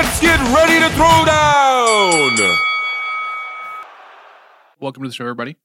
Let's 0.00 0.20
get 0.20 0.38
ready 0.54 0.78
to 0.78 0.88
throw 0.94 1.24
down. 1.24 2.56
Welcome 4.78 5.02
to 5.02 5.08
the 5.08 5.12
show, 5.12 5.24
everybody. 5.24 5.56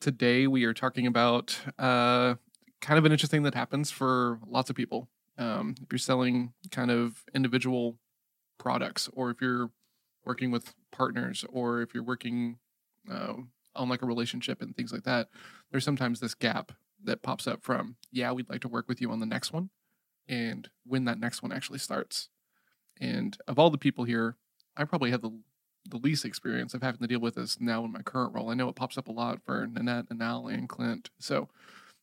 Today 0.00 0.48
we 0.48 0.64
are 0.64 0.74
talking 0.74 1.06
about 1.06 1.56
uh, 1.78 2.34
kind 2.80 2.98
of 2.98 3.04
an 3.04 3.12
interesting 3.12 3.38
thing 3.38 3.44
that 3.44 3.54
happens 3.54 3.92
for 3.92 4.40
lots 4.48 4.68
of 4.68 4.74
people. 4.74 5.08
Um, 5.38 5.76
if 5.80 5.92
you're 5.92 6.00
selling 6.00 6.54
kind 6.72 6.90
of 6.90 7.22
individual 7.32 7.94
products, 8.58 9.08
or 9.12 9.30
if 9.30 9.40
you're 9.40 9.70
working 10.24 10.50
with 10.50 10.74
partners, 10.90 11.44
or 11.48 11.80
if 11.80 11.94
you're 11.94 12.02
working 12.02 12.58
uh, 13.08 13.34
on 13.76 13.88
like 13.88 14.02
a 14.02 14.06
relationship 14.06 14.60
and 14.60 14.76
things 14.76 14.92
like 14.92 15.04
that, 15.04 15.28
there's 15.70 15.84
sometimes 15.84 16.18
this 16.18 16.34
gap 16.34 16.72
that 17.04 17.22
pops 17.22 17.46
up 17.46 17.62
from, 17.62 17.94
yeah, 18.10 18.32
we'd 18.32 18.50
like 18.50 18.62
to 18.62 18.68
work 18.68 18.88
with 18.88 19.00
you 19.00 19.12
on 19.12 19.20
the 19.20 19.24
next 19.24 19.52
one, 19.52 19.70
and 20.26 20.68
when 20.84 21.04
that 21.04 21.20
next 21.20 21.44
one 21.44 21.52
actually 21.52 21.78
starts. 21.78 22.28
And 23.00 23.36
of 23.46 23.58
all 23.58 23.70
the 23.70 23.78
people 23.78 24.04
here, 24.04 24.36
I 24.76 24.84
probably 24.84 25.10
have 25.10 25.22
the 25.22 25.32
the 25.88 25.96
least 25.96 26.24
experience 26.24 26.74
of 26.74 26.82
having 26.82 27.00
to 27.00 27.06
deal 27.06 27.20
with 27.20 27.36
this 27.36 27.60
now 27.60 27.84
in 27.84 27.92
my 27.92 28.02
current 28.02 28.34
role. 28.34 28.50
I 28.50 28.54
know 28.54 28.68
it 28.68 28.76
pops 28.76 28.98
up 28.98 29.08
a 29.08 29.12
lot 29.12 29.40
for 29.44 29.66
Nanette 29.66 30.06
and 30.10 30.22
Al 30.22 30.46
and 30.46 30.68
Clint. 30.68 31.10
So, 31.18 31.48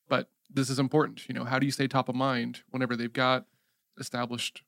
but 0.10 0.30
this 0.50 0.70
is 0.70 0.80
important. 0.80 1.28
You 1.28 1.36
know, 1.36 1.44
how 1.44 1.60
do 1.60 1.66
you 1.66 1.72
stay 1.72 1.88
top 1.88 2.10
of 2.10 2.16
mind 2.16 2.64
whenever 2.72 2.96
they've 2.96 3.12
got 3.12 3.46
established 4.00 4.64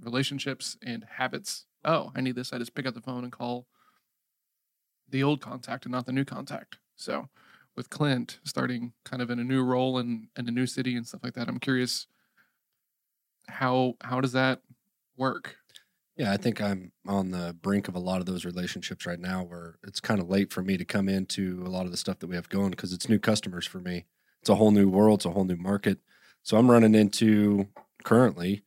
relationships 0.00 0.76
and 0.82 1.04
habits? 1.16 1.66
Oh, 1.84 2.12
I 2.14 2.20
need 2.20 2.34
this. 2.34 2.52
I 2.52 2.58
just 2.58 2.74
pick 2.74 2.86
up 2.86 2.94
the 2.94 3.00
phone 3.00 3.24
and 3.24 3.32
call 3.32 3.66
the 5.08 5.22
old 5.22 5.40
contact 5.40 5.84
and 5.84 5.92
not 5.92 6.06
the 6.06 6.12
new 6.12 6.24
contact. 6.24 6.78
So, 6.96 7.28
with 7.76 7.90
Clint 7.90 8.38
starting 8.44 8.92
kind 9.04 9.22
of 9.22 9.30
in 9.30 9.38
a 9.38 9.44
new 9.44 9.62
role 9.62 9.98
and 9.98 10.28
in, 10.36 10.44
in 10.44 10.48
a 10.48 10.52
new 10.52 10.66
city 10.66 10.96
and 10.96 11.06
stuff 11.06 11.22
like 11.22 11.34
that, 11.34 11.48
I'm 11.48 11.58
curious 11.58 12.06
how 13.48 13.94
how 14.02 14.20
does 14.20 14.32
that 14.32 14.62
work? 15.16 15.56
Yeah, 16.22 16.30
I 16.30 16.36
think 16.36 16.62
I'm 16.62 16.92
on 17.04 17.32
the 17.32 17.52
brink 17.62 17.88
of 17.88 17.96
a 17.96 17.98
lot 17.98 18.20
of 18.20 18.26
those 18.26 18.44
relationships 18.44 19.06
right 19.06 19.18
now 19.18 19.42
where 19.42 19.80
it's 19.82 19.98
kind 19.98 20.20
of 20.20 20.30
late 20.30 20.52
for 20.52 20.62
me 20.62 20.76
to 20.76 20.84
come 20.84 21.08
into 21.08 21.64
a 21.66 21.68
lot 21.68 21.84
of 21.84 21.90
the 21.90 21.96
stuff 21.96 22.20
that 22.20 22.28
we 22.28 22.36
have 22.36 22.48
going 22.48 22.70
because 22.70 22.92
it's 22.92 23.08
new 23.08 23.18
customers 23.18 23.66
for 23.66 23.80
me. 23.80 24.04
It's 24.40 24.48
a 24.48 24.54
whole 24.54 24.70
new 24.70 24.88
world, 24.88 25.18
it's 25.18 25.26
a 25.26 25.32
whole 25.32 25.44
new 25.44 25.56
market. 25.56 25.98
So 26.44 26.56
I'm 26.56 26.70
running 26.70 26.94
into 26.94 27.66
currently 28.04 28.62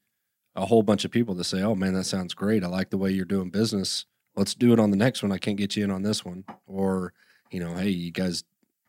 a 0.54 0.66
whole 0.66 0.84
bunch 0.84 1.06
of 1.06 1.12
people 1.12 1.34
that 1.36 1.46
say, 1.46 1.62
"Oh 1.62 1.76
man, 1.76 1.94
that 1.94 2.04
sounds 2.04 2.34
great. 2.34 2.62
I 2.62 2.68
like 2.68 2.90
the 2.90 2.98
way 2.98 3.12
you're 3.12 3.24
doing 3.24 3.52
business. 3.52 4.06
Let's 4.36 4.54
do 4.54 4.74
it 4.74 4.80
on 4.80 4.92
the 4.92 4.98
next 4.98 5.24
one. 5.24 5.32
I 5.32 5.38
can't 5.38 5.56
get 5.56 5.78
you 5.78 5.86
in 5.86 5.92
on 5.92 6.04
this 6.04 6.26
one." 6.26 6.44
Or, 6.68 7.14
you 7.52 7.62
know, 7.62 7.76
"Hey, 7.76 7.88
you 7.88 8.12
guys, 8.12 8.44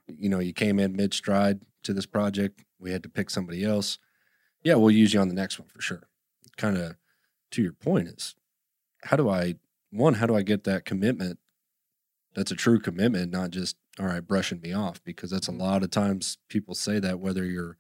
you 0.08 0.28
know, 0.28 0.40
you 0.40 0.52
came 0.52 0.80
in 0.80 0.96
mid 0.96 1.14
stride 1.14 1.60
to 1.84 1.92
this 1.92 2.06
project. 2.06 2.64
We 2.80 2.90
had 2.90 3.04
to 3.04 3.08
pick 3.08 3.30
somebody 3.30 3.64
else. 3.64 4.00
Yeah, 4.64 4.74
we'll 4.74 4.90
use 4.90 5.14
you 5.14 5.20
on 5.20 5.28
the 5.28 5.34
next 5.34 5.56
one 5.60 5.68
for 5.68 5.80
sure." 5.80 6.08
Kind 6.56 6.76
of 6.76 6.96
to 7.52 7.62
your 7.62 7.72
point 7.72 8.08
is 8.08 8.34
how 9.06 9.16
do 9.16 9.28
I 9.28 9.56
one, 9.90 10.14
how 10.14 10.26
do 10.26 10.36
I 10.36 10.42
get 10.42 10.64
that 10.64 10.84
commitment 10.84 11.38
that's 12.34 12.50
a 12.50 12.56
true 12.56 12.78
commitment, 12.78 13.32
not 13.32 13.50
just 13.50 13.76
all 13.98 14.06
right, 14.06 14.26
brushing 14.26 14.60
me 14.60 14.72
off? 14.72 15.02
Because 15.04 15.30
that's 15.30 15.48
a 15.48 15.52
lot 15.52 15.82
of 15.82 15.90
times 15.90 16.38
people 16.48 16.74
say 16.74 16.98
that 16.98 17.20
whether 17.20 17.44
you're, 17.44 17.76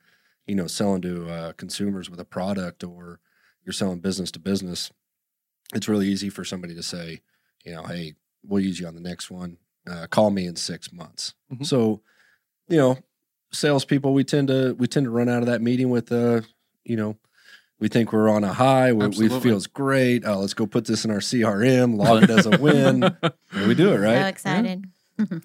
you 0.46 0.54
know, 0.54 0.66
selling 0.66 1.02
to 1.02 1.28
uh, 1.28 1.52
consumers 1.52 2.08
with 2.08 2.20
a 2.20 2.24
product 2.24 2.82
or 2.84 3.20
you're 3.64 3.72
selling 3.72 4.00
business 4.00 4.30
to 4.32 4.38
business, 4.38 4.90
it's 5.74 5.88
really 5.88 6.06
easy 6.06 6.30
for 6.30 6.44
somebody 6.44 6.74
to 6.74 6.82
say, 6.82 7.20
you 7.64 7.74
know, 7.74 7.82
hey, 7.82 8.14
we'll 8.44 8.62
use 8.62 8.78
you 8.78 8.86
on 8.86 8.94
the 8.94 9.00
next 9.00 9.30
one. 9.30 9.58
Uh, 9.88 10.06
call 10.06 10.30
me 10.30 10.46
in 10.46 10.56
six 10.56 10.92
months. 10.92 11.34
Mhm. 11.52 11.66
So, 11.66 12.00
you 12.68 12.76
know, 12.76 12.98
salespeople, 13.52 14.14
we 14.14 14.24
tend 14.24 14.48
to 14.48 14.74
we 14.78 14.86
tend 14.86 15.04
to 15.04 15.10
run 15.10 15.28
out 15.28 15.42
of 15.42 15.46
that 15.46 15.62
meeting 15.62 15.90
with, 15.90 16.10
uh, 16.12 16.42
you 16.84 16.96
know, 16.96 17.16
we 17.78 17.88
think 17.88 18.12
we're 18.12 18.28
on 18.28 18.44
a 18.44 18.52
high. 18.52 18.92
We, 18.92 19.08
we 19.08 19.28
feels 19.40 19.66
great. 19.66 20.24
Oh, 20.24 20.40
let's 20.40 20.54
go 20.54 20.66
put 20.66 20.86
this 20.86 21.04
in 21.04 21.10
our 21.10 21.18
CRM. 21.18 21.96
Log 21.96 22.22
it 22.22 22.30
as 22.30 22.46
a 22.46 22.58
win. 22.58 23.16
And 23.52 23.68
we 23.68 23.74
do 23.74 23.92
it 23.92 23.98
right. 23.98 24.16
So 24.16 24.20
right. 24.20 24.28
excited. 24.28 24.84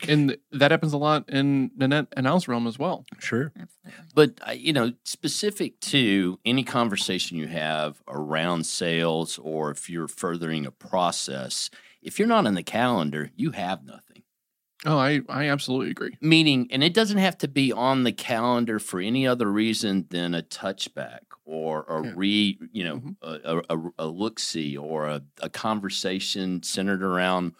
and 0.08 0.38
that 0.52 0.72
happens 0.72 0.92
a 0.92 0.98
lot 0.98 1.30
in 1.30 1.72
Nanette 1.78 2.08
and 2.18 2.28
Al's 2.28 2.48
realm 2.48 2.68
as 2.68 2.78
well. 2.78 3.06
Sure. 3.20 3.54
Absolutely. 3.56 4.04
But 4.14 4.40
uh, 4.46 4.52
you 4.52 4.74
know, 4.74 4.92
specific 5.06 5.80
to 5.82 6.40
any 6.44 6.64
conversation 6.64 7.38
you 7.38 7.48
have 7.48 8.02
around 8.08 8.66
sales, 8.66 9.38
or 9.38 9.72
if 9.72 9.90
you're 9.90 10.10
furthering 10.10 10.66
a 10.66 10.72
process, 10.72 11.70
if 12.02 12.20
you're 12.20 12.28
not 12.28 12.46
in 12.46 12.56
the 12.56 12.64
calendar, 12.64 13.32
you 13.36 13.52
have 13.52 13.86
nothing. 13.86 14.24
Oh, 14.86 14.98
I 14.98 15.22
I 15.30 15.48
absolutely 15.48 15.92
agree. 15.92 16.18
Meaning, 16.20 16.68
and 16.72 16.84
it 16.84 16.94
doesn't 16.94 17.20
have 17.20 17.38
to 17.40 17.48
be 17.48 17.72
on 17.72 18.04
the 18.04 18.12
calendar 18.12 18.80
for 18.80 19.00
any 19.00 19.26
other 19.26 19.50
reason 19.50 20.08
than 20.10 20.34
a 20.34 20.42
touchback 20.42 21.20
or 21.52 21.84
a 21.90 22.04
Yeah. 22.06 22.14
re, 22.16 22.58
you 22.72 22.84
know, 22.86 22.98
Mhm. 22.98 23.16
a, 23.22 23.62
a, 23.76 23.92
a 24.00 24.08
look 24.08 24.40
see 24.40 24.78
or 24.78 25.08
a, 25.08 25.22
a 25.42 25.50
conversation 25.50 26.64
centered 26.64 27.04
around 27.04 27.54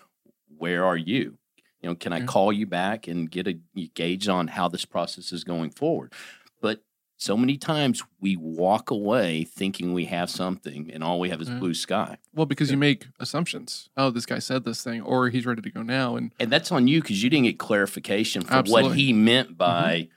where 0.58 0.86
are 0.86 0.96
you? 0.98 1.38
You 1.82 1.90
know, 1.90 1.96
can 1.96 2.14
I 2.14 2.22
call 2.26 2.54
you 2.54 2.66
back 2.68 3.08
and 3.08 3.30
get 3.30 3.48
a 3.48 3.60
gauge 3.96 4.28
on 4.30 4.48
how 4.48 4.68
this 4.70 4.86
process 4.86 5.34
is 5.34 5.44
going 5.44 5.72
forward? 5.72 6.14
But 6.62 6.84
so 7.18 7.36
many 7.36 7.58
times 7.58 8.02
we 8.20 8.36
walk 8.38 8.92
away 8.92 9.44
thinking 9.44 9.92
we 9.94 10.06
have 10.06 10.30
something 10.30 10.90
and 10.92 11.04
all 11.04 11.20
we 11.20 11.30
have 11.30 11.42
is 11.42 11.50
Yeah. 11.50 11.60
blue 11.60 11.74
sky. 11.74 12.18
Well, 12.34 12.46
because 12.46 12.72
you 12.72 12.78
make 12.78 13.08
assumptions. 13.20 13.90
Oh, 13.98 14.10
this 14.12 14.26
guy 14.26 14.40
said 14.40 14.64
this 14.64 14.84
thing, 14.84 15.02
or 15.02 15.30
he's 15.30 15.46
ready 15.46 15.62
to 15.62 15.70
go 15.70 15.82
now, 15.82 16.16
and 16.16 16.32
And 16.40 16.50
that's 16.52 16.72
on 16.72 16.88
you 16.88 17.02
because 17.02 17.22
you 17.24 17.30
didn't 17.30 17.46
get 17.46 17.60
clarification 17.60 18.44
for 18.44 18.62
what 18.64 18.96
he 18.96 19.12
meant 19.12 19.58
by 19.58 20.08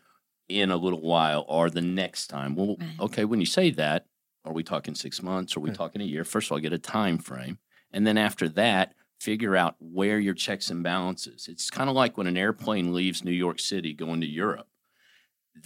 in 0.49 0.71
a 0.71 0.77
little 0.77 1.00
while 1.00 1.44
or 1.49 1.71
the 1.71 1.81
next 1.81 2.27
time. 2.28 2.55
Well, 2.55 2.77
Right. 2.78 3.00
okay, 3.00 3.25
when 3.25 3.41
you 3.41 3.47
say 3.47 3.71
that, 3.72 4.06
are 4.44 4.53
we 4.53 4.62
talking 4.62 4.94
six 4.94 5.22
months? 5.22 5.56
Are 5.56 5.60
we 5.60 5.71
Yeah. 5.71 5.77
talking 5.77 6.03
a 6.03 6.05
year? 6.05 6.25
First 6.25 6.49
of 6.49 6.53
all, 6.53 6.59
get 6.59 6.72
a 6.72 6.78
time 6.78 7.19
frame. 7.19 7.59
And 7.91 8.06
then 8.06 8.19
after 8.19 8.49
that, 8.50 8.94
figure 9.21 9.56
out 9.56 9.77
where 9.78 10.19
your 10.19 10.34
checks 10.34 10.71
and 10.71 10.82
balances. 10.82 11.49
It's 11.49 11.71
kind 11.71 11.88
of 11.88 11.97
like 11.97 12.19
when 12.19 12.27
an 12.27 12.37
airplane 12.37 12.93
leaves 12.93 13.25
New 13.25 13.31
York 13.32 13.59
City 13.59 13.94
going 13.94 14.21
to 14.21 14.27
Europe. 14.27 14.69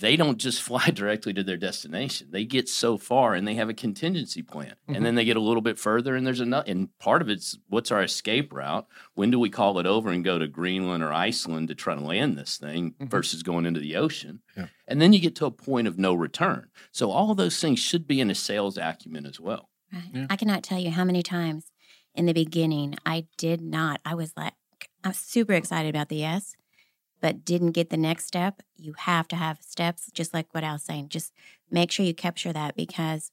They 0.01 0.17
don't 0.17 0.39
just 0.39 0.61
fly 0.69 0.91
directly 0.91 1.33
to 1.35 1.43
their 1.43 1.57
destination. 1.57 2.29
They 2.31 2.45
get 2.45 2.69
so 2.69 2.99
far 2.99 3.35
and 3.35 3.47
they 3.49 3.55
have 3.55 3.69
a 3.69 3.75
contingency 3.75 4.43
plan. 4.43 4.75
Mhm. 4.89 4.97
And 4.97 5.07
then 5.07 5.15
they 5.15 5.25
get 5.25 5.37
a 5.37 5.41
little 5.41 5.63
bit 5.63 5.79
further 5.79 6.15
and 6.15 6.27
there's 6.27 6.41
another 6.41 6.71
and 6.71 6.97
part 6.99 7.23
of 7.23 7.29
it's 7.29 7.59
what's 7.69 7.91
our 7.91 8.03
escape 8.03 8.53
route? 8.53 8.87
When 9.15 9.31
do 9.31 9.39
we 9.39 9.51
call 9.51 9.79
it 9.79 9.87
over 9.87 10.11
and 10.11 10.23
go 10.25 10.39
to 10.39 10.47
Greenland 10.47 11.03
or 11.03 11.13
Iceland 11.13 11.69
to 11.69 11.75
try 11.75 11.95
to 11.95 12.01
land 12.01 12.37
this 12.37 12.59
thing 12.59 12.95
Mhm. 13.01 13.11
versus 13.11 13.43
going 13.43 13.67
into 13.67 13.81
the 13.81 13.97
ocean? 13.97 14.41
Yeah. 14.57 14.69
And 14.87 15.01
then 15.01 15.13
you 15.13 15.21
get 15.21 15.35
to 15.37 15.47
a 15.47 15.51
point 15.51 15.89
of 15.89 15.99
no 15.99 16.15
return. 16.15 16.69
So 16.93 17.11
all 17.11 17.31
of 17.31 17.37
those 17.37 17.61
things 17.61 17.79
should 17.79 18.07
be 18.07 18.21
in 18.21 18.31
a 18.31 18.35
sales 18.35 18.77
acumen 18.77 19.27
as 19.27 19.41
well. 19.41 19.69
Right. 19.93 20.03
Yeah. 20.13 20.27
I 20.29 20.37
cannot 20.37 20.63
tell 20.63 20.79
you 20.79 20.91
how 20.91 21.05
many 21.05 21.23
times 21.23 21.73
in 22.15 22.27
the 22.27 22.35
beginning 22.35 22.97
I 23.07 23.27
did 23.39 23.61
not. 23.61 24.01
I 24.05 24.15
was 24.15 24.33
like, 24.37 24.53
I'm 25.05 25.13
super 25.15 25.55
excited 25.55 25.89
about 25.89 26.09
the 26.09 26.17
yes, 26.17 26.55
but 27.21 27.45
didn't 27.45 27.73
get 27.73 27.91
the 27.91 27.97
next 27.97 28.27
step. 28.27 28.63
You 28.77 28.95
have 28.99 29.29
to 29.29 29.37
have 29.37 29.63
steps, 29.63 30.11
just 30.13 30.33
like 30.35 30.47
what 30.53 30.65
I 30.65 30.73
was 30.73 30.83
saying. 30.83 31.09
Just 31.09 31.33
make 31.71 31.91
sure 31.91 32.07
you 32.07 32.15
capture 32.15 32.53
that 32.53 32.77
because 32.77 33.31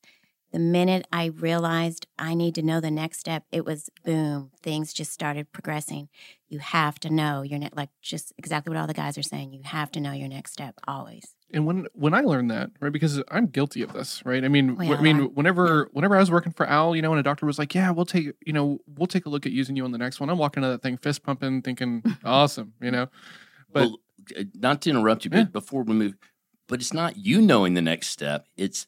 the 0.52 0.60
minute 0.60 1.06
I 1.12 1.26
realized 1.26 2.08
I 2.18 2.34
need 2.34 2.56
to 2.56 2.62
know 2.62 2.80
the 2.80 2.90
next 2.90 3.20
step, 3.20 3.44
it 3.52 3.66
was 3.66 3.90
boom, 4.06 4.52
things 4.64 4.94
just 4.94 5.12
started 5.12 5.52
progressing. 5.52 6.08
You 6.48 6.60
have 6.60 6.98
to 7.02 7.10
know 7.10 7.42
your 7.42 7.60
next, 7.60 7.76
like 7.76 7.90
just 8.02 8.32
exactly 8.38 8.72
what 8.72 8.80
all 8.80 8.88
the 8.88 8.94
guys 8.94 9.18
are 9.18 9.24
saying. 9.24 9.52
You 9.52 9.64
have 9.66 9.92
to 9.92 10.00
know 10.00 10.14
your 10.14 10.30
next 10.30 10.54
step 10.54 10.76
always. 10.88 11.36
and 11.52 11.66
when 11.66 11.88
when 11.94 12.14
I 12.14 12.22
learned 12.22 12.52
that, 12.52 12.70
right, 12.80 12.92
because 12.94 13.22
I'm 13.30 13.48
guilty 13.48 13.82
of 13.82 13.92
this, 13.92 14.22
right? 14.26 14.46
I 14.46 14.48
mean, 14.48 14.78
I 14.80 15.02
mean, 15.02 15.34
whenever 15.34 15.90
whenever 15.92 16.16
I 16.16 16.20
was 16.20 16.32
working 16.32 16.54
for 16.54 16.66
Al, 16.66 16.96
you 16.96 17.02
know, 17.02 17.12
and 17.12 17.20
a 17.20 17.24
doctor 17.24 17.46
was 17.46 17.60
like, 17.60 17.76
"Yeah, 17.76 17.92
we'll 17.92 18.06
take, 18.06 18.32
you 18.46 18.54
know, 18.54 18.80
we'll 18.88 19.08
take 19.08 19.26
a 19.26 19.30
look 19.30 19.46
at 19.46 19.52
using 19.52 19.76
you 19.76 19.84
on 19.84 19.92
the 19.92 19.98
next 19.98 20.22
one." 20.22 20.30
I'm 20.30 20.38
walking 20.38 20.64
to 20.64 20.70
that 20.70 20.82
thing, 20.82 20.96
fist 20.98 21.24
pumping, 21.24 21.64
thinking, 21.64 22.02
"Awesome," 22.24 22.74
you 22.82 22.92
know. 22.92 23.08
But 23.76 23.90
well, 23.90 24.00
uh, 24.40 24.44
not 24.56 24.82
to 24.84 24.90
interrupt 24.90 25.26
you, 25.26 25.30
but 25.32 25.38
Yeah. 25.38 25.44
before 25.46 25.84
we 25.84 25.94
move, 25.94 26.16
but 26.68 26.80
it's 26.80 26.94
not 26.94 27.18
you 27.18 27.42
knowing 27.42 27.74
the 27.76 27.82
next 27.82 28.08
step. 28.08 28.48
It's 28.58 28.88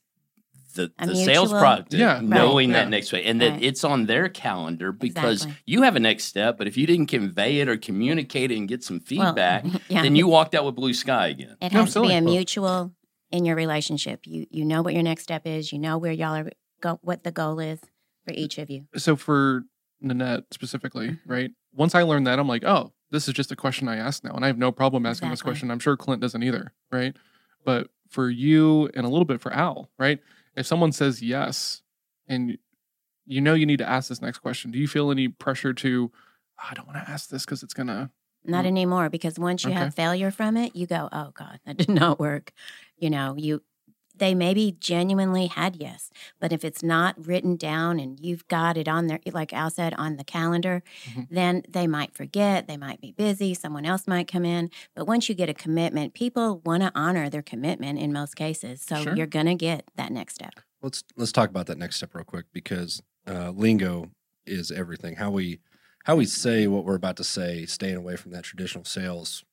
the, 0.75 0.91
the 1.03 1.15
sales 1.15 1.51
product 1.51 1.93
Yeah. 1.93 2.19
knowing 2.23 2.69
Right. 2.69 2.73
that 2.77 2.83
Yeah. 2.85 2.89
next 2.89 3.11
way 3.11 3.23
and 3.25 3.41
that 3.41 3.51
Right. 3.53 3.63
it's 3.63 3.83
on 3.83 4.05
their 4.05 4.29
calendar 4.29 4.91
because 4.91 5.41
Exactly. 5.43 5.63
you 5.65 5.81
have 5.81 5.95
a 5.95 5.99
next 5.99 6.25
step 6.25 6.55
but 6.57 6.67
if 6.67 6.77
you 6.77 6.85
didn't 6.85 7.07
convey 7.07 7.59
it 7.61 7.67
or 7.67 7.77
communicate 7.77 8.51
it 8.51 8.57
and 8.57 8.67
get 8.67 8.83
some 8.83 8.97
Well, 8.97 9.29
feedback 9.33 9.65
yeah. 9.89 10.03
then 10.03 10.15
you 10.15 10.27
walked 10.27 10.53
out 10.53 10.65
with 10.65 10.75
blue 10.75 10.93
sky 10.93 11.27
again 11.29 11.55
It 11.61 11.73
No, 11.73 11.79
has 11.81 11.93
to 11.93 12.01
be 12.01 12.13
a 12.13 12.21
mutual 12.21 12.93
in 13.31 13.43
your 13.43 13.55
relationship. 13.55 14.27
You 14.27 14.45
you 14.51 14.65
know 14.65 14.83
what 14.83 14.93
your 14.93 15.01
next 15.03 15.23
step 15.23 15.47
is. 15.47 15.73
You 15.73 15.79
know 15.79 15.97
where 15.97 16.11
y'all 16.13 16.35
are 16.35 16.51
go 16.79 16.99
what 17.01 17.23
the 17.23 17.31
goal 17.31 17.59
is 17.59 17.79
for 18.25 18.33
each 18.35 18.59
of 18.59 18.69
you. 18.69 18.85
so 18.97 19.15
for 19.15 19.63
Nanette 19.99 20.43
specifically, 20.51 21.07
Mhm. 21.09 21.19
right? 21.25 21.51
Once 21.73 21.95
I 21.95 22.03
learned 22.03 22.27
that, 22.27 22.37
I'm 22.37 22.47
like, 22.47 22.63
oh, 22.63 22.93
this 23.11 23.27
is 23.27 23.33
just 23.33 23.51
a 23.51 23.55
question 23.55 23.87
I 23.87 23.97
ask 23.97 24.23
now, 24.23 24.31
and 24.33 24.43
I 24.43 24.47
have 24.47 24.57
no 24.57 24.71
problem 24.71 25.05
asking 25.05 25.29
this 25.29 25.41
question. 25.41 25.71
I'm 25.71 25.79
sure 25.79 25.95
Clint 25.97 26.21
doesn't 26.21 26.43
either, 26.43 26.73
right? 26.91 27.15
But 27.65 27.89
for 28.09 28.29
you 28.29 28.89
and 28.93 29.05
a 29.05 29.09
little 29.09 29.25
bit 29.25 29.41
for 29.41 29.51
Al, 29.53 29.89
right? 29.97 30.19
If 30.55 30.65
someone 30.65 30.91
says 30.91 31.21
yes, 31.21 31.81
and 32.27 32.57
you 33.25 33.41
know 33.41 33.53
you 33.53 33.65
need 33.65 33.77
to 33.79 33.87
ask 33.89 34.09
this 34.09 34.21
next 34.21 34.39
question, 34.39 34.71
do 34.71 34.79
you 34.79 34.87
feel 34.87 35.11
any 35.11 35.27
pressure 35.27 35.73
to? 35.73 36.11
"Ah, 36.59 36.69
I 36.71 36.73
don't 36.73 36.87
want 36.87 36.97
to 37.03 37.09
ask 37.09 37.29
this 37.29 37.45
because 37.45 37.63
it's 37.63 37.73
gonna. 37.73 38.11
Not 38.45 38.63
Mm. 38.63 38.67
anymore 38.67 39.09
because 39.09 39.37
once 39.37 39.63
you 39.63 39.71
Okay. 39.71 39.79
have 39.79 39.93
failure 39.95 40.31
from 40.31 40.55
it, 40.57 40.75
you 40.75 40.87
go, 40.87 41.09
"Oh 41.11 41.31
god, 41.33 41.59
that 41.65 41.77
did 41.77 41.89
not 41.89 42.19
work." 42.19 42.53
You 42.97 43.09
know, 43.09 43.35
you 43.37 43.61
they 44.19 44.33
maybe 44.35 44.75
genuinely 44.79 45.47
had 45.47 45.75
yes, 45.77 46.09
but 46.39 46.51
if 46.51 46.63
it's 46.65 46.81
not 46.83 47.15
written 47.25 47.55
down 47.55 47.99
and 47.99 48.19
you've 48.19 48.47
got 48.47 48.77
it 48.77 48.87
on 48.87 49.07
there, 49.07 49.19
like 49.31 49.53
Al 49.53 49.69
said, 49.69 49.93
on 49.95 50.17
the 50.17 50.23
calendar, 50.23 50.83
Mhm. 51.09 51.27
then 51.29 51.63
they 51.69 51.87
might 51.87 52.15
forget. 52.15 52.67
They 52.67 52.77
might 52.77 52.99
be 53.01 53.11
busy. 53.11 53.53
Someone 53.53 53.85
else 53.85 54.07
might 54.07 54.27
come 54.27 54.45
in. 54.45 54.69
But 54.95 55.05
once 55.07 55.29
you 55.29 55.35
get 55.35 55.49
a 55.49 55.53
commitment, 55.53 56.13
people 56.13 56.59
want 56.65 56.83
to 56.83 56.91
honor 56.95 57.29
their 57.29 57.41
commitment 57.41 57.99
in 57.99 58.11
most 58.13 58.35
cases. 58.35 58.81
So 58.81 59.03
Sure. 59.03 59.15
you're 59.15 59.27
going 59.27 59.45
to 59.47 59.55
get 59.55 59.85
that 59.95 60.11
next 60.11 60.35
step. 60.35 60.53
let's 60.81 61.03
let's 61.15 61.31
talk 61.31 61.49
about 61.49 61.65
that 61.65 61.77
next 61.79 61.95
step 61.97 62.13
real 62.13 62.23
quick 62.23 62.45
because 62.53 63.01
uh, 63.27 63.49
lingo 63.49 64.11
is 64.45 64.71
everything. 64.71 65.15
How 65.15 65.31
we 65.31 65.59
how 66.05 66.15
we 66.15 66.25
say 66.25 66.67
what 66.67 66.85
we're 66.85 66.95
about 66.95 67.17
to 67.17 67.23
say, 67.23 67.65
staying 67.65 67.97
away 67.97 68.15
from 68.15 68.31
that 68.31 68.43
traditional 68.45 68.85
sales 68.85 69.43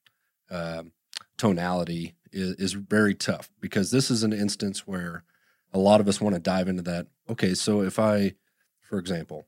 um, 0.50 0.92
tonality 1.38 2.14
is, 2.34 2.54
is 2.56 2.72
very 2.72 3.14
tough 3.14 3.50
because 3.60 3.90
this 3.90 4.10
is 4.10 4.22
an 4.22 4.32
instance 4.32 4.86
where 4.86 5.24
a 5.72 5.78
lot 5.78 6.00
of 6.00 6.08
us 6.08 6.20
want 6.20 6.34
to 6.34 6.40
dive 6.40 6.68
into 6.68 6.82
that. 6.82 7.06
Okay, 7.28 7.54
so 7.54 7.80
if 7.80 7.98
I, 7.98 8.34
for 8.82 8.98
example, 8.98 9.46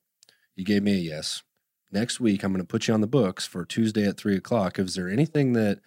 you 0.55 0.65
gave 0.65 0.83
me 0.83 0.93
a 0.93 0.97
yes. 0.97 1.43
Next 1.93 2.21
week, 2.21 2.43
I'm 2.43 2.53
going 2.53 2.63
to 2.63 2.67
put 2.67 2.89
you 2.89 2.95
on 2.95 3.01
the 3.01 3.07
books 3.07 3.47
for 3.47 3.65
Tuesday 3.65 4.07
at 4.07 4.17
three 4.17 4.37
o'clock. 4.37 4.79
Is 4.79 4.95
there 4.95 5.09
anything 5.09 5.53
that 5.53 5.81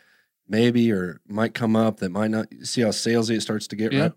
maybe 0.48 0.92
or 0.92 1.19
might 1.28 1.54
come 1.54 1.75
up 1.75 1.98
that 1.98 2.10
might 2.10 2.31
not 2.31 2.48
see 2.63 2.81
how 2.81 2.90
salesy 2.90 3.36
it 3.36 3.42
starts 3.42 3.68
to 3.68 3.75
get? 3.75 3.92
Yeah. 3.92 4.01
Right. 4.01 4.12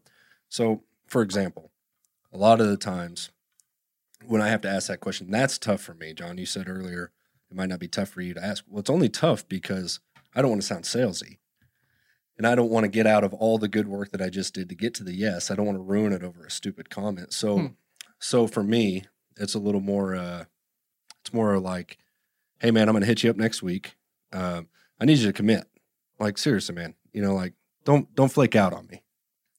So, 0.48 0.82
for 1.06 1.22
example, 1.22 1.70
a 2.32 2.38
lot 2.38 2.60
of 2.60 2.68
the 2.68 2.76
times 2.76 3.30
when 4.26 4.40
I 4.40 4.48
have 4.48 4.60
to 4.62 4.70
ask 4.70 4.88
that 4.88 5.00
question, 5.00 5.30
that's 5.30 5.58
tough 5.58 5.80
for 5.80 5.94
me. 5.94 6.14
John, 6.14 6.38
you 6.38 6.46
said 6.46 6.68
earlier 6.68 7.10
it 7.50 7.56
might 7.56 7.68
not 7.68 7.80
be 7.80 7.88
tough 7.88 8.08
for 8.08 8.20
you 8.20 8.34
to 8.34 8.44
ask. 8.44 8.64
Well, 8.68 8.80
it's 8.80 8.90
only 8.90 9.08
tough 9.08 9.46
because 9.48 10.00
I 10.34 10.40
don't 10.40 10.50
want 10.50 10.62
to 10.62 10.66
sound 10.66 10.84
salesy. 10.84 11.38
And 12.38 12.46
I 12.46 12.54
don't 12.54 12.70
want 12.70 12.84
to 12.84 12.88
get 12.88 13.06
out 13.06 13.24
of 13.24 13.34
all 13.34 13.58
the 13.58 13.68
good 13.68 13.86
work 13.88 14.10
that 14.12 14.22
I 14.22 14.28
just 14.30 14.54
did 14.54 14.68
to 14.70 14.74
get 14.74 14.94
to 14.94 15.04
the 15.04 15.14
yes. 15.14 15.50
I 15.50 15.54
don't 15.54 15.66
want 15.66 15.76
to 15.76 15.82
ruin 15.82 16.12
it 16.12 16.22
over 16.24 16.44
a 16.44 16.50
stupid 16.50 16.90
comment. 16.90 17.32
So 17.32 17.58
Hmm. 17.58 17.66
so 18.18 18.46
for 18.46 18.62
me, 18.62 19.04
it's 19.36 19.54
a 19.54 19.58
little 19.58 19.80
more 19.80 20.14
uh 20.14 20.44
it's 21.20 21.32
more 21.32 21.58
like, 21.58 21.98
hey 22.60 22.70
man, 22.70 22.88
I'm 22.88 22.94
gonna 22.94 23.06
hit 23.06 23.22
you 23.22 23.30
up 23.30 23.36
next 23.36 23.62
week. 23.62 23.96
Um, 24.32 24.68
I 24.98 25.04
need 25.04 25.18
you 25.18 25.26
to 25.26 25.32
commit. 25.32 25.68
Like 26.18 26.38
seriously, 26.38 26.74
man. 26.74 26.94
You 27.12 27.22
know, 27.22 27.34
like 27.34 27.54
don't 27.84 28.12
don't 28.14 28.32
flake 28.32 28.56
out 28.56 28.72
on 28.72 28.86
me. 28.88 29.02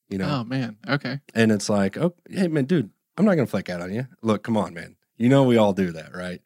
You 0.09 0.17
know, 0.17 0.29
Oh 0.39 0.43
man. 0.43 0.77
Okay. 0.87 1.19
and 1.33 1.51
it's 1.51 1.69
like, 1.69 1.97
oh, 1.97 2.13
hey, 2.29 2.47
man, 2.47 2.65
dude, 2.65 2.89
I'm 3.17 3.25
not 3.25 3.33
going 3.35 3.47
to 3.47 3.49
flake 3.51 3.69
out 3.69 3.81
on 3.81 3.91
you. 3.93 4.07
Look, 4.21 4.43
come 4.43 4.57
on, 4.57 4.73
man. 4.73 4.95
You 5.17 5.27
know, 5.29 5.43
we 5.43 5.57
all 5.57 5.73
do 5.73 5.91
that, 5.91 6.13
right? 6.15 6.39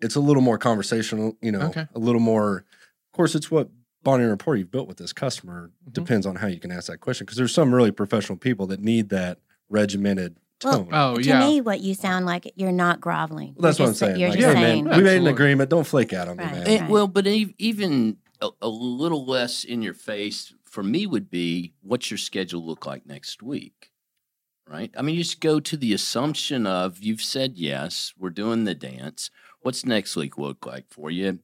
It's 0.00 0.14
a 0.14 0.20
little 0.20 0.42
more 0.42 0.58
conversational, 0.58 1.36
you 1.42 1.50
know, 1.50 1.62
Okay. 1.62 1.86
a 1.94 1.98
little 1.98 2.20
more. 2.20 2.58
Of 2.58 3.12
course, 3.16 3.34
it's 3.34 3.50
what 3.50 3.70
Bonnie 4.02 4.22
and 4.22 4.30
Rapport 4.30 4.56
you've 4.56 4.70
built 4.70 4.88
with 4.88 4.96
this 4.98 5.12
customer. 5.12 5.70
Mhm. 5.88 5.92
Depends 5.92 6.26
on 6.26 6.36
how 6.36 6.46
you 6.46 6.58
can 6.60 6.70
ask 6.70 6.86
that 6.88 6.98
question 6.98 7.24
because 7.24 7.36
there's 7.36 7.52
some 7.54 7.74
really 7.74 7.90
professional 7.90 8.38
people 8.38 8.66
that 8.68 8.80
need 8.80 9.08
that 9.10 9.38
regimented 9.68 10.36
Well, 10.64 10.84
tone. 10.84 10.88
Oh 10.92 11.16
to 11.16 11.22
yeah. 11.22 11.40
me, 11.40 11.60
what 11.60 11.80
you 11.80 11.94
sound 11.94 12.24
like, 12.26 12.50
you're 12.56 12.72
not 12.72 13.00
groveling. 13.00 13.54
well, 13.56 13.62
that's 13.64 13.78
You're 13.78 13.86
what 13.86 13.90
I'm 13.90 13.94
saying. 13.96 14.20
You're 14.20 14.30
Like, 14.30 14.38
just 14.38 14.56
hey, 14.56 14.62
saying, 14.62 14.84
man, 14.84 14.96
we 14.96 15.02
made 15.02 15.18
an 15.18 15.26
agreement. 15.26 15.70
Don't 15.70 15.86
flake 15.86 16.12
out 16.12 16.28
on 16.28 16.36
me, 16.36 16.44
Right. 16.44 16.52
man. 16.54 16.66
It- 16.66 16.80
Right. 16.82 16.90
well, 16.90 17.06
but 17.08 17.26
even 17.26 18.16
a, 18.40 18.50
a 18.62 18.68
little 18.68 19.24
less 19.26 19.64
in 19.64 19.82
your 19.82 19.94
face 19.94 20.54
for 20.64 20.82
me 20.82 21.06
would 21.06 21.28
be 21.30 21.74
what's 21.82 22.10
your 22.10 22.18
schedule 22.18 22.64
look 22.64 22.86
like 22.86 23.04
next 23.06 23.42
week? 23.42 23.90
Right? 24.66 24.90
I 24.96 25.02
mean, 25.02 25.14
you 25.16 25.22
just 25.22 25.40
go 25.40 25.60
to 25.60 25.76
the 25.78 25.94
assumption 25.94 26.66
of 26.66 26.98
you've 27.02 27.22
said 27.22 27.56
yes, 27.56 28.12
we're 28.18 28.28
doing 28.30 28.64
the 28.64 28.74
dance. 28.74 29.30
What's 29.62 29.84
next 29.86 30.14
week 30.14 30.36
look 30.38 30.66
like 30.66 30.84
for 30.90 31.10
you? 31.10 31.38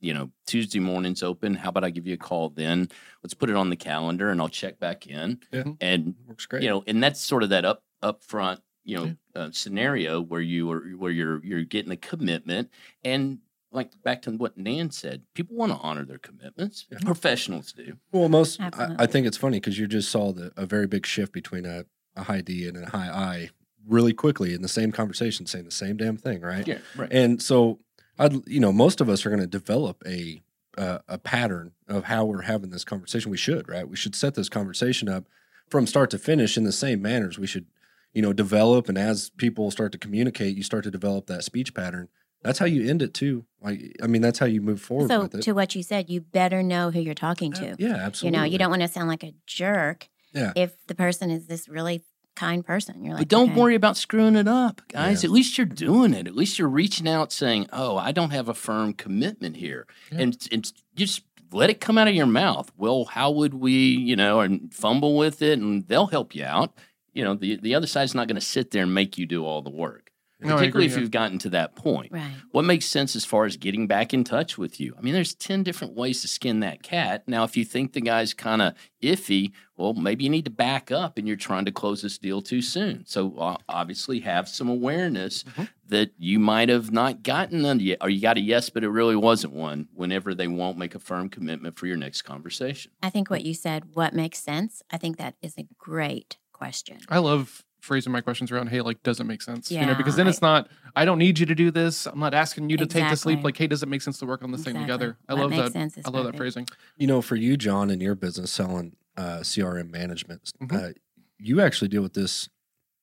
If 0.00 0.06
you 0.06 0.14
know 0.14 0.30
Tuesday 0.46 0.78
morning's 0.80 1.22
open, 1.22 1.54
how 1.54 1.70
about 1.70 1.84
I 1.84 1.90
give 1.90 2.06
you 2.06 2.14
a 2.14 2.18
call 2.18 2.50
then? 2.50 2.88
Let's 3.22 3.34
put 3.34 3.50
it 3.50 3.56
on 3.56 3.70
the 3.70 3.76
calendar 3.76 4.30
and 4.30 4.40
I'll 4.40 4.48
check 4.48 4.78
back 4.78 5.06
in. 5.06 5.40
Yeah. 5.52 5.64
And 5.80 6.14
Works 6.26 6.46
great. 6.46 6.62
you 6.62 6.68
know, 6.68 6.84
and 6.86 7.02
that's 7.02 7.20
sort 7.20 7.42
of 7.42 7.50
that 7.50 7.64
up 7.64 7.82
upfront, 8.02 8.60
you 8.84 8.96
know, 8.96 9.14
uh, 9.34 9.50
scenario 9.52 10.20
where 10.20 10.40
you 10.40 10.70
are 10.70 10.80
where 10.96 11.12
you're 11.12 11.44
you're 11.44 11.64
getting 11.64 11.92
a 11.92 11.96
commitment, 11.96 12.70
and 13.04 13.38
like 13.70 13.90
back 14.02 14.22
to 14.22 14.30
what 14.30 14.56
Nan 14.56 14.90
said, 14.90 15.22
people 15.34 15.56
want 15.56 15.72
to 15.72 15.78
honor 15.78 16.04
their 16.04 16.18
commitments. 16.18 16.86
Yeah. 16.90 16.98
Professionals 17.04 17.72
do. 17.72 17.98
Well, 18.12 18.28
most 18.28 18.60
I, 18.60 18.96
I 19.00 19.06
think 19.06 19.26
it's 19.26 19.36
funny 19.36 19.58
because 19.60 19.78
you 19.78 19.86
just 19.86 20.10
saw 20.10 20.32
the, 20.32 20.52
a 20.56 20.64
very 20.64 20.86
big 20.86 21.04
shift 21.06 21.32
between 21.32 21.66
a, 21.66 21.84
a 22.16 22.22
high 22.22 22.40
D 22.40 22.66
and 22.66 22.76
a 22.76 22.88
high 22.88 23.10
I 23.10 23.50
really 23.86 24.12
quickly 24.12 24.54
in 24.54 24.62
the 24.62 24.68
same 24.68 24.92
conversation, 24.92 25.46
saying 25.46 25.64
the 25.64 25.70
same 25.70 25.96
damn 25.96 26.16
thing, 26.16 26.40
right? 26.40 26.66
Yeah, 26.66 26.78
right. 26.96 27.12
And 27.12 27.42
so, 27.42 27.80
I'd 28.18 28.46
you 28.48 28.60
know, 28.60 28.72
most 28.72 29.00
of 29.00 29.08
us 29.08 29.24
are 29.24 29.30
going 29.30 29.40
to 29.40 29.46
develop 29.46 30.02
a 30.06 30.42
uh, 30.76 30.98
a 31.08 31.18
pattern 31.18 31.72
of 31.88 32.04
how 32.04 32.24
we're 32.24 32.42
having 32.42 32.70
this 32.70 32.84
conversation. 32.84 33.30
We 33.30 33.36
should, 33.36 33.68
right? 33.68 33.88
We 33.88 33.96
should 33.96 34.14
set 34.14 34.34
this 34.34 34.48
conversation 34.48 35.08
up 35.08 35.24
from 35.68 35.86
start 35.86 36.10
to 36.10 36.18
finish 36.18 36.56
in 36.56 36.64
the 36.64 36.72
same 36.72 37.02
manners. 37.02 37.38
We 37.38 37.46
should, 37.46 37.66
you 38.12 38.22
know, 38.22 38.32
develop, 38.32 38.88
and 38.88 38.96
as 38.96 39.30
people 39.30 39.70
start 39.70 39.92
to 39.92 39.98
communicate, 39.98 40.56
you 40.56 40.62
start 40.62 40.84
to 40.84 40.90
develop 40.90 41.26
that 41.26 41.44
speech 41.44 41.74
pattern. 41.74 42.08
That's 42.42 42.60
how 42.60 42.66
you 42.66 42.88
end 42.88 43.02
it 43.02 43.12
too. 43.12 43.44
Like, 43.60 43.96
I 44.00 44.06
mean, 44.06 44.22
that's 44.22 44.38
how 44.38 44.46
you 44.46 44.60
move 44.60 44.80
forward 44.80 45.08
so 45.08 45.22
with 45.22 45.34
it. 45.34 45.42
to 45.42 45.52
what 45.52 45.74
you 45.74 45.82
said, 45.82 46.08
you 46.08 46.20
better 46.20 46.62
know 46.62 46.92
who 46.92 47.00
you're 47.00 47.14
talking 47.14 47.52
to. 47.54 47.74
yeah, 47.78 47.96
absolutely. 47.96 48.38
you 48.38 48.42
know, 48.44 48.48
you 48.48 48.58
don't 48.58 48.70
want 48.70 48.82
to 48.82 48.88
sound 48.88 49.08
like 49.08 49.24
a 49.24 49.34
jerk 49.46 50.08
Yeah. 50.32 50.52
if 50.54 50.74
the 50.86 50.94
person 50.94 51.30
is 51.30 51.46
this 51.48 51.68
really 51.68 52.04
kind 52.38 52.64
person. 52.64 53.04
You're 53.04 53.14
like, 53.14 53.22
But 53.22 53.28
don't 53.28 53.50
okay. 53.50 53.60
worry 53.60 53.74
about 53.74 53.96
screwing 53.96 54.36
it 54.36 54.46
up, 54.48 54.82
guys. 54.88 55.22
Yeah. 55.22 55.28
At 55.28 55.32
least 55.32 55.58
you're 55.58 55.66
doing 55.66 56.14
it. 56.14 56.26
At 56.26 56.36
least 56.36 56.58
you're 56.58 56.68
reaching 56.68 57.08
out 57.08 57.32
saying, 57.32 57.66
"Oh, 57.72 57.96
I 57.96 58.12
don't 58.12 58.30
have 58.30 58.48
a 58.48 58.54
firm 58.54 58.92
commitment 58.92 59.56
here," 59.56 59.86
Yeah. 60.12 60.18
and 60.22 60.48
and 60.52 60.72
just 60.94 61.22
let 61.52 61.70
it 61.70 61.80
come 61.80 61.98
out 61.98 62.08
of 62.08 62.14
your 62.14 62.26
mouth. 62.26 62.70
Well, 62.76 63.06
how 63.06 63.30
would 63.30 63.54
we, 63.54 63.72
you 63.72 64.16
know, 64.16 64.40
and 64.40 64.72
fumble 64.72 65.16
with 65.16 65.40
it, 65.42 65.58
and 65.58 65.86
they'll 65.88 66.08
help 66.08 66.34
you 66.34 66.44
out. 66.44 66.72
You 67.14 67.24
know, 67.24 67.34
the 67.34 67.56
the 67.56 67.74
other 67.74 67.86
side's 67.86 68.14
not 68.14 68.28
going 68.28 68.36
to 68.40 68.40
sit 68.46 68.70
there 68.70 68.82
and 68.84 68.94
make 68.94 69.18
you 69.18 69.26
do 69.26 69.44
all 69.44 69.62
the 69.62 69.70
work, 69.70 70.07
No, 70.40 70.56
particularly 70.56 70.68
agree, 70.68 70.84
if 70.86 70.92
yeah. 70.92 70.98
you've 71.00 71.10
gotten 71.10 71.38
to 71.40 71.50
that 71.50 71.74
point. 71.74 72.12
Right. 72.12 72.30
What 72.52 72.64
makes 72.64 72.86
sense 72.86 73.16
as 73.16 73.24
far 73.24 73.44
as 73.44 73.56
getting 73.56 73.86
back 73.88 74.14
in 74.14 74.22
touch 74.22 74.56
with 74.56 74.78
you? 74.78 74.94
I 74.96 75.00
mean, 75.00 75.12
there's 75.12 75.34
10 75.34 75.64
different 75.64 75.94
ways 75.94 76.22
to 76.22 76.28
skin 76.28 76.60
that 76.60 76.82
cat. 76.82 77.24
Now, 77.26 77.42
if 77.44 77.56
you 77.56 77.64
think 77.64 77.92
the 77.92 78.00
guy's 78.00 78.34
kind 78.34 78.62
of 78.62 78.74
iffy, 79.02 79.50
well, 79.76 79.94
maybe 79.94 80.22
you 80.24 80.30
need 80.30 80.44
to 80.44 80.50
back 80.50 80.92
up 80.92 81.18
and 81.18 81.26
you're 81.26 81.36
trying 81.36 81.64
to 81.64 81.72
close 81.72 82.02
this 82.02 82.18
deal 82.18 82.40
too 82.40 82.62
soon. 82.62 83.04
So, 83.06 83.36
uh, 83.38 83.56
obviously, 83.68 84.20
have 84.20 84.48
some 84.48 84.68
awareness 84.68 85.42
Mhm. 85.44 85.68
that 85.88 86.12
you 86.18 86.38
might 86.38 86.68
have 86.68 86.92
not 86.92 87.22
gotten 87.24 87.62
none 87.62 87.80
yet, 87.80 87.98
or 88.00 88.08
you 88.08 88.20
got 88.20 88.36
a 88.36 88.40
yes, 88.40 88.70
but 88.70 88.84
it 88.84 88.90
really 88.90 89.16
wasn't 89.16 89.52
one 89.52 89.88
whenever 89.92 90.34
they 90.34 90.46
won't 90.48 90.78
make 90.78 90.94
a 90.94 90.98
firm 91.00 91.28
commitment 91.28 91.76
for 91.76 91.86
your 91.86 91.96
next 91.96 92.22
conversation. 92.22 92.92
I 93.02 93.10
think 93.10 93.28
what 93.30 93.44
you 93.44 93.54
said, 93.54 93.94
what 93.94 94.14
makes 94.14 94.38
sense, 94.38 94.82
I 94.90 94.98
think 94.98 95.16
that 95.16 95.34
is 95.42 95.54
a 95.58 95.66
great 95.78 96.38
question. 96.52 96.98
I 97.08 97.18
love 97.18 97.64
phrasing 97.80 98.12
my 98.12 98.20
questions 98.20 98.50
around, 98.50 98.68
hey, 98.68 98.80
like, 98.80 99.02
does 99.02 99.20
it 99.20 99.24
make 99.24 99.40
sense? 99.42 99.70
you 99.70 99.84
know, 99.84 99.94
because 99.94 100.16
then 100.16 100.26
I- 100.26 100.30
it's 100.30 100.42
not, 100.42 100.68
I 100.96 101.04
don't 101.04 101.18
need 101.18 101.38
you 101.38 101.46
to 101.46 101.54
do 101.54 101.70
this. 101.70 102.06
I'm 102.06 102.18
not 102.18 102.34
asking 102.34 102.70
you 102.70 102.76
to 102.78 102.86
take 102.86 103.08
this 103.08 103.24
leap. 103.24 103.34
Exactly. 103.38 103.44
Like, 103.48 103.56
hey, 103.56 103.66
does 103.68 103.82
it 103.82 103.88
make 103.88 104.02
sense 104.02 104.18
to 104.18 104.26
work 104.26 104.42
on 104.42 104.50
this 104.50 104.64
thing 104.64 104.74
together? 104.74 105.16
I 105.28 105.34
What 105.34 105.42
love 105.42 105.50
that. 105.52 105.72
sense 105.72 105.96
is 105.96 106.04
I 106.06 106.10
love 106.10 106.24
that 106.26 106.36
phrasing. 106.36 106.66
You 106.96 107.06
know, 107.06 107.22
for 107.22 107.36
you, 107.36 107.56
John, 107.56 107.90
in 107.90 108.00
your 108.00 108.14
business 108.14 108.50
selling 108.50 108.96
uh, 109.16 109.40
CRM 109.42 109.90
management, 109.90 110.52
Mhm. 110.62 110.90
uh, 110.90 110.92
you 111.38 111.60
actually 111.60 111.88
deal 111.88 112.02
with 112.02 112.14
this. 112.14 112.48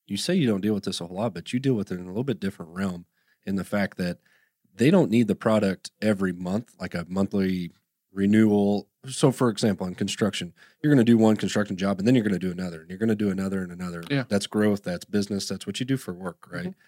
You 0.07 0.17
say 0.17 0.35
you 0.35 0.47
don't 0.47 0.61
deal 0.61 0.73
with 0.73 0.83
this 0.85 1.01
a 1.01 1.07
whole 1.07 1.17
lot, 1.17 1.33
but 1.33 1.51
you 1.51 1.59
deal 1.59 1.73
with 1.73 1.91
it 1.91 1.95
in 1.95 2.05
a 2.05 2.07
little 2.07 2.23
bit 2.23 2.39
different 2.39 2.71
realm 2.73 3.05
in 3.45 3.55
the 3.55 3.63
fact 3.63 3.97
that 3.97 4.19
they 4.75 4.91
don't 4.91 5.09
need 5.09 5.27
the 5.27 5.35
product 5.35 5.91
every 6.01 6.31
month, 6.33 6.73
like 6.79 6.93
a 6.93 7.05
monthly 7.09 7.71
renewal. 8.11 8.87
So, 9.09 9.31
for 9.31 9.49
example, 9.49 9.87
in 9.87 9.95
construction, 9.95 10.53
you're 10.81 10.93
going 10.93 11.05
to 11.05 11.09
do 11.11 11.17
one 11.17 11.35
construction 11.35 11.75
job 11.77 11.99
and 11.99 12.07
then 12.07 12.15
you're 12.15 12.23
going 12.23 12.39
to 12.39 12.39
do 12.39 12.51
another, 12.51 12.81
and 12.81 12.89
you're 12.89 12.99
going 12.99 13.09
to 13.09 13.15
do 13.15 13.29
another 13.29 13.61
and 13.63 13.71
another. 13.71 14.03
Yeah. 14.09 14.23
That's 14.27 14.47
growth, 14.47 14.83
that's 14.83 15.05
business, 15.05 15.47
that's 15.47 15.65
what 15.67 15.79
you 15.79 15.85
do 15.85 15.97
for 15.97 16.13
work, 16.13 16.47
right? 16.51 16.61
Mm-hmm. 16.67 16.79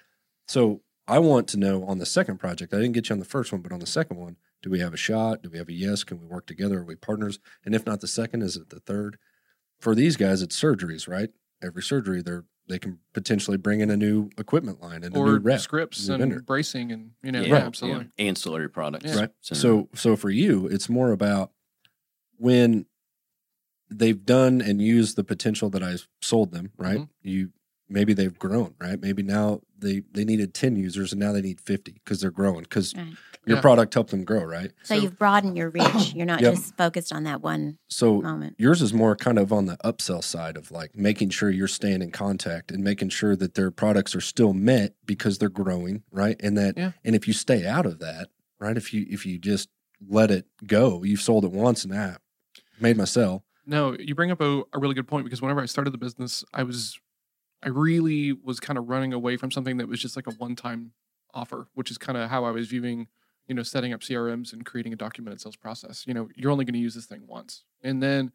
So, 0.47 0.81
I 1.09 1.19
want 1.19 1.47
to 1.50 1.57
know 1.57 1.86
on 1.86 2.00
the 2.00 2.05
second 2.05 2.38
project, 2.38 2.74
I 2.74 2.77
didn't 2.77 2.91
get 2.93 3.07
you 3.09 3.13
on 3.13 3.19
the 3.19 3.25
first 3.25 3.51
one, 3.53 3.62
but 3.62 3.71
on 3.71 3.79
the 3.79 3.86
second 3.86 4.17
one, 4.17 4.36
do 4.62 4.69
we 4.69 4.79
have 4.79 4.93
a 4.93 4.97
shot? 4.97 5.41
Do 5.41 5.50
we 5.50 5.57
have 5.57 5.69
a 5.69 5.74
yes? 5.74 6.03
Can 6.03 6.19
we 6.19 6.25
work 6.25 6.45
together? 6.47 6.79
Are 6.79 6.83
we 6.83 6.95
partners? 6.95 7.39
And 7.63 7.74
if 7.74 7.86
not 7.86 8.01
the 8.01 8.07
second, 8.07 8.41
is 8.41 8.57
it 8.57 8.69
the 8.69 8.81
third? 8.81 9.17
For 9.79 9.95
these 9.95 10.17
guys, 10.17 10.41
it's 10.41 10.59
surgeries, 10.59 11.07
right? 11.07 11.29
Every 11.63 11.81
surgery, 11.81 12.21
they're 12.21 12.43
they 12.69 12.77
can 12.79 13.00
potentially 13.13 13.55
bring 13.55 13.79
in 13.79 13.89
a 13.89 13.95
new 13.95 14.29
equipment 14.38 14.81
line 14.81 15.03
and 15.05 15.15
a 15.15 15.19
new 15.19 15.38
rep, 15.38 15.62
scripts 15.62 16.05
new 16.09 16.15
and 16.15 16.21
vendor. 16.21 16.41
bracing 16.41 16.91
and, 16.91 17.12
you 17.24 17.31
know, 17.31 17.39
Yeah, 17.39 17.47
yeah, 17.47 17.53
Right. 17.53 17.63
absolutely. 17.63 18.09
yeah. 18.17 18.25
Ancillary 18.25 18.69
products. 18.69 19.05
Yeah. 19.05 19.19
right? 19.21 19.29
So, 19.39 19.88
so 19.95 20.17
for 20.17 20.29
you, 20.29 20.67
it's 20.67 20.89
more 20.89 21.13
about 21.13 21.51
when 22.38 22.86
they've 23.89 24.25
done 24.25 24.62
and 24.62 24.82
used 24.82 25.15
the 25.15 25.24
potential 25.24 25.70
that 25.72 25.84
I 25.84 25.96
sold 26.22 26.51
them, 26.51 26.72
right? 26.77 27.00
Mhm. 27.01 27.10
You 27.22 27.51
maybe 27.89 28.13
they've 28.13 28.38
grown, 28.38 28.75
right? 28.79 29.00
Maybe 29.00 29.24
now 29.24 29.62
they 29.77 30.01
they 30.12 30.25
needed 30.25 30.53
ten 30.53 30.75
users 30.75 31.13
and 31.13 31.20
now 31.22 31.32
they 31.32 31.41
need 31.41 31.62
fifty 31.62 31.94
because 32.03 32.20
they're 32.20 32.32
growing 32.32 32.63
because 32.63 32.94
Right. 32.96 33.15
your 33.46 33.58
Yeah. 33.58 33.62
product 33.62 33.94
helped 33.94 34.12
them 34.12 34.25
grow, 34.25 34.44
right? 34.44 34.74
So, 34.84 34.94
you've 34.96 35.17
broadened 35.17 35.56
your 35.56 35.70
reach. 35.70 35.86
You're 36.13 36.25
not 36.25 36.41
Yep. 36.41 36.56
just 36.56 36.75
focused 36.75 37.13
on 37.13 37.24
that 37.24 37.41
one 37.41 37.77
So 37.88 38.22
moment. 38.22 38.56
yours 38.60 38.82
is 38.82 38.94
more 38.94 39.15
kind 39.15 39.39
of 39.39 39.53
on 39.53 39.67
the 39.67 39.77
upsell 39.86 40.22
side 40.22 40.58
of 40.58 40.70
like 40.70 40.98
making 40.98 41.29
sure 41.29 41.50
you're 41.50 41.70
staying 41.70 42.01
in 42.01 42.12
contact 42.12 42.72
and 42.72 42.84
making 42.84 43.08
sure 43.10 43.38
that 43.38 43.53
their 43.53 43.72
products 43.72 44.13
are 44.15 44.22
still 44.22 44.51
met 44.53 44.96
because 45.06 45.38
they're 45.38 45.48
growing, 45.48 46.03
right? 46.12 46.36
And 46.41 46.58
that 46.58 46.77
Yeah. 46.77 46.91
and 47.06 47.15
if 47.15 47.25
you 47.25 47.34
stay 47.34 47.65
out 47.65 47.86
of 47.86 48.00
that, 48.00 48.27
right? 48.60 48.75
If 48.75 48.94
you 48.94 49.06
if 49.10 49.25
you 49.25 49.39
just 49.39 49.70
let 50.06 50.29
it 50.29 50.46
go, 50.65 51.03
you've 51.03 51.22
sold 51.22 51.46
it 51.46 51.51
once 51.51 51.86
and 51.86 51.94
that 51.94 52.20
made 52.79 52.98
my 52.98 53.05
sell. 53.05 53.43
No, 53.65 53.96
you 54.00 54.15
bring 54.15 54.31
up 54.31 54.41
a, 54.41 54.63
a 54.74 54.79
really 54.79 54.93
good 54.96 55.07
point 55.07 55.25
because 55.25 55.41
whenever 55.41 55.62
I 55.62 55.65
started 55.65 55.91
the 55.91 55.98
business, 55.98 56.43
I 56.53 56.63
was, 56.63 57.00
I 57.62 57.69
really 57.69 58.31
was 58.31 58.60
kind 58.60 58.77
of 58.77 58.88
running 58.88 59.13
away 59.13 59.36
from 59.38 59.51
something 59.51 59.77
that 59.77 59.88
was 59.88 60.00
just 60.00 60.15
like 60.15 60.27
a 60.27 60.31
one 60.31 60.55
time 60.55 60.93
offer, 61.34 61.67
which 61.74 61.91
is 61.91 61.98
kind 61.98 62.17
of 62.17 62.29
how 62.29 62.46
I 62.46 62.51
was 62.51 62.67
viewing, 62.67 63.07
you 63.48 63.55
know, 63.55 63.63
setting 63.63 63.93
up 63.93 64.01
CRMs 64.01 64.53
and 64.53 64.65
creating 64.65 64.93
a 64.93 64.96
documented 64.96 65.41
sales 65.41 65.55
process. 65.57 66.05
You 66.07 66.13
know, 66.13 66.29
you're 66.36 66.51
only 66.51 66.65
going 66.65 66.74
to 66.74 66.79
use 66.79 66.96
this 66.96 67.05
thing 67.05 67.24
once. 67.27 67.65
And 67.84 68.01
then 68.01 68.31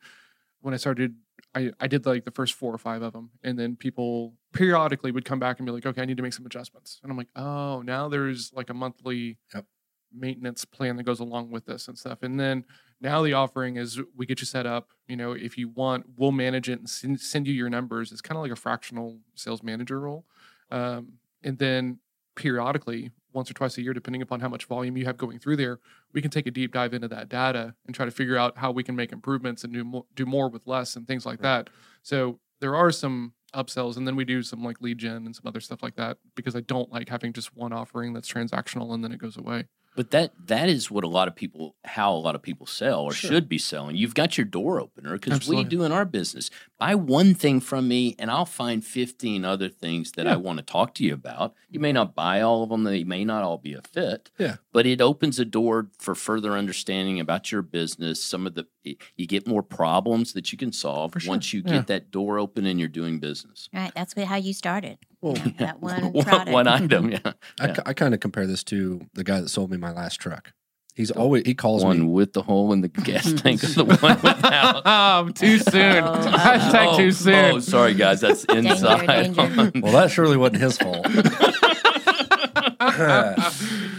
when 0.60 0.74
I 0.74 0.76
started, 0.76 1.16
I, 1.54 1.72
I 1.80 1.86
did 1.86 2.06
like 2.06 2.24
the 2.24 2.30
first 2.30 2.54
four 2.54 2.72
or 2.74 2.78
five 2.78 3.02
of 3.02 3.12
them. 3.12 3.30
And 3.42 3.58
then 3.58 3.76
people 3.76 4.34
periodically 4.52 5.12
would 5.12 5.24
come 5.24 5.38
back 5.38 5.58
and 5.58 5.66
be 5.66 5.72
like, 5.72 5.86
okay, 5.86 6.02
I 6.02 6.04
need 6.04 6.18
to 6.18 6.22
make 6.22 6.32
some 6.34 6.46
adjustments. 6.46 7.00
And 7.02 7.10
I'm 7.10 7.16
like, 7.18 7.28
oh, 7.36 7.82
now 7.82 8.08
there's 8.08 8.52
like 8.52 8.70
a 8.70 8.74
monthly 8.74 9.38
Yep. 9.54 9.66
maintenance 10.12 10.64
plan 10.64 10.96
that 10.96 11.04
goes 11.04 11.20
along 11.20 11.50
with 11.50 11.64
this 11.64 11.88
and 11.88 11.98
stuff. 11.98 12.22
And 12.22 12.38
then 12.38 12.64
now 13.02 13.22
the 13.22 13.32
offering 13.32 13.76
is 13.76 14.00
we 14.16 14.26
get 14.26 14.40
you 14.40 14.46
set 14.46 14.64
up. 14.64 14.90
You 15.08 15.16
know, 15.16 15.32
if 15.32 15.58
you 15.58 15.68
want, 15.68 16.06
we'll 16.16 16.32
manage 16.32 16.68
it 16.68 16.78
and 16.78 16.88
send, 16.88 17.20
send 17.20 17.46
you 17.46 17.52
your 17.52 17.68
numbers. 17.68 18.12
It's 18.12 18.20
kind 18.20 18.36
of 18.36 18.42
like 18.42 18.52
a 18.52 18.56
fractional 18.56 19.18
sales 19.34 19.62
manager 19.62 20.00
role. 20.00 20.24
Um, 20.70 21.14
and 21.42 21.58
then 21.58 21.98
periodically, 22.36 23.10
once 23.32 23.50
or 23.50 23.54
twice 23.54 23.76
a 23.78 23.82
year, 23.82 23.92
depending 23.92 24.22
upon 24.22 24.40
how 24.40 24.48
much 24.48 24.66
volume 24.66 24.96
you 24.96 25.04
have 25.04 25.16
going 25.16 25.38
through 25.38 25.56
there, 25.56 25.80
we 26.12 26.22
can 26.22 26.30
take 26.30 26.46
a 26.46 26.50
deep 26.50 26.72
dive 26.72 26.94
into 26.94 27.08
that 27.08 27.28
data 27.28 27.74
and 27.86 27.94
try 27.94 28.04
to 28.04 28.10
figure 28.10 28.36
out 28.36 28.58
how 28.58 28.70
we 28.70 28.82
can 28.82 28.94
make 28.94 29.12
improvements 29.12 29.64
and 29.64 29.72
do 29.72 29.84
more, 29.84 30.04
do 30.14 30.24
more 30.24 30.48
with 30.48 30.66
less 30.66 30.96
and 30.96 31.06
things 31.06 31.26
like 31.26 31.40
that. 31.40 31.70
So 32.02 32.38
there 32.60 32.76
are 32.76 32.90
some 32.90 33.32
upsells, 33.54 33.96
and 33.96 34.06
then 34.06 34.16
we 34.16 34.24
do 34.24 34.42
some 34.42 34.62
like 34.62 34.80
lead 34.80 34.98
gen 34.98 35.26
and 35.26 35.34
some 35.34 35.46
other 35.46 35.60
stuff 35.60 35.82
like 35.82 35.96
that 35.96 36.18
because 36.34 36.54
I 36.54 36.60
don't 36.60 36.92
like 36.92 37.08
having 37.08 37.32
just 37.32 37.56
one 37.56 37.72
offering 37.72 38.12
that's 38.12 38.30
transactional 38.30 38.94
and 38.94 39.02
then 39.02 39.12
it 39.12 39.18
goes 39.18 39.36
away. 39.36 39.64
But 39.94 40.10
that 40.12 40.32
that 40.46 40.68
is 40.70 40.90
what 40.90 41.04
a 41.04 41.08
lot 41.08 41.28
of 41.28 41.34
people, 41.36 41.76
how 41.84 42.14
a 42.14 42.16
lot 42.16 42.34
of 42.34 42.40
people 42.42 42.66
sell 42.66 43.02
or 43.02 43.12
Sure. 43.12 43.30
should 43.30 43.48
be 43.48 43.58
selling. 43.58 43.94
You've 43.94 44.14
got 44.14 44.38
your 44.38 44.46
door 44.46 44.80
opener 44.80 45.12
because 45.18 45.46
we 45.46 45.64
do 45.64 45.82
in 45.84 45.92
our 45.92 46.06
business. 46.06 46.48
Buy 46.78 46.94
one 46.94 47.34
thing 47.34 47.60
from 47.60 47.88
me, 47.88 48.14
and 48.18 48.30
I'll 48.30 48.46
find 48.46 48.82
fifteen 48.84 49.44
other 49.44 49.68
things 49.68 50.12
that 50.12 50.26
I 50.26 50.36
want 50.36 50.58
to 50.58 50.64
talk 50.64 50.94
to 50.94 51.04
you 51.04 51.12
about. 51.12 51.54
You 51.68 51.78
may 51.78 51.92
not 51.92 52.14
buy 52.14 52.40
all 52.40 52.62
of 52.62 52.70
them; 52.70 52.84
they 52.84 53.04
may 53.04 53.24
not 53.24 53.42
all 53.44 53.58
be 53.58 53.74
a 53.74 53.82
fit. 53.82 54.30
Yeah. 54.38 54.56
but 54.72 54.86
it 54.86 55.02
opens 55.02 55.38
a 55.38 55.44
door 55.44 55.88
for 55.98 56.14
further 56.14 56.52
understanding 56.52 57.20
about 57.20 57.52
your 57.52 57.60
business. 57.62 58.22
Some 58.22 58.46
of 58.46 58.54
the 58.54 58.66
you 58.84 59.26
get 59.26 59.46
more 59.46 59.62
problems 59.62 60.32
that 60.32 60.52
you 60.52 60.58
can 60.58 60.72
solve 60.72 61.12
sure. 61.18 61.30
once 61.30 61.52
you 61.52 61.62
Yeah. 61.64 61.72
get 61.74 61.86
that 61.88 62.10
door 62.10 62.38
open 62.38 62.66
and 62.66 62.78
you're 62.78 62.88
doing 62.88 63.18
business. 63.20 63.68
Right. 63.72 63.92
That's 63.94 64.14
how 64.14 64.36
you 64.36 64.52
started. 64.52 64.98
Well, 65.20 65.36
you 65.38 65.44
know, 65.46 65.52
that 65.58 65.80
one 65.80 66.12
one, 66.12 66.24
product. 66.24 66.50
one 66.50 66.66
item, 66.66 67.10
yeah. 67.12 67.18
I, 67.60 67.66
Yeah. 67.68 67.72
ki- 67.74 67.82
I 67.86 67.92
kind 67.92 68.12
of 68.14 68.20
compare 68.20 68.46
this 68.46 68.64
to 68.64 69.06
the 69.14 69.24
guy 69.24 69.40
that 69.40 69.48
sold 69.48 69.70
me 69.70 69.76
my 69.76 69.92
last 69.92 70.16
truck. 70.20 70.52
He's 70.94 71.10
always 71.10 71.44
he 71.46 71.54
calls 71.54 71.82
One 71.82 72.00
me. 72.00 72.06
with 72.06 72.34
the 72.34 72.42
hole 72.42 72.70
in 72.74 72.82
the 72.82 72.88
gas 73.08 73.32
tank, 73.32 73.64
or 73.64 73.68
the 73.68 73.84
one 73.86 73.96
without. 74.22 74.82
oh, 74.84 75.30
too 75.30 75.56
soon. 75.58 76.04
Oh, 76.04 76.12
Hashtag 76.36 76.86
oh, 76.92 76.96
too 76.98 77.12
soon. 77.12 77.54
Oh, 77.54 77.58
sorry, 77.60 77.94
guys. 77.94 78.20
That's 78.20 78.44
inside. 78.44 79.06
danger. 79.06 79.40
on- 79.40 79.72
Well, 79.80 79.92
that 79.92 80.10
surely 80.10 80.36
wasn't 80.36 80.60
his 80.60 80.76
fault. 80.76 81.06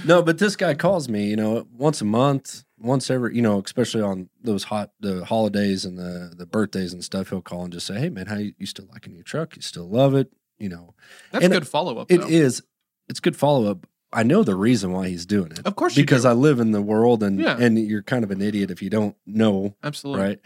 no, 0.05 0.21
but 0.21 0.37
this 0.37 0.55
guy 0.55 0.73
calls 0.75 1.09
me, 1.09 1.27
you 1.29 1.35
know, 1.35 1.65
once 1.75 2.01
a 2.01 2.05
month, 2.05 2.63
once 2.83 3.09
every, 3.09 3.35
you 3.35 3.41
know, 3.41 3.61
especially 3.65 4.01
on 4.01 4.29
those 4.43 4.65
hot 4.65 4.91
the 4.99 5.25
holidays 5.25 5.85
and 5.85 5.97
the 5.97 6.33
the 6.35 6.45
birthdays 6.45 6.93
and 6.93 7.03
stuff. 7.03 7.29
He'll 7.29 7.41
call 7.41 7.63
and 7.63 7.73
just 7.73 7.87
say, 7.87 7.97
"Hey, 7.99 8.09
man, 8.09 8.27
how 8.27 8.35
you, 8.37 8.53
you 8.59 8.65
still 8.65 8.85
liking 8.91 9.15
your 9.15 9.23
truck? 9.23 9.55
You 9.55 9.61
still 9.61 9.89
love 9.89 10.13
it? 10.13 10.31
You 10.59 10.69
know, 10.69 10.93
That's 11.31 11.45
And 11.45 11.53
good 11.53 11.67
follow 11.67 11.97
up. 11.97 12.11
it 12.11 12.21
is. 12.29 12.61
It's 13.09 13.19
good 13.19 13.35
follow 13.35 13.69
up. 13.71 13.87
I 14.11 14.21
know 14.23 14.43
the 14.43 14.55
reason 14.55 14.91
why 14.91 15.07
he's 15.09 15.25
doing 15.25 15.51
it. 15.51 15.65
Of 15.65 15.75
course 15.75 15.95
because 15.95 16.21
do. 16.21 16.29
I 16.29 16.33
live 16.33 16.59
in 16.59 16.71
the 16.71 16.81
world, 16.81 17.23
and 17.23 17.39
Yeah. 17.39 17.57
and 17.57 17.79
you're 17.79 18.03
kind 18.03 18.23
of 18.23 18.31
an 18.31 18.41
idiot 18.41 18.69
if 18.69 18.81
you 18.81 18.89
don't 18.89 19.15
know 19.25 19.75
Absolutely. 19.83 20.21
right? 20.23 20.39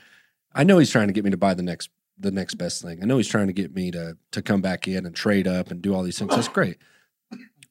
I 0.53 0.63
know 0.63 0.77
he's 0.79 0.89
trying 0.89 1.08
to 1.08 1.13
get 1.13 1.25
me 1.25 1.32
to 1.32 1.38
buy 1.38 1.53
the 1.53 1.63
next 1.63 1.89
the 2.20 2.32
next 2.32 2.56
best 2.56 2.82
thing. 2.82 3.00
I 3.03 3.06
know 3.06 3.17
he's 3.17 3.27
trying 3.27 3.48
to 3.48 3.53
get 3.53 3.75
me 3.75 3.91
to 3.91 4.17
to 4.32 4.41
come 4.41 4.62
back 4.62 4.88
in 4.88 5.06
and 5.06 5.15
trade 5.15 5.48
up 5.48 5.70
and 5.72 5.82
do 5.82 5.94
all 5.94 6.03
these 6.03 6.17
things. 6.17 6.34
That's 6.34 6.48
great. 6.48 6.77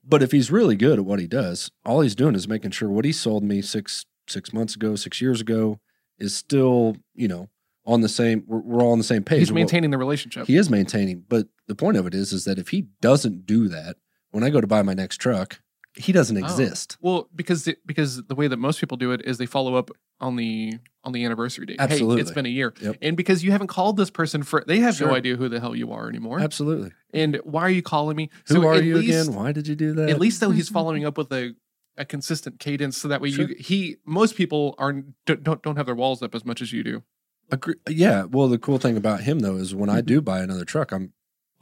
But 0.08 0.22
if 0.22 0.30
he's 0.30 0.52
really 0.52 0.76
good 0.76 1.00
at 1.00 1.04
what 1.04 1.18
he 1.18 1.26
does, 1.26 1.70
all 1.84 2.00
he's 2.02 2.14
doing 2.14 2.36
is 2.36 2.46
making 2.46 2.70
sure 2.70 2.88
what 2.88 3.04
he 3.04 3.10
sold 3.12 3.42
me 3.42 3.60
six 3.60 4.06
six 4.28 4.52
months 4.52 4.74
ago, 4.74 4.96
six 4.96 5.20
years 5.20 5.40
ago, 5.40 5.80
is 6.18 6.34
still 6.34 6.96
you 7.14 7.28
know 7.28 7.48
on 7.84 8.00
the 8.00 8.08
same. 8.08 8.44
We're, 8.46 8.58
we're 8.60 8.82
all 8.82 8.92
on 8.92 8.98
the 8.98 9.04
same 9.04 9.22
page. 9.24 9.40
He's 9.40 9.52
maintaining 9.52 9.90
the 9.90 9.98
relationship. 9.98 10.46
He 10.46 10.56
is 10.56 10.68
maintaining, 10.70 11.24
but 11.28 11.46
the 11.68 11.74
point 11.74 11.96
of 11.96 12.06
it 12.06 12.14
is, 12.14 12.32
is 12.32 12.44
that 12.44 12.58
if 12.58 12.68
he 12.68 12.86
doesn't 13.00 13.46
do 13.46 13.68
that, 13.68 13.96
when 14.30 14.44
I 14.44 14.50
go 14.50 14.60
to 14.60 14.66
buy 14.66 14.82
my 14.82 14.94
next 14.94 15.16
truck, 15.18 15.60
he 15.94 16.12
doesn't 16.12 16.36
Oh. 16.36 16.44
exist. 16.44 16.96
Well, 17.00 17.28
because 17.34 17.66
it, 17.68 17.78
because 17.86 18.22
the 18.24 18.34
way 18.34 18.48
that 18.48 18.56
most 18.58 18.80
people 18.80 18.96
do 18.96 19.12
it 19.12 19.22
is 19.24 19.38
they 19.38 19.46
follow 19.46 19.74
up 19.76 19.90
on 20.20 20.36
the 20.36 20.74
on 21.04 21.12
the 21.12 21.24
anniversary 21.24 21.64
date. 21.66 21.76
Hey, 21.80 21.84
Absolutely. 21.84 22.20
it's 22.22 22.32
been 22.32 22.46
a 22.46 22.50
year, 22.50 22.74
Yep. 22.82 22.96
and 23.00 23.16
because 23.16 23.44
you 23.44 23.52
haven't 23.52 23.68
called 23.68 23.96
this 23.96 24.10
person 24.10 24.42
for, 24.42 24.64
they 24.66 24.80
have 24.80 25.00
no 25.00 25.14
idea 25.14 25.36
who 25.36 25.48
the 25.48 25.60
hell 25.60 25.76
you 25.76 25.92
are 25.92 26.08
anymore. 26.08 26.40
Absolutely. 26.40 26.90
And 27.14 27.36
why 27.44 27.62
are 27.62 27.70
you 27.70 27.80
calling 27.82 28.16
me? 28.16 28.30
Who 28.48 28.54
So 28.56 28.66
are 28.66 28.82
you 28.82 28.96
least- 28.98 29.28
again? 29.28 29.36
Why 29.36 29.52
did 29.52 29.68
you 29.68 29.76
do 29.76 29.92
that? 29.94 30.10
At 30.10 30.18
least 30.18 30.40
though 30.40 30.50
he's 30.50 30.68
following 30.78 31.04
up 31.04 31.16
with 31.16 31.32
a 31.32 31.54
a 31.98 32.04
consistent 32.04 32.58
cadence, 32.58 32.96
so 32.96 33.08
that 33.08 33.20
way 33.20 33.30
Sure. 33.30 33.48
you 33.48 33.56
he 33.58 33.96
most 34.04 34.36
people 34.36 34.74
are 34.78 34.92
don't 35.24 35.42
don't 35.42 35.62
don't 35.62 35.76
have 35.76 35.86
their 35.86 35.94
walls 35.94 36.22
up 36.22 36.34
as 36.34 36.44
much 36.44 36.60
as 36.60 36.72
you 36.72 36.82
do. 36.82 37.02
Agree. 37.50 37.74
Yeah. 37.88 38.24
Well, 38.24 38.48
the 38.48 38.58
cool 38.58 38.78
thing 38.78 38.96
about 38.96 39.20
him 39.20 39.40
though 39.40 39.56
is 39.56 39.74
when 39.74 39.88
I 39.88 39.98
mm-hmm. 39.98 40.06
do 40.06 40.20
buy 40.20 40.40
another 40.40 40.64
truck, 40.64 40.92
I'm 40.92 41.12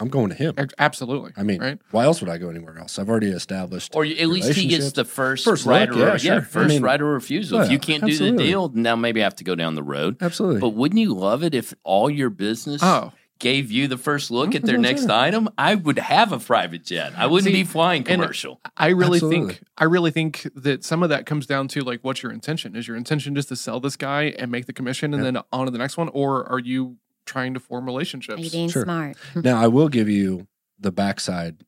I'm 0.00 0.08
going 0.08 0.30
to 0.30 0.34
him. 0.34 0.54
Absolutely. 0.78 1.32
I 1.36 1.44
mean, 1.44 1.60
right? 1.60 1.78
why 1.92 2.04
else 2.04 2.20
would 2.20 2.28
I 2.28 2.36
go 2.36 2.48
anywhere 2.48 2.78
else? 2.78 2.98
I've 2.98 3.08
already 3.08 3.28
established. 3.28 3.94
Or 3.94 4.04
at 4.04 4.26
least 4.28 4.50
he 4.52 4.66
gets 4.66 4.90
the 4.90 5.04
first, 5.04 5.44
First 5.44 5.66
right 5.66 5.88
look, 5.88 5.98
or 5.98 6.00
yeah, 6.00 6.12
yeah, 6.12 6.16
sure. 6.16 6.36
I 6.36 6.40
first 6.40 6.68
mean- 6.68 6.82
right 6.82 7.00
or 7.00 7.12
refusal. 7.12 7.60
if 7.60 7.70
you 7.70 7.78
can't 7.78 8.04
do 8.04 8.16
the 8.16 8.32
deal, 8.32 8.70
now 8.70 8.96
maybe 8.96 9.20
I 9.20 9.24
have 9.24 9.36
to 9.36 9.44
go 9.44 9.54
down 9.54 9.76
the 9.76 9.84
road. 9.84 10.16
Absolutely. 10.20 10.60
But 10.60 10.70
wouldn't 10.70 11.00
you 11.00 11.14
love 11.14 11.44
it 11.44 11.54
if 11.54 11.74
all 11.84 12.10
your 12.10 12.30
business 12.30 12.82
Oh, 12.82 13.12
gave 13.40 13.70
you 13.70 13.88
the 13.88 13.96
first 13.98 14.30
look 14.30 14.54
at 14.54 14.62
their 14.62 14.62
that's 14.62 14.70
what 14.72 14.76
I'm 14.76 14.82
next 14.82 15.00
saying. 15.02 15.10
item? 15.10 15.48
I 15.58 15.74
would 15.74 15.98
have 15.98 16.32
a 16.32 16.38
private 16.38 16.84
jet. 16.84 17.12
I 17.16 17.26
wouldn't 17.26 17.46
See, 17.52 17.62
be 17.62 17.64
flying 17.64 18.04
commercial. 18.04 18.60
I 18.76 18.88
really 18.88 19.16
Absolutely. 19.16 19.54
think 19.54 19.62
I 19.76 19.84
really 19.84 20.10
think 20.12 20.46
that 20.54 20.84
some 20.84 21.02
of 21.02 21.08
that 21.08 21.26
comes 21.26 21.46
down 21.46 21.68
to 21.68 21.80
like 21.82 22.00
what's 22.02 22.22
your 22.22 22.32
intention? 22.32 22.76
Is 22.76 22.86
your 22.86 22.96
intention 22.96 23.34
just 23.34 23.48
to 23.48 23.56
sell 23.56 23.80
this 23.80 23.96
guy 23.96 24.34
and 24.38 24.50
make 24.50 24.66
the 24.66 24.72
commission 24.72 25.12
and 25.12 25.22
Yeah. 25.24 25.30
then 25.32 25.42
on 25.52 25.66
to 25.66 25.70
the 25.72 25.78
next 25.78 25.96
one, 25.96 26.08
or 26.10 26.48
are 26.48 26.60
you 26.60 26.96
trying 27.26 27.54
to 27.54 27.60
form 27.60 27.84
Are 27.84 27.86
you 27.86 27.92
relationships? 27.94 28.48
being 28.50 28.68
Sure. 28.68 28.84
smart? 28.84 29.16
now 29.34 29.60
I 29.60 29.66
will 29.66 29.88
give 29.88 30.08
you 30.08 30.46
the 30.78 30.92
backside 30.92 31.64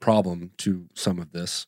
problem 0.00 0.52
to 0.58 0.88
some 0.94 1.18
of 1.18 1.32
this 1.32 1.66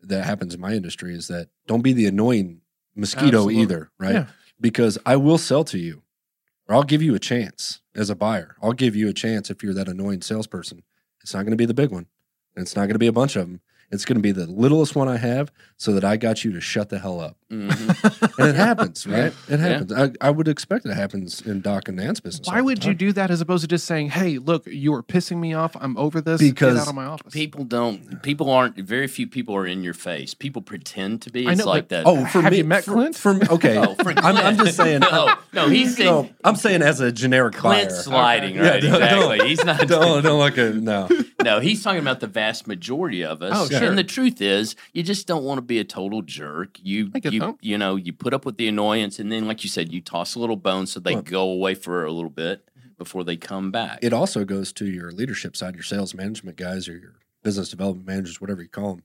that 0.00 0.24
happens 0.24 0.54
in 0.54 0.60
my 0.60 0.72
industry 0.72 1.14
is 1.14 1.28
that 1.28 1.48
don't 1.66 1.82
be 1.82 1.92
the 1.92 2.06
annoying 2.06 2.60
mosquito 2.94 3.26
Absolutely. 3.38 3.62
either, 3.62 3.90
right? 3.98 4.12
Yeah. 4.14 4.26
Because 4.60 4.98
I 5.06 5.16
will 5.16 5.38
sell 5.38 5.64
to 5.64 5.78
you, 5.78 6.01
or 6.72 6.76
I'll 6.76 6.84
give 6.84 7.02
you 7.02 7.14
a 7.14 7.18
chance 7.18 7.82
as 7.94 8.08
a 8.08 8.16
buyer. 8.16 8.56
I'll 8.62 8.72
give 8.72 8.96
you 8.96 9.06
a 9.06 9.12
chance 9.12 9.50
if 9.50 9.62
you're 9.62 9.74
that 9.74 9.88
annoying 9.88 10.22
salesperson. 10.22 10.82
It's 11.20 11.34
not 11.34 11.42
going 11.42 11.50
to 11.50 11.56
be 11.56 11.66
the 11.66 11.74
big 11.74 11.90
one, 11.90 12.06
and 12.56 12.62
it's 12.62 12.74
not 12.74 12.84
going 12.84 12.94
to 12.94 12.98
be 12.98 13.08
a 13.08 13.12
bunch 13.12 13.36
of 13.36 13.46
them. 13.46 13.60
It's 13.90 14.06
going 14.06 14.16
to 14.16 14.22
be 14.22 14.32
the 14.32 14.46
littlest 14.46 14.96
one 14.96 15.06
I 15.06 15.18
have, 15.18 15.52
so 15.76 15.92
that 15.92 16.02
I 16.02 16.16
got 16.16 16.44
you 16.44 16.52
to 16.52 16.62
shut 16.62 16.88
the 16.88 16.98
hell 16.98 17.20
up. 17.20 17.36
Mhm. 17.52 18.38
And 18.38 18.48
it 18.48 18.54
happens, 18.56 19.06
Yeah. 19.08 19.20
right? 19.24 19.32
It 19.48 19.60
happens. 19.60 19.92
I, 19.92 20.10
I 20.20 20.30
would 20.30 20.48
expect 20.48 20.86
it 20.86 20.94
happens 20.94 21.40
in 21.42 21.60
Doc 21.60 21.88
and 21.88 21.96
Nan's 21.98 22.18
business. 22.20 22.48
Why 22.48 22.60
would 22.62 22.84
you 22.84 22.94
do 22.94 23.12
that 23.12 23.30
as 23.30 23.40
opposed 23.40 23.60
to 23.62 23.68
just 23.68 23.86
saying, 23.86 24.10
"Hey, 24.10 24.38
look, 24.38 24.66
you 24.66 24.94
are 24.94 25.02
pissing 25.02 25.36
me 25.38 25.52
off. 25.52 25.76
I'm 25.80 25.96
over 25.98 26.20
this. 26.20 26.40
Get 26.40 26.62
out 26.62 26.88
of 26.88 26.94
my 26.94 27.04
office." 27.04 27.32
People 27.32 27.64
don't. 27.64 28.22
People 28.22 28.50
aren't. 28.50 28.76
Very 28.78 29.06
few 29.06 29.26
people 29.26 29.54
are 29.54 29.66
in 29.66 29.82
your 29.82 29.94
face. 29.94 30.32
People 30.34 30.62
pretend 30.62 31.20
to 31.22 31.30
be. 31.30 31.46
I 31.46 31.52
It's 31.52 31.60
know, 31.60 31.66
like 31.66 31.88
but- 31.88 32.04
that. 32.04 32.06
Oh, 32.06 32.24
for 32.26 32.40
Have 32.40 32.52
me, 32.52 32.58
you 32.58 32.64
met 32.64 32.84
for, 32.84 32.92
Clint? 32.92 33.16
For 33.16 33.34
me, 33.34 33.46
okay. 33.50 33.76
Oh, 33.82 33.94
for 34.02 34.10
I'm, 34.18 34.36
I'm 34.36 34.56
just 34.56 34.76
saying. 34.76 35.00
no, 35.12 35.34
no, 35.52 35.68
he's 35.68 35.96
saying 35.96 36.08
no, 36.10 36.30
I'm 36.44 36.56
saying 36.56 36.82
as 36.82 37.00
a 37.00 37.10
generic 37.12 37.54
Clint 37.54 37.88
buyer. 37.90 37.96
sliding, 37.98 38.58
Okay. 38.58 38.68
right? 38.70 38.82
Yeah, 38.82 38.90
don't- 38.90 39.02
exactly. 39.02 39.38
don't- 39.38 39.48
he's 39.48 39.64
not. 39.64 39.88
Don't, 39.92 40.22
don't 40.22 40.38
look 40.38 40.56
at 40.58 40.74
no. 40.76 41.08
No, 41.44 41.58
he's 41.60 41.82
talking 41.82 42.00
about 42.00 42.20
the 42.20 42.26
vast 42.26 42.66
majority 42.66 43.24
of 43.24 43.42
us. 43.42 43.52
Oh, 43.54 43.68
sure. 43.68 43.86
And 43.88 43.98
the 43.98 44.04
truth 44.04 44.40
is, 44.40 44.74
you 44.92 45.02
just 45.02 45.26
don't 45.26 45.42
want 45.44 45.58
to 45.58 45.62
be 45.62 45.78
a 45.80 45.84
total 45.84 46.22
jerk. 46.22 46.78
You, 46.82 47.10
I 47.14 47.18
get 47.18 47.32
you, 47.32 47.40
that. 47.48 47.56
you 47.60 47.76
know, 47.78 47.96
you 47.96 48.12
put 48.12 48.32
up 48.34 48.44
with 48.44 48.56
the 48.56 48.68
annoyance, 48.68 49.18
and 49.18 49.30
then, 49.30 49.46
like 49.46 49.62
you 49.64 49.70
said, 49.70 49.92
you 49.92 50.00
toss 50.00 50.34
a 50.34 50.38
little 50.38 50.56
bone 50.56 50.86
so 50.86 51.00
they 51.00 51.14
Well- 51.14 51.22
go 51.22 51.42
away 51.50 51.74
for 51.74 52.04
a 52.04 52.12
little 52.12 52.30
bit 52.30 52.68
mm-hmm. 52.78 52.88
before 52.98 53.24
they 53.24 53.36
come 53.36 53.70
back. 53.70 53.98
It 54.02 54.12
also 54.12 54.44
goes 54.44 54.72
to 54.74 54.86
your 54.86 55.10
leadership 55.12 55.56
side, 55.56 55.74
your 55.74 55.82
sales 55.82 56.14
management 56.14 56.56
guys, 56.56 56.88
or 56.88 56.96
your 56.96 57.14
business 57.42 57.68
development 57.68 58.06
managers, 58.06 58.40
whatever 58.40 58.62
you 58.62 58.68
call 58.68 58.94
them. 58.96 59.02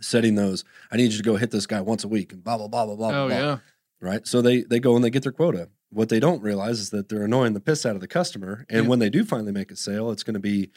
Setting 0.00 0.34
those, 0.34 0.64
I 0.90 0.96
need 0.96 1.12
you 1.12 1.18
to 1.18 1.22
go 1.22 1.36
hit 1.36 1.52
this 1.52 1.66
guy 1.66 1.80
once 1.80 2.02
a 2.02 2.08
week, 2.08 2.32
and 2.32 2.42
blah 2.42 2.56
blah 2.56 2.66
blah 2.66 2.86
blah 2.86 2.96
blah. 2.96 3.08
oh 3.08 3.28
blah. 3.28 3.36
yeah, 3.36 3.58
right? 4.00 4.26
So 4.26 4.42
they 4.42 4.62
they 4.62 4.80
go 4.80 4.96
and 4.96 5.04
they 5.04 5.10
get 5.10 5.22
their 5.22 5.30
quota. 5.32 5.68
What 5.90 6.08
they 6.08 6.18
don't 6.18 6.42
realize 6.42 6.80
is 6.80 6.90
that 6.90 7.08
they're 7.08 7.24
annoying 7.24 7.52
the 7.52 7.60
piss 7.60 7.86
out 7.86 7.94
of 7.94 8.00
the 8.00 8.08
customer, 8.08 8.66
and 8.68 8.84
Yeah. 8.84 8.88
when 8.88 8.98
they 8.98 9.10
do 9.10 9.24
finally 9.24 9.52
make 9.52 9.70
a 9.70 9.76
sale, 9.76 10.10
it's 10.10 10.22
going 10.24 10.34
to 10.34 10.40
be 10.40 10.70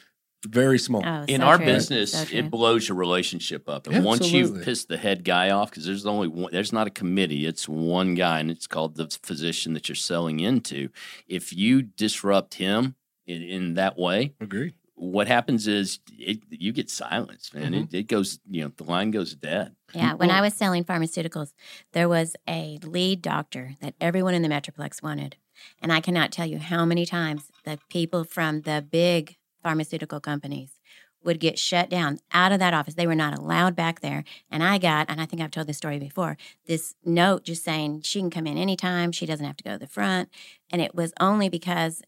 very 0.44 0.78
small. 0.78 1.02
Oh, 1.04 1.24
in 1.26 1.40
so 1.40 1.46
our 1.46 1.56
true. 1.56 1.66
business, 1.66 2.12
So 2.12 2.24
it 2.30 2.50
blows 2.50 2.88
your 2.88 2.96
relationship 2.96 3.68
up. 3.68 3.86
And 3.86 4.04
once 4.04 4.30
you've 4.30 4.62
pissed 4.62 4.88
the 4.88 4.96
head 4.96 5.24
guy 5.24 5.50
off, 5.50 5.70
because 5.70 5.86
there's 5.86 6.06
only 6.06 6.28
one, 6.28 6.50
there's 6.52 6.72
not 6.72 6.86
a 6.86 6.90
committee, 6.90 7.46
it's 7.46 7.68
one 7.68 8.14
guy, 8.14 8.40
and 8.40 8.50
it's 8.50 8.66
called 8.66 8.96
the 8.96 9.08
physician 9.22 9.74
that 9.74 9.88
you're 9.88 9.96
selling 9.96 10.40
into. 10.40 10.88
If 11.26 11.52
you 11.52 11.82
disrupt 11.82 12.54
him 12.54 12.94
in, 13.26 13.42
in 13.42 13.74
that 13.74 13.98
way, 13.98 14.34
Agree. 14.40 14.74
what 14.94 15.26
happens 15.26 15.66
is 15.66 16.00
it, 16.12 16.40
you 16.50 16.72
get 16.72 16.90
silenced, 16.90 17.54
man. 17.54 17.72
Mm-hmm. 17.72 17.94
It, 17.94 17.94
it 17.94 18.08
goes, 18.08 18.38
you 18.48 18.62
know, 18.62 18.72
the 18.76 18.84
line 18.84 19.10
goes 19.10 19.34
dead. 19.34 19.74
Yeah, 19.94 20.14
when 20.14 20.28
Well- 20.28 20.38
I 20.38 20.40
was 20.42 20.54
selling 20.54 20.84
pharmaceuticals, 20.84 21.52
there 21.92 22.08
was 22.08 22.36
a 22.48 22.78
lead 22.84 23.22
doctor 23.22 23.76
that 23.80 23.94
everyone 24.00 24.34
in 24.34 24.42
the 24.42 24.48
Metroplex 24.48 25.02
wanted. 25.02 25.36
And 25.80 25.90
I 25.92 26.00
cannot 26.00 26.32
tell 26.32 26.46
you 26.46 26.58
how 26.58 26.84
many 26.84 27.06
times 27.06 27.50
the 27.64 27.78
people 27.88 28.24
from 28.24 28.60
the 28.60 28.84
big 28.88 29.36
pharmaceutical 29.66 30.20
companies 30.20 30.78
would 31.24 31.40
get 31.40 31.58
shut 31.58 31.90
down 31.90 32.20
out 32.32 32.52
of 32.52 32.60
that 32.60 32.72
office. 32.72 32.94
They 32.94 33.08
were 33.08 33.16
not 33.16 33.36
allowed 33.36 33.74
back 33.74 33.98
there. 33.98 34.22
And 34.48 34.62
I 34.62 34.78
got, 34.78 35.10
and 35.10 35.20
I 35.20 35.26
think 35.26 35.42
I've 35.42 35.50
told 35.50 35.66
this 35.66 35.76
story 35.76 35.98
before, 35.98 36.36
this 36.68 36.94
note 37.04 37.42
just 37.42 37.64
saying 37.64 38.02
she 38.02 38.20
can 38.20 38.30
come 38.30 38.46
in 38.46 38.56
anytime. 38.56 39.10
She 39.10 39.26
doesn't 39.26 39.44
have 39.44 39.56
to 39.56 39.64
go 39.64 39.72
to 39.72 39.78
the 39.78 39.88
front. 39.88 40.28
And 40.70 40.80
it 40.80 40.94
was 40.94 41.12
only 41.18 41.48
because 41.48 42.00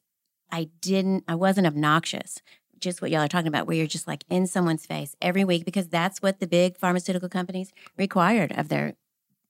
I 0.52 0.68
didn't, 0.80 1.24
I 1.26 1.34
wasn't 1.34 1.66
obnoxious. 1.66 2.40
Just 2.78 3.02
what 3.02 3.10
y'all 3.10 3.22
are 3.22 3.28
talking 3.28 3.48
about, 3.48 3.66
where 3.66 3.76
you're 3.76 3.88
just 3.88 4.06
like 4.06 4.22
in 4.30 4.46
someone's 4.46 4.86
face 4.86 5.16
every 5.20 5.44
week, 5.44 5.64
because 5.64 5.88
that's 5.88 6.22
what 6.22 6.38
the 6.38 6.46
big 6.46 6.78
pharmaceutical 6.78 7.28
companies 7.28 7.72
required 7.96 8.52
of 8.56 8.68
their 8.68 8.94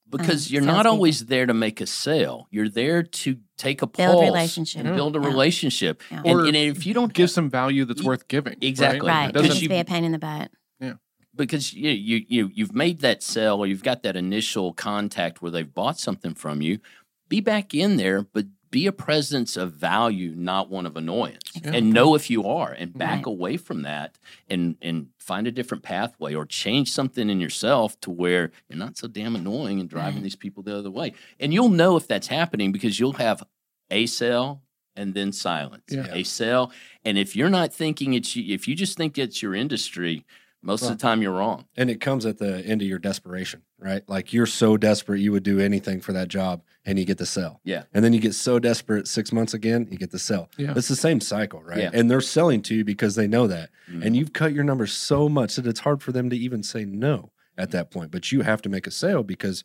because 0.09 0.47
um, 0.47 0.53
you're 0.53 0.61
not 0.63 0.71
salespeople. 0.73 0.91
always 0.91 1.25
there 1.27 1.45
to 1.45 1.53
make 1.53 1.81
a 1.81 1.85
sale. 1.87 2.47
You're 2.51 2.69
there 2.69 3.03
to 3.03 3.37
take 3.57 3.81
a 3.81 3.87
Build 3.87 4.13
pulse 4.15 4.23
relationship. 4.25 4.85
and 4.85 4.95
build 4.95 5.15
a 5.15 5.19
Yeah. 5.19 5.27
relationship. 5.27 6.01
Yeah. 6.11 6.17
And, 6.25 6.27
Or 6.27 6.45
and 6.45 6.55
if 6.55 6.85
you 6.85 6.93
don't 6.93 7.13
Give 7.13 7.29
some 7.29 7.49
value 7.49 7.85
that's 7.85 8.01
Y- 8.01 8.07
worth 8.07 8.27
giving. 8.27 8.57
Exactly. 8.61 9.07
Right. 9.07 9.07
right. 9.07 9.23
It 9.25 9.29
It 9.29 9.33
Because 9.33 9.47
doesn't- 9.49 9.55
needs 9.61 9.63
to 9.63 9.69
be 9.69 9.79
a 9.79 9.85
pain 9.85 10.03
in 10.03 10.11
the 10.11 10.19
butt. 10.19 10.51
Yeah, 10.79 10.93
because 11.35 11.73
you, 11.73 11.89
you 11.91 12.25
you 12.27 12.51
you've 12.53 12.73
made 12.73 12.99
that 13.01 13.21
sale 13.23 13.55
or 13.57 13.67
you've 13.67 13.83
got 13.83 14.03
that 14.03 14.15
initial 14.15 14.73
contact 14.73 15.41
where 15.41 15.51
they've 15.51 15.73
bought 15.73 15.99
something 15.99 16.33
from 16.33 16.61
you, 16.61 16.79
be 17.27 17.41
back 17.41 17.73
in 17.73 17.97
there, 17.97 18.21
but 18.23 18.45
be 18.71 18.85
a 18.87 18.91
presence 18.91 19.57
of 19.57 19.73
value, 19.73 20.33
not 20.35 20.69
one 20.69 20.85
of 20.85 20.95
annoyance. 20.95 21.43
Yeah. 21.55 21.71
And 21.73 21.91
know 21.91 22.15
if 22.15 22.29
you 22.29 22.43
are 22.45 22.71
and 22.71 22.93
back 22.93 23.25
Right. 23.25 23.31
away 23.33 23.57
from 23.57 23.81
that 23.83 24.17
and 24.47 24.75
and 24.81 25.07
find 25.19 25.47
a 25.47 25.51
different 25.51 25.83
pathway 25.83 26.33
or 26.33 26.45
change 26.45 26.91
something 26.91 27.29
in 27.29 27.39
yourself 27.39 27.99
to 28.01 28.11
where 28.11 28.51
you're 28.69 28.77
not 28.79 28.97
so 28.97 29.07
damn 29.07 29.35
annoying 29.35 29.79
and 29.79 29.89
driving 29.89 30.15
Right. 30.15 30.23
these 30.23 30.35
people 30.35 30.63
the 30.63 30.77
other 30.77 30.91
way. 30.91 31.13
And 31.39 31.53
you'll 31.53 31.69
know 31.69 31.97
if 31.97 32.07
that's 32.07 32.27
happening 32.27 32.71
because 32.71 32.99
you'll 32.99 33.13
have 33.13 33.43
a 33.89 34.05
sell 34.05 34.61
and 34.95 35.13
then 35.13 35.31
silence. 35.31 35.83
Yeah. 35.89 36.07
A 36.13 36.23
sell, 36.23 36.71
And 37.05 37.17
if 37.17 37.35
you're 37.35 37.49
not 37.49 37.73
thinking 37.73 38.13
it's 38.13 38.35
you, 38.35 38.53
if 38.53 38.67
you 38.67 38.75
just 38.75 38.97
think 38.97 39.17
it's 39.17 39.41
your 39.41 39.55
industry, 39.55 40.25
most 40.61 40.83
of 40.83 40.89
the 40.89 40.95
time 40.97 41.21
you're 41.21 41.33
wrong. 41.33 41.65
And 41.77 41.89
it 41.89 42.01
comes 42.01 42.25
at 42.25 42.37
the 42.37 42.59
end 42.65 42.81
of 42.81 42.87
your 42.87 42.99
desperation, 42.99 43.61
right? 43.77 44.03
Like 44.09 44.33
you're 44.33 44.45
so 44.45 44.75
desperate 44.77 45.19
you 45.21 45.31
would 45.31 45.43
do 45.43 45.59
anything 45.59 46.01
for 46.01 46.11
that 46.13 46.27
job 46.27 46.61
and 46.85 46.99
you 46.99 47.05
get 47.05 47.17
the 47.17 47.25
sell. 47.25 47.61
Yeah. 47.63 47.83
And 47.93 48.03
then 48.03 48.11
you 48.13 48.19
get 48.19 48.33
so 48.35 48.59
desperate 48.59 49.07
six 49.07 49.31
months 49.31 49.53
again, 49.53 49.87
you 49.89 49.97
get 49.97 50.11
the 50.11 50.19
sell. 50.19 50.49
Yeah. 50.57 50.73
It's 50.75 50.87
the 50.89 50.95
same 50.95 51.21
cycle, 51.21 51.63
right? 51.63 51.77
Yeah. 51.79 51.91
And 51.93 52.11
they're 52.11 52.19
selling 52.21 52.61
to 52.63 52.75
you 52.75 52.83
because 52.83 53.15
they 53.15 53.27
know 53.27 53.47
that. 53.47 53.69
Mhm. 53.89 54.05
And 54.05 54.15
you've 54.17 54.33
cut 54.33 54.53
your 54.53 54.63
numbers 54.65 54.91
so 54.91 55.29
much 55.29 55.55
that 55.55 55.65
it's 55.65 55.79
hard 55.81 56.01
for 56.03 56.11
them 56.11 56.29
to 56.29 56.37
even 56.37 56.61
say 56.63 56.83
no 56.83 57.31
at 57.57 57.71
that 57.71 57.89
point. 57.91 58.11
But 58.11 58.31
you 58.31 58.41
have 58.41 58.61
to 58.63 58.69
make 58.69 58.85
a 58.87 58.91
sale 58.91 59.23
because 59.23 59.63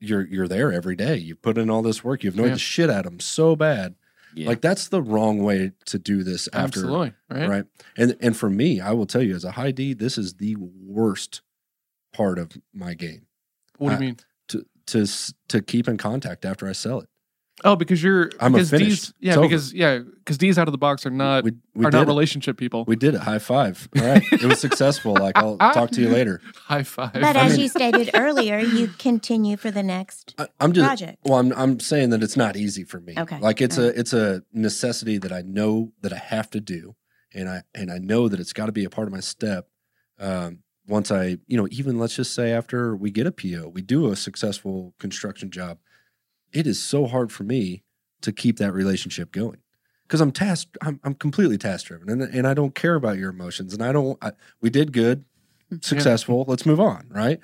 you're 0.00 0.26
you're 0.26 0.48
there 0.48 0.72
every 0.72 0.96
day. 0.96 1.16
You 1.16 1.36
put 1.36 1.58
in 1.58 1.70
all 1.70 1.82
this 1.82 2.02
work. 2.02 2.24
You've 2.24 2.34
annoyed 2.34 2.46
Yeah. 2.48 2.52
the 2.54 2.58
shit 2.58 2.90
out 2.90 3.04
of 3.06 3.12
them 3.12 3.20
so 3.20 3.54
bad. 3.54 3.94
Yeah. 4.34 4.48
Like 4.48 4.60
that's 4.60 4.88
the 4.88 5.02
wrong 5.02 5.42
way 5.42 5.72
to 5.86 5.98
do 5.98 6.22
this 6.22 6.48
after 6.52 6.80
Absolutely. 6.80 7.12
Right. 7.30 7.48
right? 7.48 7.64
And 7.96 8.16
and 8.20 8.36
for 8.36 8.48
me, 8.50 8.80
I 8.80 8.92
will 8.92 9.06
tell 9.06 9.22
you, 9.22 9.34
as 9.34 9.44
a 9.44 9.52
high 9.52 9.70
D, 9.72 9.92
this 9.94 10.16
is 10.18 10.34
the 10.34 10.56
worst 10.58 11.42
part 12.12 12.38
of 12.38 12.52
my 12.74 12.94
game 12.94 13.26
What 13.78 13.88
do 13.90 13.92
you 13.94 13.96
I- 13.96 14.00
mean? 14.00 14.16
to 14.48 14.64
to 14.86 15.06
to 15.48 15.62
keep 15.62 15.88
in 15.88 15.96
contact 15.96 16.44
after 16.44 16.66
I 16.66 16.72
sell 16.72 17.00
it. 17.00 17.08
Oh, 17.64 17.76
because 17.76 18.02
you're 18.02 18.30
I'm 18.40 18.54
a 18.54 18.58
because 18.58 18.70
finished. 18.70 18.88
D's 18.88 19.14
yeah 19.20 19.30
It's 19.32 19.38
over. 19.38 19.46
because 19.48 19.74
yeah 19.74 19.98
because 19.98 20.38
D's 20.38 20.58
out 20.58 20.68
of 20.68 20.72
the 20.72 20.78
box 20.78 21.04
are 21.06 21.10
not 21.10 21.44
we 21.44 21.52
we 21.74 21.84
are 21.84 21.90
did 21.90 21.98
not 21.98 22.04
it. 22.04 22.08
relationship 22.08 22.56
people. 22.56 22.84
We 22.86 22.96
did 22.96 23.14
it. 23.14 23.20
High 23.20 23.38
five. 23.38 23.88
All 23.96 24.04
right, 24.04 24.22
it 24.32 24.42
was 24.44 24.58
successful. 24.58 25.14
Like 25.14 25.36
I'll 25.36 25.56
talk 25.58 25.90
to 25.92 26.00
you 26.00 26.08
later. 26.08 26.40
High 26.56 26.82
five. 26.82 27.12
But 27.12 27.36
I 27.36 27.44
as 27.44 27.52
mean- 27.52 27.60
you 27.60 27.68
stated 27.68 28.10
earlier, 28.14 28.58
you 28.58 28.88
continue 28.98 29.56
for 29.56 29.70
the 29.70 29.82
next 29.82 30.34
I, 30.38 30.48
I'm 30.60 30.72
just 30.72 30.86
project. 30.86 31.18
well. 31.24 31.38
I'm 31.38 31.52
I'm 31.52 31.78
saying 31.78 32.10
that 32.10 32.22
it's 32.22 32.36
not 32.36 32.56
easy 32.56 32.84
for 32.84 33.00
me. 33.00 33.14
Okay. 33.16 33.38
Like 33.38 33.60
it's 33.60 33.78
All 33.78 33.84
a 33.84 33.88
it's 33.88 34.12
a 34.12 34.42
necessity 34.52 35.18
that 35.18 35.30
I 35.32 35.42
know 35.42 35.92
that 36.00 36.12
I 36.12 36.18
have 36.18 36.50
to 36.50 36.60
do, 36.60 36.96
and 37.34 37.48
I 37.48 37.62
and 37.74 37.92
I 37.92 37.98
know 37.98 38.28
that 38.28 38.40
it's 38.40 38.52
got 38.54 38.66
to 38.66 38.72
be 38.72 38.84
a 38.84 38.90
part 38.90 39.06
of 39.06 39.12
my 39.12 39.20
step. 39.20 39.68
Um, 40.18 40.60
once 40.88 41.10
I, 41.12 41.38
you 41.46 41.56
know, 41.56 41.68
even 41.70 41.98
let's 41.98 42.16
just 42.16 42.34
say 42.34 42.50
after 42.50 42.96
we 42.96 43.10
get 43.10 43.26
a 43.26 43.32
PO, 43.32 43.68
we 43.68 43.82
do 43.82 44.10
a 44.10 44.16
successful 44.16 44.94
construction 44.98 45.50
job. 45.50 45.78
It 46.52 46.66
is 46.66 46.82
so 46.82 47.06
hard 47.06 47.32
for 47.32 47.44
me 47.44 47.82
to 48.22 48.32
keep 48.32 48.58
that 48.58 48.72
relationship 48.72 49.32
going 49.32 49.58
because 50.02 50.20
I'm 50.20 50.32
task. 50.32 50.68
I'm, 50.82 51.00
I'm 51.04 51.14
completely 51.14 51.58
task 51.58 51.86
driven, 51.86 52.08
and 52.08 52.22
and 52.22 52.46
I 52.46 52.54
don't 52.54 52.74
care 52.74 52.94
about 52.94 53.18
your 53.18 53.30
emotions, 53.30 53.72
and 53.74 53.82
I 53.82 53.92
don't. 53.92 54.18
I, 54.22 54.32
we 54.60 54.70
did 54.70 54.92
good, 54.92 55.24
successful. 55.80 56.44
Let's 56.46 56.66
move 56.66 56.80
on, 56.80 57.06
right? 57.10 57.40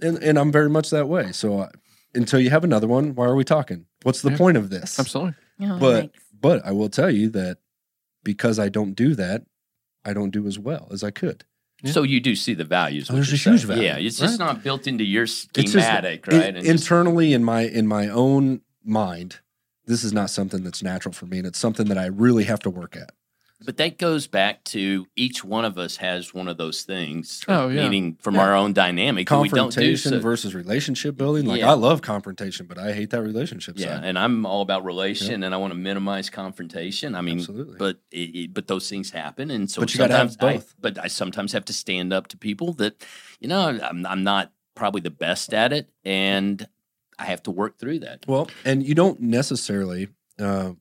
And 0.00 0.18
and 0.18 0.38
I'm 0.38 0.52
very 0.52 0.70
much 0.70 0.90
that 0.90 1.08
way. 1.08 1.32
So 1.32 1.60
uh, 1.60 1.68
until 2.14 2.40
you 2.40 2.50
have 2.50 2.64
another 2.64 2.86
one, 2.86 3.14
why 3.14 3.26
are 3.26 3.34
we 3.36 3.44
talking? 3.44 3.86
What's 4.02 4.22
the 4.22 4.30
Yeah. 4.30 4.38
point 4.38 4.56
of 4.56 4.70
this? 4.70 4.98
Absolutely. 4.98 5.34
Oh, 5.60 5.78
But 5.78 6.04
yikes. 6.06 6.20
but 6.40 6.64
I 6.64 6.72
will 6.72 6.88
tell 6.88 7.10
you 7.10 7.28
that 7.30 7.58
because 8.24 8.58
I 8.58 8.68
don't 8.68 8.94
do 8.94 9.14
that, 9.16 9.44
I 10.04 10.12
don't 10.12 10.30
do 10.30 10.46
as 10.46 10.58
well 10.58 10.88
as 10.92 11.02
I 11.02 11.10
could. 11.10 11.44
Yeah. 11.82 11.92
So 11.92 12.02
you 12.04 12.20
do 12.20 12.36
see 12.36 12.54
the 12.54 12.64
values. 12.64 13.10
Oh, 13.10 13.14
there's 13.14 13.32
a 13.32 13.36
huge 13.36 13.64
value, 13.64 13.82
Yeah, 13.82 13.96
it's 13.96 14.18
just 14.18 14.38
not 14.38 14.62
built 14.62 14.86
into 14.86 15.04
your 15.04 15.26
schematic, 15.26 16.26
right? 16.26 16.54
Just- 16.54 16.66
internally 16.66 17.32
in 17.32 17.42
my 17.44 17.62
in 17.62 17.86
my 17.86 18.08
own 18.08 18.60
mind, 18.84 19.40
this 19.86 20.04
is 20.04 20.12
not 20.12 20.30
something 20.30 20.62
that's 20.62 20.82
natural 20.82 21.12
for 21.12 21.26
me, 21.26 21.38
and 21.38 21.46
it's 21.46 21.58
something 21.58 21.88
that 21.88 21.98
I 21.98 22.06
really 22.06 22.44
have 22.44 22.60
to 22.60 22.70
work 22.70 22.96
at. 22.96 23.12
But 23.64 23.76
that 23.78 23.98
goes 23.98 24.26
back 24.26 24.64
to 24.64 25.06
each 25.16 25.44
one 25.44 25.64
of 25.64 25.78
us 25.78 25.96
has 25.98 26.32
one 26.34 26.48
of 26.48 26.56
those 26.56 26.82
things. 26.82 27.42
Oh, 27.48 27.68
yeah. 27.68 27.82
Meaning 27.82 28.16
from 28.20 28.34
Yeah. 28.34 28.42
our 28.42 28.54
own 28.54 28.72
dynamic. 28.72 29.30
and 29.30 29.40
we 29.42 29.48
don't 29.48 29.70
do 29.72 29.80
Confrontation 29.80 30.10
so. 30.12 30.20
versus 30.20 30.54
relationship 30.54 31.16
building. 31.16 31.46
Like 31.46 31.60
Yeah. 31.60 31.70
I 31.70 31.74
love 31.74 32.02
confrontation, 32.02 32.66
but 32.66 32.78
I 32.78 32.92
hate 32.92 33.10
that 33.10 33.22
relationship 33.22 33.78
Yeah, 33.78 33.96
side. 33.96 34.04
and 34.04 34.18
I'm 34.18 34.44
all 34.46 34.62
about 34.62 34.84
relation, 34.84 35.42
and 35.42 35.54
I 35.54 35.58
want 35.58 35.72
to 35.72 35.78
minimize 35.78 36.30
confrontation. 36.30 37.14
I 37.14 37.20
mean, 37.20 37.38
Absolutely. 37.38 37.76
but 37.78 37.98
it, 38.10 38.16
it- 38.36 38.54
but 38.54 38.66
those 38.66 38.88
things 38.88 39.10
happen, 39.10 39.50
and 39.50 39.70
so 39.70 39.80
But 39.80 39.92
you 39.94 39.98
gotta 39.98 40.16
have 40.16 40.32
sometimes 40.32 40.54
I, 40.54 40.56
both. 40.58 40.74
but 40.80 40.98
I 41.04 41.08
sometimes 41.08 41.52
have 41.52 41.64
to 41.66 41.72
stand 41.72 42.12
up 42.12 42.28
to 42.28 42.36
people 42.36 42.72
that, 42.74 43.04
you 43.40 43.48
know, 43.48 43.60
I'm 43.82 44.04
I'm 44.06 44.22
not 44.22 44.52
probably 44.74 45.00
the 45.00 45.10
best 45.10 45.52
at 45.54 45.72
it, 45.72 45.88
and 46.04 46.66
I 47.18 47.24
have 47.26 47.42
to 47.44 47.50
work 47.50 47.78
through 47.78 48.00
that. 48.00 48.24
Well, 48.26 48.48
and 48.64 48.82
you 48.82 48.94
don't 48.94 49.20
necessarily 49.20 50.08
uh, 50.40 50.72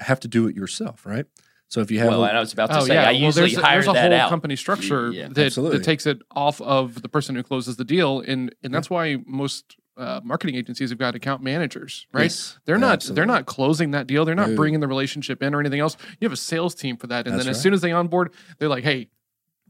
have 0.00 0.20
to 0.20 0.28
do 0.28 0.46
it 0.46 0.54
yourself, 0.56 1.04
right? 1.04 1.26
So 1.68 1.80
if 1.80 1.90
you 1.90 1.98
have 1.98 2.08
Well, 2.08 2.24
a- 2.24 2.28
and 2.28 2.36
I 2.36 2.40
was 2.40 2.52
about 2.52 2.70
to 2.70 2.78
Oh 2.78 2.84
say 2.84 2.94
yeah, 2.94 3.02
I 3.02 3.12
well, 3.12 3.20
usually 3.20 3.50
there's, 3.50 3.58
a- 3.58 3.66
hire 3.66 3.76
there's 3.76 3.88
a 3.88 3.92
that 3.92 4.10
whole 4.10 4.20
out. 4.20 4.28
company 4.30 4.56
structure 4.56 5.10
Yeah. 5.12 5.28
that, 5.28 5.54
that 5.54 5.84
takes 5.84 6.06
it 6.06 6.18
off 6.34 6.60
of 6.62 7.02
the 7.02 7.08
person 7.08 7.34
who 7.36 7.42
closes 7.42 7.76
the 7.76 7.84
deal, 7.84 8.20
and 8.20 8.54
and 8.62 8.72
that's 8.74 8.88
why 8.90 9.16
most 9.26 9.76
uh, 9.98 10.20
marketing 10.22 10.54
agencies 10.54 10.90
have 10.90 10.98
got 10.98 11.14
account 11.16 11.42
managers, 11.42 12.06
right? 12.12 12.22
Yes, 12.24 12.56
They're 12.66 12.78
not 12.78 12.92
absolutely. 12.94 13.16
they're 13.16 13.26
not 13.26 13.46
closing 13.46 13.90
that 13.90 14.06
deal. 14.06 14.24
They're 14.24 14.34
not 14.36 14.50
No. 14.50 14.56
bringing 14.56 14.78
the 14.80 14.86
relationship 14.86 15.42
in 15.42 15.54
or 15.54 15.60
anything 15.60 15.80
else. 15.80 15.96
You 16.20 16.26
have 16.26 16.32
a 16.32 16.36
sales 16.36 16.74
team 16.74 16.96
for 16.96 17.08
that, 17.08 17.26
and 17.26 17.34
That's 17.34 17.44
then 17.44 17.50
as 17.50 17.56
right. 17.56 17.62
soon 17.64 17.74
as 17.74 17.80
they 17.80 17.90
onboard, 17.92 18.32
they're 18.58 18.68
like, 18.68 18.84
"Hey, 18.84 19.08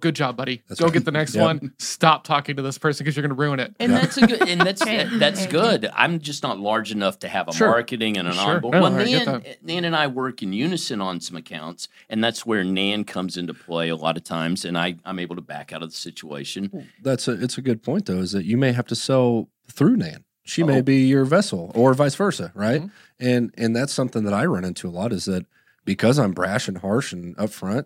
good 0.01 0.15
job, 0.15 0.37
buddy. 0.37 0.63
That's 0.69 0.81
Go 0.81 0.87
right. 0.87 0.93
get 0.95 1.05
the 1.05 1.11
next 1.11 1.35
Yep. 1.35 1.45
one. 1.45 1.73
Stop 1.79 2.25
talking 2.25 2.57
to 2.57 2.63
this 2.63 2.79
person 2.79 3.05
because 3.05 3.17
you're 3.17 3.23
going 3.27 3.37
to 3.37 3.41
ruin 3.43 3.61
it." 3.61 3.75
And 3.81 3.93
Yeah. 3.93 4.01
that's 4.01 4.17
a 4.17 4.27
good, 4.27 4.49
and 4.49 4.61
that's 4.61 4.83
Okay. 4.83 5.09
that's 5.19 5.47
good. 5.47 5.89
I'm 5.95 6.21
just 6.21 6.43
not 6.43 6.59
large 6.59 6.93
enough 6.93 7.19
to 7.21 7.29
have 7.29 7.49
a 7.49 7.53
Sure. 7.53 7.69
marketing 7.71 8.17
and 8.17 8.29
an 8.29 8.35
Sure. 8.35 8.55
onboard. 8.57 8.75
No, 8.75 8.83
well, 8.83 8.95
I 8.95 9.05
Nan. 9.05 9.43
Nan 9.63 9.85
and 9.85 9.97
I 9.97 10.07
work 10.07 10.43
in 10.43 10.53
unison 10.53 11.01
on 11.01 11.21
some 11.21 11.37
accounts, 11.37 11.89
and 12.09 12.23
that's 12.23 12.45
where 12.47 12.65
Nan 12.65 13.05
comes 13.05 13.37
into 13.37 13.55
play 13.55 13.89
a 13.89 13.97
lot 13.97 14.17
of 14.17 14.25
times, 14.25 14.65
and 14.65 14.77
I 14.79 14.97
I'm 15.05 15.19
able 15.19 15.37
to 15.37 15.43
back 15.43 15.73
out 15.73 15.83
of 15.83 15.91
the 15.91 15.97
situation. 15.97 16.89
That's 17.03 17.29
a 17.29 17.33
it's 17.33 17.59
a 17.59 17.63
good 17.63 17.83
point 17.83 18.07
though, 18.07 18.19
is 18.19 18.33
that 18.33 18.45
you 18.45 18.57
may 18.57 18.73
have 18.73 18.87
to 18.87 18.95
sell 18.95 19.49
through 19.71 19.97
Nan. 19.97 20.25
She 20.45 20.63
Oh. 20.63 20.67
may 20.67 20.81
be 20.81 21.07
your 21.07 21.25
vessel 21.27 21.71
or 21.75 21.93
vice 21.93 22.15
versa, 22.15 22.53
right? 22.55 22.83
Mhm. 22.83 22.91
And 23.21 23.55
and 23.59 23.77
that's 23.77 23.93
something 23.93 24.25
that 24.25 24.33
I 24.33 24.47
run 24.47 24.65
into 24.65 24.89
a 24.89 24.91
lot 24.91 25.13
is 25.13 25.25
that 25.27 25.45
because 25.85 26.19
I'm 26.19 26.33
brash 26.33 26.69
and 26.69 26.79
harsh 26.79 27.13
and 27.13 27.37
upfront, 27.37 27.85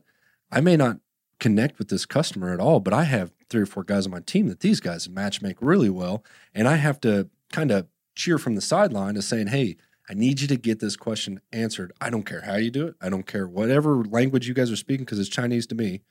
I 0.51 0.61
may 0.61 0.77
not 0.77 0.99
connect 1.43 1.77
with 1.81 1.89
this 1.89 2.07
customer 2.07 2.55
at 2.55 2.61
all, 2.61 2.79
but 2.79 2.95
I 2.95 3.03
have 3.03 3.33
three 3.51 3.63
or 3.63 3.67
four 3.67 3.83
guys 3.83 4.07
on 4.07 4.13
my 4.13 4.21
team 4.21 4.47
that 4.47 4.61
these 4.61 4.79
guys 4.79 5.09
match 5.09 5.43
make 5.43 5.57
really 5.61 5.91
well. 5.91 6.25
And 6.55 6.69
I 6.69 6.77
have 6.77 7.01
to 7.01 7.29
kind 7.51 7.73
of 7.73 7.89
cheer 8.15 8.39
from 8.39 8.55
the 8.55 8.61
sideline 8.61 9.17
as 9.17 9.27
saying, 9.27 9.49
Hey, 9.49 9.77
I 10.09 10.15
need 10.15 10.41
you 10.41 10.47
to 10.47 10.57
get 10.57 10.79
this 10.79 10.95
question 10.95 11.41
answered. 11.53 11.93
I 12.01 12.11
don't 12.11 12.23
care 12.23 12.43
how 12.43 12.57
you 12.57 12.71
do 12.71 12.87
it. 12.87 12.95
I 13.01 13.09
don't 13.09 13.27
care 13.27 13.49
whatever 13.49 14.05
language 14.05 14.47
you 14.47 14.55
guys 14.55 14.71
are 14.71 14.77
speaking, 14.77 15.05
because 15.05 15.19
it's 15.19 15.29
Chinese 15.29 15.67
to 15.69 15.75
me. 15.75 16.03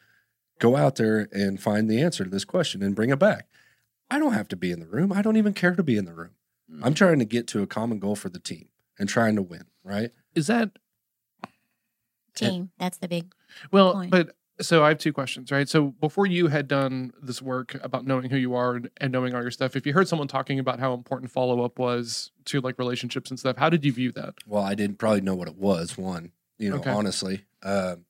Go 0.60 0.76
out 0.76 0.98
there 0.98 1.30
and 1.32 1.62
find 1.62 1.90
the 1.90 2.02
answer 2.02 2.26
to 2.26 2.30
this 2.30 2.46
question 2.46 2.84
and 2.84 2.94
bring 2.94 3.10
it 3.10 3.20
back. 3.20 3.48
I 4.10 4.20
don't 4.20 4.34
have 4.34 4.50
to 4.50 4.58
be 4.58 4.72
in 4.72 4.82
the 4.82 4.88
room. 4.88 5.14
I 5.14 5.22
don't 5.22 5.38
even 5.38 5.54
care 5.54 5.76
to 5.76 5.84
be 5.84 5.96
in 5.96 6.04
the 6.04 6.14
room. 6.14 6.32
Mm. 6.70 6.82
I'm 6.84 6.94
trying 6.94 7.20
to 7.20 7.26
get 7.26 7.48
to 7.48 7.62
a 7.62 7.68
common 7.68 8.00
goal 8.00 8.18
for 8.18 8.28
the 8.28 8.40
team 8.40 8.68
and 9.00 9.08
trying 9.08 9.38
to 9.38 9.42
win, 9.42 9.64
right? 9.84 10.12
Is 10.36 10.48
that 10.48 10.72
team. 12.36 12.72
That's 12.78 12.98
the 12.98 13.08
big. 13.08 13.34
well? 13.72 13.94
point. 13.94 14.12
But 14.12 14.36
so 14.60 14.84
I 14.84 14.90
have 14.90 14.98
two 14.98 15.14
questions, 15.14 15.52
right? 15.52 15.68
So 15.68 15.88
before 16.00 16.26
you 16.26 16.48
had 16.48 16.68
done 16.68 17.12
this 17.22 17.42
work 17.42 17.76
about 17.84 18.06
knowing 18.06 18.30
who 18.30 18.38
you 18.38 18.54
are 18.54 18.82
and, 18.98 19.12
knowing 19.12 19.34
all 19.34 19.42
your 19.42 19.52
stuff, 19.52 19.76
if 19.76 19.86
you 19.86 19.94
heard 19.94 20.08
someone 20.08 20.28
talking 20.28 20.60
about 20.60 20.80
how 20.80 20.94
important 20.94 21.32
follow 21.32 21.64
up 21.64 21.80
was 21.80 22.32
to 22.46 22.62
like 22.62 22.78
relationships 22.78 23.30
and 23.32 23.40
stuff, 23.40 23.58
how 23.58 23.70
did 23.70 23.84
you 23.86 23.92
view 23.92 24.12
that? 24.14 24.36
Well, 24.46 24.64
I 24.64 24.76
didn't 24.76 24.98
probably 25.00 25.22
know 25.22 25.36
what 25.36 25.48
it 25.48 25.56
was, 25.56 25.98
one, 25.98 26.32
you 26.60 26.70
know, 26.70 26.78
Okay. 26.78 26.92
honestly. 26.92 27.46
Um, 27.64 28.06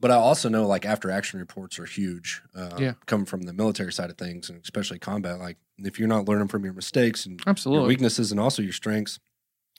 but 0.00 0.10
I 0.10 0.14
also 0.14 0.48
know 0.48 0.66
like 0.66 0.84
after 0.86 1.10
action 1.10 1.38
reports 1.38 1.78
are 1.78 1.84
huge, 1.84 2.42
uh, 2.54 2.76
Yeah. 2.78 2.94
coming 3.06 3.26
from 3.26 3.42
the 3.42 3.52
military 3.52 3.92
side 3.92 4.10
of 4.10 4.16
things 4.18 4.48
and 4.50 4.60
especially 4.62 4.98
combat. 4.98 5.38
Like 5.38 5.58
if 5.78 5.98
you're 5.98 6.08
not 6.08 6.26
learning 6.28 6.48
from 6.48 6.64
your 6.64 6.72
mistakes 6.74 7.26
and 7.26 7.38
your 7.38 7.48
Absolutely. 7.50 7.88
weaknesses 7.88 8.30
and 8.30 8.40
also 8.40 8.62
your 8.62 8.72
strengths, 8.72 9.18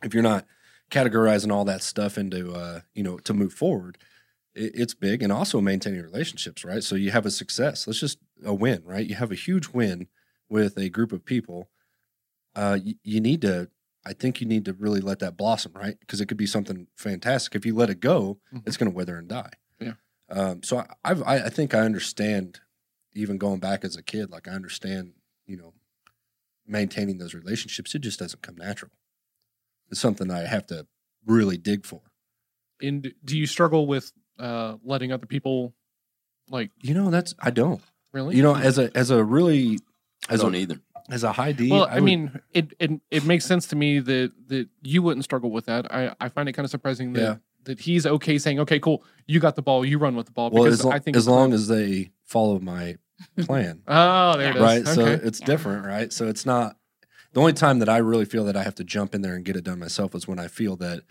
if 0.04 0.13
you're 0.13 0.23
not 0.23 0.45
categorizing 0.89 1.51
all 1.51 1.65
that 1.65 1.82
stuff 1.82 2.17
into 2.17 2.51
uh, 2.54 2.82
you 2.93 3.01
know 3.04 3.17
to 3.19 3.34
move 3.34 3.54
forward, 3.54 3.97
it's 4.55 4.93
big, 4.93 5.23
and 5.23 5.31
also 5.31 5.61
maintaining 5.61 6.01
relationships, 6.01 6.63
right? 6.65 6.83
So 6.83 6.95
you 6.95 7.11
have 7.11 7.25
a 7.25 7.31
success. 7.31 7.87
Let's 7.87 7.99
just 7.99 8.17
a 8.43 8.53
win, 8.53 8.81
right? 8.85 9.05
You 9.05 9.15
have 9.15 9.31
a 9.31 9.35
huge 9.35 9.69
win 9.69 10.07
with 10.49 10.77
a 10.77 10.89
group 10.89 11.11
of 11.11 11.23
people. 11.25 11.69
Uh, 12.55 12.77
you, 12.83 12.95
you 13.03 13.19
need 13.21 13.41
to. 13.43 13.69
I 14.05 14.13
think 14.13 14.41
you 14.41 14.47
need 14.47 14.65
to 14.65 14.73
really 14.73 14.99
let 14.99 15.19
that 15.19 15.37
blossom, 15.37 15.73
right? 15.75 15.95
Because 15.99 16.19
it 16.21 16.25
could 16.25 16.37
be 16.37 16.47
something 16.47 16.87
fantastic. 16.97 17.53
If 17.55 17.65
you 17.67 17.75
let 17.75 17.91
it 17.91 17.99
go, 17.99 18.39
Mhm. 18.51 18.63
it's 18.67 18.75
going 18.77 18.91
to 18.91 18.95
wither 18.95 19.15
and 19.17 19.27
die. 19.27 19.51
Yeah. 19.79 19.93
Um, 20.29 20.63
so 20.63 20.79
I, 20.79 20.87
I've, 21.03 21.21
I, 21.21 21.35
I 21.45 21.49
think 21.49 21.75
I 21.75 21.81
understand, 21.81 22.61
even 23.13 23.37
going 23.37 23.59
back 23.59 23.83
as 23.85 23.95
a 23.95 24.01
kid, 24.01 24.31
like 24.31 24.47
I 24.47 24.51
understand, 24.51 25.13
you 25.45 25.55
know, 25.55 25.73
maintaining 26.65 27.19
those 27.19 27.33
relationships. 27.35 27.93
It 27.93 27.99
just 27.99 28.17
doesn't 28.19 28.41
come 28.41 28.55
natural. 28.55 28.91
It's 29.91 29.99
something 29.99 30.31
I 30.31 30.47
have 30.47 30.65
to 30.67 30.87
really 31.25 31.57
dig 31.57 31.85
for. 31.85 32.01
And 32.81 33.13
do 33.23 33.37
you 33.37 33.45
struggle 33.45 33.85
with 33.85 34.11
uh, 34.41 34.77
letting 34.84 35.12
other 35.12 35.25
people, 35.27 35.73
like, 36.49 36.71
You 36.82 36.93
know, 36.93 37.10
that's 37.12 37.34
I 37.39 37.51
don't. 37.51 37.82
really? 38.13 38.36
You 38.36 38.43
know, 38.43 38.56
as 38.56 38.77
a 38.77 38.89
as 38.95 39.10
a 39.12 39.23
really 39.23 39.80
I 40.30 40.34
as 40.34 40.41
don't 40.41 40.56
a 40.56 40.58
either. 40.58 40.80
as 41.10 41.23
a 41.23 41.32
high 41.32 41.51
D. 41.51 41.69
well, 41.71 41.86
I, 41.86 41.95
would- 41.95 42.04
mean, 42.04 42.39
it, 42.54 42.73
it 42.80 42.91
it 43.10 43.23
makes 43.25 43.45
sense 43.45 43.67
to 43.67 43.75
me 43.75 43.99
that 43.99 44.32
that 44.47 44.67
you 44.82 45.01
wouldn't 45.01 45.23
struggle 45.23 45.51
with 45.51 45.65
that. 45.67 45.93
I, 45.93 46.13
I 46.19 46.30
find 46.30 46.49
it 46.49 46.54
kind 46.54 46.63
of 46.65 46.71
surprising 46.71 47.13
that 47.13 47.21
Yeah. 47.21 47.36
that 47.65 47.80
he's 47.82 48.06
okay 48.06 48.38
saying, 48.38 48.60
okay, 48.62 48.80
cool, 48.80 49.04
you 49.27 49.39
got 49.39 49.56
the 49.56 49.62
ball, 49.62 49.86
you 49.86 49.97
run 49.99 50.15
with 50.15 50.25
the 50.25 50.32
ball. 50.34 50.49
well, 50.49 50.63
because 50.63 50.80
as, 50.80 50.86
lo- 50.86 50.91
I 50.91 50.99
think 50.99 51.15
as 51.17 51.27
long 51.27 51.54
as 51.54 51.67
they 51.67 52.12
follow 52.25 52.60
my 52.60 52.97
plan, 53.45 53.84
oh, 53.88 54.38
there 54.38 54.49
it 54.51 54.56
is, 54.56 54.62
right? 54.62 54.88
So 54.88 55.01
Okay. 55.06 55.25
it's 55.27 55.39
Yeah. 55.39 55.45
different, 55.45 55.86
right? 55.86 56.12
So 56.12 56.27
it's 56.27 56.45
not 56.45 56.75
the 57.34 57.39
only 57.39 57.54
time 57.54 57.80
that 57.80 57.88
I 57.89 57.97
really 57.97 58.25
feel 58.25 58.43
that 58.45 58.58
I 58.58 58.63
have 58.63 58.75
to 58.75 58.84
jump 58.84 59.15
in 59.15 59.21
there 59.21 59.36
and 59.36 59.45
get 59.45 59.56
it 59.56 59.63
done 59.63 59.80
myself 59.80 60.13
is 60.15 60.27
when 60.27 60.39
I 60.39 60.47
feel 60.47 60.75
that 60.77 61.04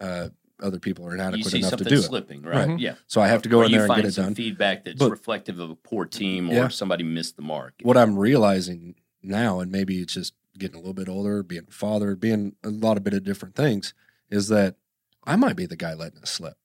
uh, 0.00 0.28
other 0.62 0.78
people 0.78 1.04
are 1.06 1.10
You 1.10 1.14
inadequate 1.14 1.52
see 1.52 1.58
enough 1.58 1.70
to 1.72 1.78
something 1.78 1.88
do 1.94 2.00
it. 2.00 2.02
slipping, 2.02 2.42
right? 2.42 2.54
Right. 2.54 2.68
Mm-hmm. 2.68 2.78
Yeah. 2.78 2.94
So 3.06 3.20
I 3.20 3.28
have 3.28 3.42
to 3.42 3.48
go 3.48 3.60
or 3.60 3.64
in 3.64 3.72
there 3.72 3.84
and 3.84 3.94
get 3.96 4.04
it 4.04 4.12
some 4.14 4.26
done. 4.26 4.34
feedback 4.34 4.84
that's 4.84 4.98
But- 4.98 5.10
reflective 5.10 5.58
of 5.58 5.70
a 5.70 5.74
poor 5.76 6.04
team 6.06 6.50
or 6.50 6.54
Yeah. 6.54 6.68
somebody 6.68 7.04
missed 7.04 7.36
the 7.36 7.42
mark. 7.42 7.74
what 7.82 7.96
I'm 7.96 8.18
realizing 8.18 8.94
now, 9.22 9.60
and 9.60 9.70
maybe 9.70 9.98
it's 10.00 10.14
just 10.14 10.34
getting 10.58 10.76
a 10.76 10.78
little 10.78 10.94
bit 10.94 11.08
older, 11.08 11.42
being 11.42 11.66
a 11.68 11.72
father, 11.72 12.14
being 12.16 12.54
a 12.62 12.70
lot 12.70 12.96
of 12.96 13.04
bit 13.04 13.14
of 13.14 13.24
different 13.24 13.54
things, 13.54 13.94
is 14.30 14.48
that 14.48 14.76
I 15.24 15.36
might 15.36 15.56
be 15.56 15.66
the 15.66 15.76
guy 15.76 15.94
letting 15.94 16.18
it 16.18 16.28
slip. 16.28 16.56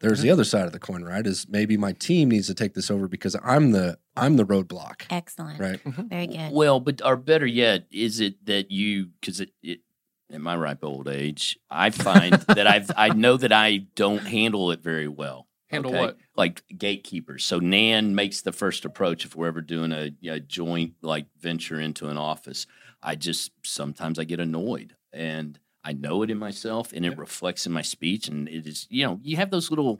There's 0.00 0.20
the 0.20 0.28
mm-hmm. 0.28 0.34
other 0.34 0.44
side 0.44 0.66
of 0.66 0.72
the 0.72 0.78
coin, 0.78 1.02
right? 1.02 1.26
Is 1.26 1.48
maybe 1.48 1.76
my 1.76 1.92
team 1.92 2.28
needs 2.28 2.46
to 2.46 2.54
take 2.54 2.74
this 2.74 2.88
over 2.90 3.08
because 3.08 3.34
I'm 3.42 3.72
the 3.72 3.98
I'm 4.16 4.36
the 4.36 4.46
roadblock, 4.46 5.02
Excellent. 5.10 5.58
right? 5.58 5.82
Mm-hmm. 5.82 6.02
Very 6.08 6.26
good. 6.28 6.52
Well, 6.52 6.78
but 6.78 7.02
or 7.04 7.16
better 7.16 7.46
yet, 7.46 7.86
is 7.90 8.20
it 8.20 8.44
that 8.46 8.70
you 8.70 9.08
because 9.20 9.40
it, 9.40 9.50
it 9.62 9.80
in 10.30 10.42
my 10.42 10.56
ripe 10.56 10.84
old 10.84 11.08
age, 11.08 11.58
I 11.70 11.90
find 11.90 12.34
that 12.48 12.66
I've 12.66 12.90
I 12.96 13.10
know 13.10 13.36
that 13.36 13.52
I 13.52 13.78
don't 13.94 14.26
handle 14.26 14.70
it 14.70 14.80
very 14.80 15.08
well. 15.08 15.46
Handle 15.68 15.92
okay? 15.92 16.00
what? 16.00 16.18
Like 16.36 16.62
gatekeepers. 16.76 17.44
So 17.44 17.58
Nan 17.58 18.14
makes 18.14 18.40
the 18.40 18.52
first 18.52 18.84
approach 18.84 19.24
if 19.24 19.36
we're 19.36 19.48
ever 19.48 19.60
doing 19.60 19.92
a, 19.92 20.12
a 20.28 20.40
joint 20.40 20.94
like 21.02 21.26
venture 21.38 21.80
into 21.80 22.08
an 22.08 22.16
office. 22.16 22.66
I 23.02 23.14
just 23.14 23.52
sometimes 23.64 24.18
I 24.18 24.24
get 24.24 24.40
annoyed 24.40 24.94
and 25.12 25.58
I 25.84 25.92
know 25.92 26.22
it 26.22 26.30
in 26.30 26.38
myself 26.38 26.92
and 26.92 27.04
it 27.06 27.16
reflects 27.16 27.66
in 27.66 27.72
my 27.72 27.82
speech 27.82 28.28
and 28.28 28.48
it 28.48 28.66
is 28.66 28.86
you 28.90 29.06
know 29.06 29.20
you 29.22 29.36
have 29.36 29.50
those 29.50 29.70
little 29.70 29.98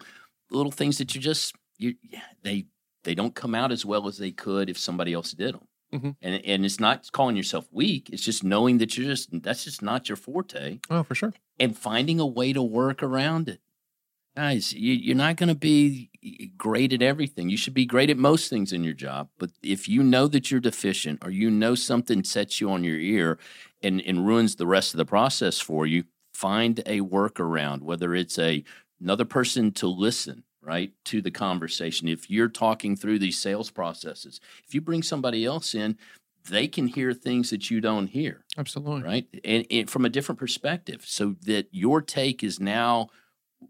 little 0.50 0.72
things 0.72 0.98
that 0.98 1.14
you 1.14 1.20
just 1.20 1.54
you 1.78 1.94
yeah, 2.02 2.20
they 2.42 2.66
they 3.04 3.14
don't 3.14 3.34
come 3.34 3.54
out 3.54 3.72
as 3.72 3.84
well 3.84 4.08
as 4.08 4.18
they 4.18 4.30
could 4.32 4.68
if 4.68 4.78
somebody 4.78 5.12
else 5.12 5.32
did 5.32 5.54
them. 5.54 5.68
Mhm. 5.92 6.16
And 6.20 6.44
and 6.44 6.64
it's 6.64 6.78
not 6.80 7.10
calling 7.12 7.36
yourself 7.36 7.66
weak. 7.72 8.10
It's 8.12 8.24
just 8.24 8.44
knowing 8.44 8.78
that 8.78 8.96
you're 8.96 9.06
just 9.06 9.30
that's 9.42 9.64
just 9.64 9.82
not 9.82 10.08
your 10.08 10.16
forte 10.16 10.80
oh, 10.90 11.02
for 11.02 11.14
sure. 11.14 11.32
and 11.58 11.76
finding 11.76 12.20
a 12.20 12.26
way 12.26 12.52
to 12.52 12.62
work 12.62 13.02
around 13.02 13.48
it. 13.48 13.60
Guys, 14.36 14.72
you, 14.72 14.92
you're 14.94 15.16
not 15.16 15.34
going 15.36 15.48
to 15.48 15.54
be 15.56 16.10
great 16.56 16.92
at 16.92 17.02
everything. 17.02 17.50
You 17.50 17.56
should 17.56 17.74
be 17.74 17.84
great 17.86 18.08
at 18.08 18.16
most 18.16 18.48
things 18.48 18.72
in 18.72 18.84
your 18.84 18.94
job. 18.94 19.30
But 19.36 19.50
if 19.64 19.88
you 19.88 20.02
know 20.04 20.28
that 20.28 20.50
you're 20.50 20.60
deficient 20.60 21.24
or 21.24 21.30
you 21.30 21.50
know 21.50 21.74
something 21.74 22.22
sets 22.22 22.60
you 22.60 22.70
on 22.70 22.84
your 22.84 22.98
ear 23.00 23.38
and, 23.82 24.00
and 24.02 24.24
ruins 24.26 24.54
the 24.54 24.66
rest 24.66 24.94
of 24.94 24.98
the 24.98 25.04
process 25.04 25.58
for 25.58 25.86
you, 25.86 26.04
find 26.32 26.78
a 26.86 27.00
workaround, 27.00 27.82
whether 27.82 28.14
it's 28.14 28.38
a 28.38 28.62
another 29.00 29.24
person 29.24 29.72
to 29.72 29.88
listen 29.88 30.44
right 30.68 30.92
to 31.04 31.20
the 31.22 31.30
conversation 31.30 32.08
if 32.08 32.28
you're 32.30 32.48
talking 32.64 32.94
through 32.96 33.18
these 33.18 33.38
sales 33.38 33.70
processes 33.70 34.40
if 34.66 34.74
you 34.74 34.80
bring 34.80 35.02
somebody 35.02 35.44
else 35.44 35.74
in 35.74 35.96
they 36.50 36.66
can 36.68 36.86
hear 36.86 37.12
things 37.12 37.50
that 37.50 37.70
you 37.70 37.80
don't 37.80 38.08
hear 38.08 38.44
Absolutely. 38.56 39.02
right? 39.02 39.26
And, 39.44 39.66
and 39.70 39.90
from 39.90 40.04
a 40.04 40.08
different 40.08 40.38
perspective, 40.38 41.02
so 41.04 41.36
that 41.42 41.66
your 41.72 42.00
take 42.00 42.42
is 42.42 42.58
now 42.58 43.08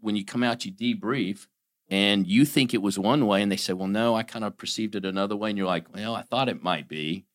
when 0.01 0.15
you 0.15 0.23
come 0.23 0.43
out, 0.43 0.63
you 0.65 0.71
debrief, 0.71 1.47
and 1.89 2.25
you 2.27 2.45
think 2.45 2.73
it 2.73 2.81
was 2.81 2.97
one 2.97 3.25
way, 3.27 3.41
and 3.41 3.51
they 3.51 3.57
say, 3.57 3.73
"Well, 3.73 3.87
no, 3.87 4.15
I 4.15 4.23
kind 4.23 4.45
of 4.45 4.57
perceived 4.57 4.95
it 4.95 5.03
another 5.05 5.35
way," 5.35 5.49
and 5.49 5.57
you're 5.57 5.67
like, 5.75 5.93
"Well, 5.93 6.15
I 6.15 6.21
thought 6.21 6.47
it 6.47 6.63
might 6.63 6.87
be." 6.87 7.25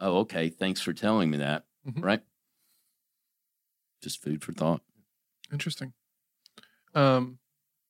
Oh, 0.00 0.18
okay. 0.20 0.48
Thanks 0.48 0.80
for 0.80 0.92
telling 0.94 1.28
me 1.30 1.38
that. 1.38 1.64
Mhm. 1.86 2.02
Right? 2.02 2.22
Just 4.02 4.22
food 4.22 4.42
for 4.42 4.52
thought. 4.52 4.82
Interesting. 5.52 5.92
Um, 6.94 7.38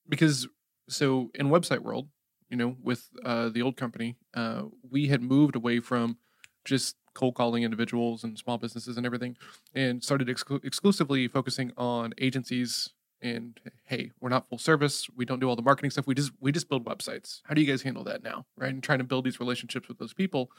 because 0.09 0.49
so 0.88 1.31
in 1.35 1.49
website 1.49 1.81
world, 1.81 2.09
you 2.51 2.57
know, 2.57 2.77
with 2.83 3.09
uh, 3.25 3.49
the 3.49 3.62
old 3.62 3.77
company, 3.77 4.16
uh, 4.35 4.62
we 4.88 5.09
had 5.09 5.23
moved 5.23 5.57
away 5.57 5.81
from 5.81 6.18
just 6.64 6.97
cold 7.14 7.35
calling 7.35 7.62
individuals 7.62 8.25
and 8.25 8.38
small 8.38 8.59
businesses 8.59 8.97
and 8.97 9.07
everything, 9.07 9.37
and 9.75 10.03
started 10.03 10.29
exclu- 10.29 10.64
exclusively 10.64 11.29
focusing 11.29 11.73
on 11.77 12.12
agencies. 12.18 12.90
And 13.23 13.59
hey, 13.87 14.11
we're 14.20 14.29
not 14.29 14.49
full 14.49 14.59
service. 14.59 15.07
We 15.16 15.25
don't 15.25 15.40
do 15.40 15.49
all 15.49 15.57
the 15.57 15.62
marketing 15.62 15.90
stuff. 15.90 16.07
We 16.07 16.14
just 16.14 16.33
we 16.40 16.53
just 16.53 16.68
build 16.68 16.85
websites. 16.85 17.40
How 17.44 17.55
do 17.55 17.62
you 17.62 17.66
guys 17.66 17.81
handle 17.81 18.05
that 18.05 18.23
now, 18.23 18.44
right? 18.57 18.70
And 18.70 18.83
trying 18.83 18.99
to 18.99 19.05
build 19.05 19.25
these 19.25 19.40
relationships 19.40 19.88
with 19.88 19.99
those 19.99 20.12
people, 20.12 20.51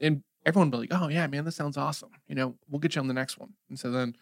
and 0.00 0.24
everyone 0.44 0.70
be 0.70 0.78
like, 0.78 0.88
"Oh 0.90 1.08
yeah, 1.08 1.26
man, 1.28 1.44
this 1.44 1.54
sounds 1.54 1.76
awesome." 1.76 2.10
You 2.26 2.34
know, 2.34 2.56
we'll 2.68 2.80
get 2.80 2.96
you 2.96 3.00
on 3.00 3.06
the 3.06 3.14
next 3.14 3.38
one. 3.38 3.52
And 3.68 3.78
so 3.78 3.92
then 3.92 4.16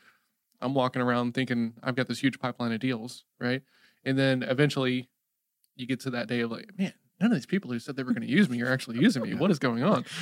I'm 0.61 0.75
walking 0.75 1.01
around 1.03 1.33
thinking 1.33 1.75
I've 1.83 1.97
got 1.97 2.09
this 2.09 2.19
huge 2.19 2.39
pipeline 2.39 2.73
of 2.73 2.81
deals, 2.81 3.25
right? 3.41 3.63
And 4.05 4.19
then 4.19 4.43
eventually 4.43 5.09
you 5.77 5.87
get 5.87 6.01
to 6.01 6.11
that 6.11 6.29
day 6.29 6.41
of 6.41 6.51
like, 6.51 6.77
man, 6.79 6.93
none 7.21 7.31
of 7.33 7.37
these 7.37 7.47
people 7.47 7.71
who 7.71 7.79
said 7.79 7.97
they 7.97 8.03
were 8.03 8.13
going 8.13 8.27
to 8.27 8.33
use 8.33 8.49
me 8.49 8.61
are 8.63 8.71
actually 8.73 8.99
using 8.99 9.23
me. 9.23 9.35
What 9.35 9.51
is 9.51 9.59
going 9.59 9.83
on? 9.83 10.05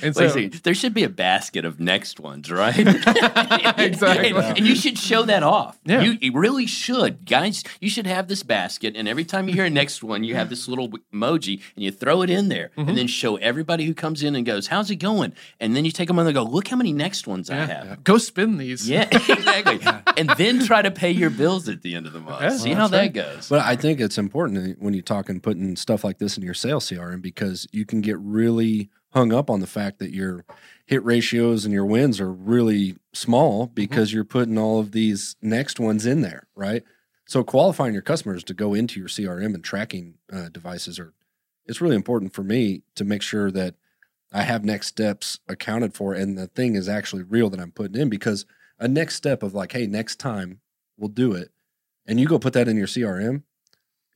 And 0.00 0.14
so, 0.14 0.20
Wait 0.22 0.26
a 0.26 0.30
second. 0.30 0.52
there 0.62 0.74
should 0.74 0.94
be 0.94 1.02
a 1.02 1.08
basket 1.08 1.64
of 1.64 1.80
next 1.80 2.20
ones, 2.20 2.50
right? 2.52 2.76
Exactly. 3.78 4.28
And, 4.30 4.58
and 4.58 4.66
you 4.66 4.74
should 4.76 4.98
show 4.98 5.22
that 5.24 5.42
off. 5.42 5.78
Yeah. 5.84 6.02
You, 6.02 6.18
you 6.20 6.32
really 6.32 6.66
should. 6.66 7.24
Guys, 7.26 7.64
you 7.80 7.88
should 7.90 8.06
have 8.06 8.28
this 8.28 8.42
basket, 8.42 8.94
and 8.96 9.08
every 9.08 9.24
time 9.24 9.48
you 9.48 9.54
hear 9.54 9.64
a 9.64 9.70
next 9.70 10.02
one, 10.04 10.24
you 10.24 10.34
have 10.34 10.48
this 10.50 10.68
little 10.68 10.88
emoji, 11.12 11.60
and 11.74 11.84
you 11.84 11.90
throw 11.90 12.22
it 12.22 12.30
in 12.30 12.48
there, 12.48 12.70
Mhm. 12.76 12.88
and 12.88 12.98
then 12.98 13.06
show 13.06 13.36
everybody 13.36 13.84
who 13.86 13.94
comes 13.94 14.22
in 14.22 14.34
and 14.36 14.44
goes, 14.46 14.68
How's 14.68 14.90
it 14.90 14.96
going? 14.96 15.32
And 15.60 15.74
then 15.76 15.84
you 15.84 15.90
take 15.90 16.08
them 16.08 16.18
on 16.18 16.26
and 16.26 16.34
go, 16.34 16.42
Look 16.44 16.68
how 16.68 16.76
many 16.76 16.92
next 16.92 17.26
ones 17.26 17.50
I 17.50 17.56
yeah, 17.56 17.66
have. 17.84 18.04
go 18.04 18.18
spin 18.18 18.58
these. 18.58 18.88
Yeah, 18.88 19.08
exactly. 19.10 19.80
and 20.16 20.30
then 20.36 20.64
try 20.64 20.82
to 20.82 20.90
pay 20.90 21.10
your 21.10 21.30
bills 21.30 21.68
at 21.68 21.82
the 21.82 21.94
end 21.94 22.06
of 22.06 22.12
the 22.12 22.20
month. 22.20 22.42
Yeah, 22.42 22.56
See 22.56 22.70
well, 22.70 22.78
how 22.80 22.88
that's 22.88 23.14
that 23.14 23.20
right. 23.26 23.34
goes. 23.34 23.48
But 23.48 23.60
I 23.60 23.76
think 23.76 24.00
it's 24.00 24.18
important 24.18 24.80
when 24.80 24.94
you're 24.94 25.02
talking 25.02 25.40
putting 25.40 25.76
stuff 25.76 26.04
like 26.04 26.18
this 26.18 26.37
your 26.44 26.54
sales 26.54 26.88
CRM 26.88 27.22
because 27.22 27.66
you 27.72 27.84
can 27.84 28.00
get 28.00 28.18
really 28.18 28.90
hung 29.12 29.32
up 29.32 29.48
on 29.48 29.60
the 29.60 29.66
fact 29.66 29.98
that 29.98 30.12
your 30.12 30.44
hit 30.86 31.04
ratios 31.04 31.64
and 31.64 31.72
your 31.72 31.86
wins 31.86 32.20
are 32.20 32.32
really 32.32 32.96
small 33.12 33.66
because 33.66 34.12
you're 34.12 34.24
putting 34.24 34.58
all 34.58 34.80
of 34.80 34.92
these 34.92 35.36
next 35.40 35.80
ones 35.80 36.06
in 36.06 36.20
there, 36.20 36.46
right? 36.54 36.82
So 37.26 37.44
qualifying 37.44 37.92
your 37.92 38.02
customers 38.02 38.42
to 38.44 38.54
go 38.54 38.74
into 38.74 38.98
your 38.98 39.08
CRM 39.08 39.54
and 39.54 39.64
tracking 39.64 40.14
uh, 40.32 40.48
devices 40.48 40.98
are 40.98 41.12
it's 41.66 41.82
really 41.82 41.96
important 41.96 42.32
for 42.32 42.42
me 42.42 42.82
to 42.94 43.04
make 43.04 43.20
sure 43.20 43.50
that 43.50 43.74
I 44.32 44.42
have 44.42 44.64
next 44.64 44.86
steps 44.86 45.38
accounted 45.48 45.94
for 45.94 46.14
and 46.14 46.38
the 46.38 46.46
thing 46.46 46.74
is 46.74 46.88
actually 46.88 47.22
real 47.22 47.50
that 47.50 47.60
I'm 47.60 47.72
putting 47.72 48.00
in 48.00 48.08
because 48.08 48.46
a 48.78 48.88
next 48.88 49.16
step 49.16 49.42
of 49.42 49.54
like, 49.54 49.72
hey, 49.72 49.86
next 49.86 50.16
time 50.16 50.60
we'll 50.96 51.08
do 51.08 51.32
it, 51.32 51.50
and 52.06 52.18
you 52.18 52.26
go 52.26 52.38
put 52.38 52.52
that 52.54 52.68
in 52.68 52.76
your 52.76 52.86
CRM, 52.86 53.42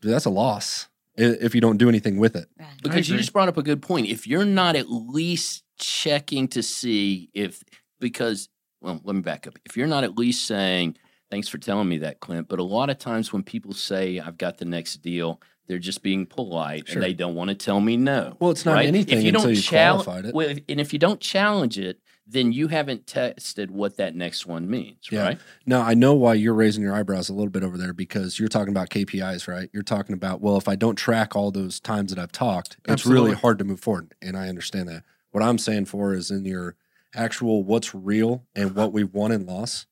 dude, 0.01 0.13
that's 0.13 0.25
a 0.25 0.31
loss 0.31 0.89
if 1.17 1.55
you 1.55 1.61
don't 1.61 1.77
do 1.77 1.89
anything 1.89 2.19
with 2.19 2.37
it. 2.37 2.47
Right. 2.59 2.69
Because 2.83 3.09
you 3.09 3.17
just 3.17 3.33
brought 3.33 3.49
up 3.49 3.57
a 3.57 3.63
good 3.63 3.83
point. 3.83 4.09
If 4.09 4.27
you're 4.27 4.45
not 4.45 4.77
at 4.77 4.91
least 4.91 5.65
checking 5.79 6.49
to 6.49 6.63
see 6.63 7.31
if, 7.35 7.63
because, 8.01 8.49
well, 8.81 9.01
let 9.05 9.15
me 9.15 9.23
back 9.23 9.47
up. 9.47 9.59
If 9.65 9.77
you're 9.77 9.87
not 9.87 10.05
at 10.05 10.17
least 10.19 10.47
saying, 10.47 10.97
thanks 11.31 11.49
for 11.49 11.59
telling 11.59 11.89
me 11.89 11.99
that, 11.99 12.21
Clint, 12.21 12.49
but 12.49 12.59
a 12.59 12.63
lot 12.65 12.91
of 12.91 12.99
times 12.99 13.33
when 13.33 13.43
people 13.43 13.73
say, 13.73 14.19
I've 14.21 14.39
got 14.39 14.59
the 14.59 14.65
next 14.65 14.97
deal, 15.03 15.41
they're 15.69 15.79
just 15.79 16.03
being 16.03 16.27
polite 16.27 16.89
Sure. 16.89 16.97
and 16.97 17.03
they 17.03 17.15
don't 17.15 17.35
want 17.35 17.49
to 17.51 17.55
tell 17.55 17.81
me 17.81 17.97
no. 17.97 18.37
Well, 18.41 18.51
it's 18.51 18.65
not 18.65 18.75
right? 18.75 18.87
anything 18.89 19.19
if 19.19 19.25
you 19.25 19.29
until 19.29 19.43
don't 19.45 19.55
you 19.55 19.61
chal- 19.63 20.03
qualified 20.03 20.27
it. 20.27 20.35
Well, 20.35 20.49
if- 20.49 20.59
and 20.69 20.81
if 20.81 20.93
you 20.93 20.99
don't 20.99 21.21
challenge 21.21 21.79
it, 21.79 21.99
then 22.27 22.53
you 22.53 22.69
haven't 22.69 23.07
tested 23.07 23.71
what 23.71 23.97
that 23.97 24.15
next 24.15 24.47
one 24.47 24.69
means, 24.71 25.09
Yeah. 25.11 25.23
right? 25.25 25.39
Now 25.67 25.83
I 25.83 25.95
know 25.95 26.15
why 26.15 26.35
you're 26.35 26.55
raising 26.55 26.83
your 26.83 26.95
eyebrows 26.95 27.29
a 27.29 27.35
little 27.35 27.51
bit 27.51 27.63
over 27.65 27.77
there 27.77 27.93
because 27.93 28.39
you're 28.39 28.49
talking 28.49 28.71
about 28.73 28.91
KPIs, 28.91 29.49
right? 29.49 29.69
You're 29.73 29.83
talking 29.83 30.15
about 30.15 30.41
well, 30.41 30.57
if 30.57 30.69
I 30.69 30.77
don't 30.77 30.97
track 30.97 31.35
all 31.35 31.51
those 31.51 31.81
times 31.81 32.15
that 32.15 32.21
I've 32.23 32.33
talked, 32.33 32.77
it's 32.87 33.05
really 33.07 33.33
hard 33.35 33.59
to 33.59 33.65
move 33.65 33.81
forward, 33.81 34.15
and 34.23 34.37
I 34.37 34.49
understand 34.49 34.89
that. 34.89 35.03
What 35.33 35.43
I'm 35.43 35.59
saying 35.59 35.87
for 35.87 36.15
is 36.15 36.31
in 36.31 36.45
your 36.45 36.77
actual 37.15 37.65
what's 37.65 37.95
real 37.95 38.45
and 38.55 38.75
what 38.75 38.93
we've 38.93 39.13
won 39.13 39.33
and 39.33 39.47
lost. 39.47 39.87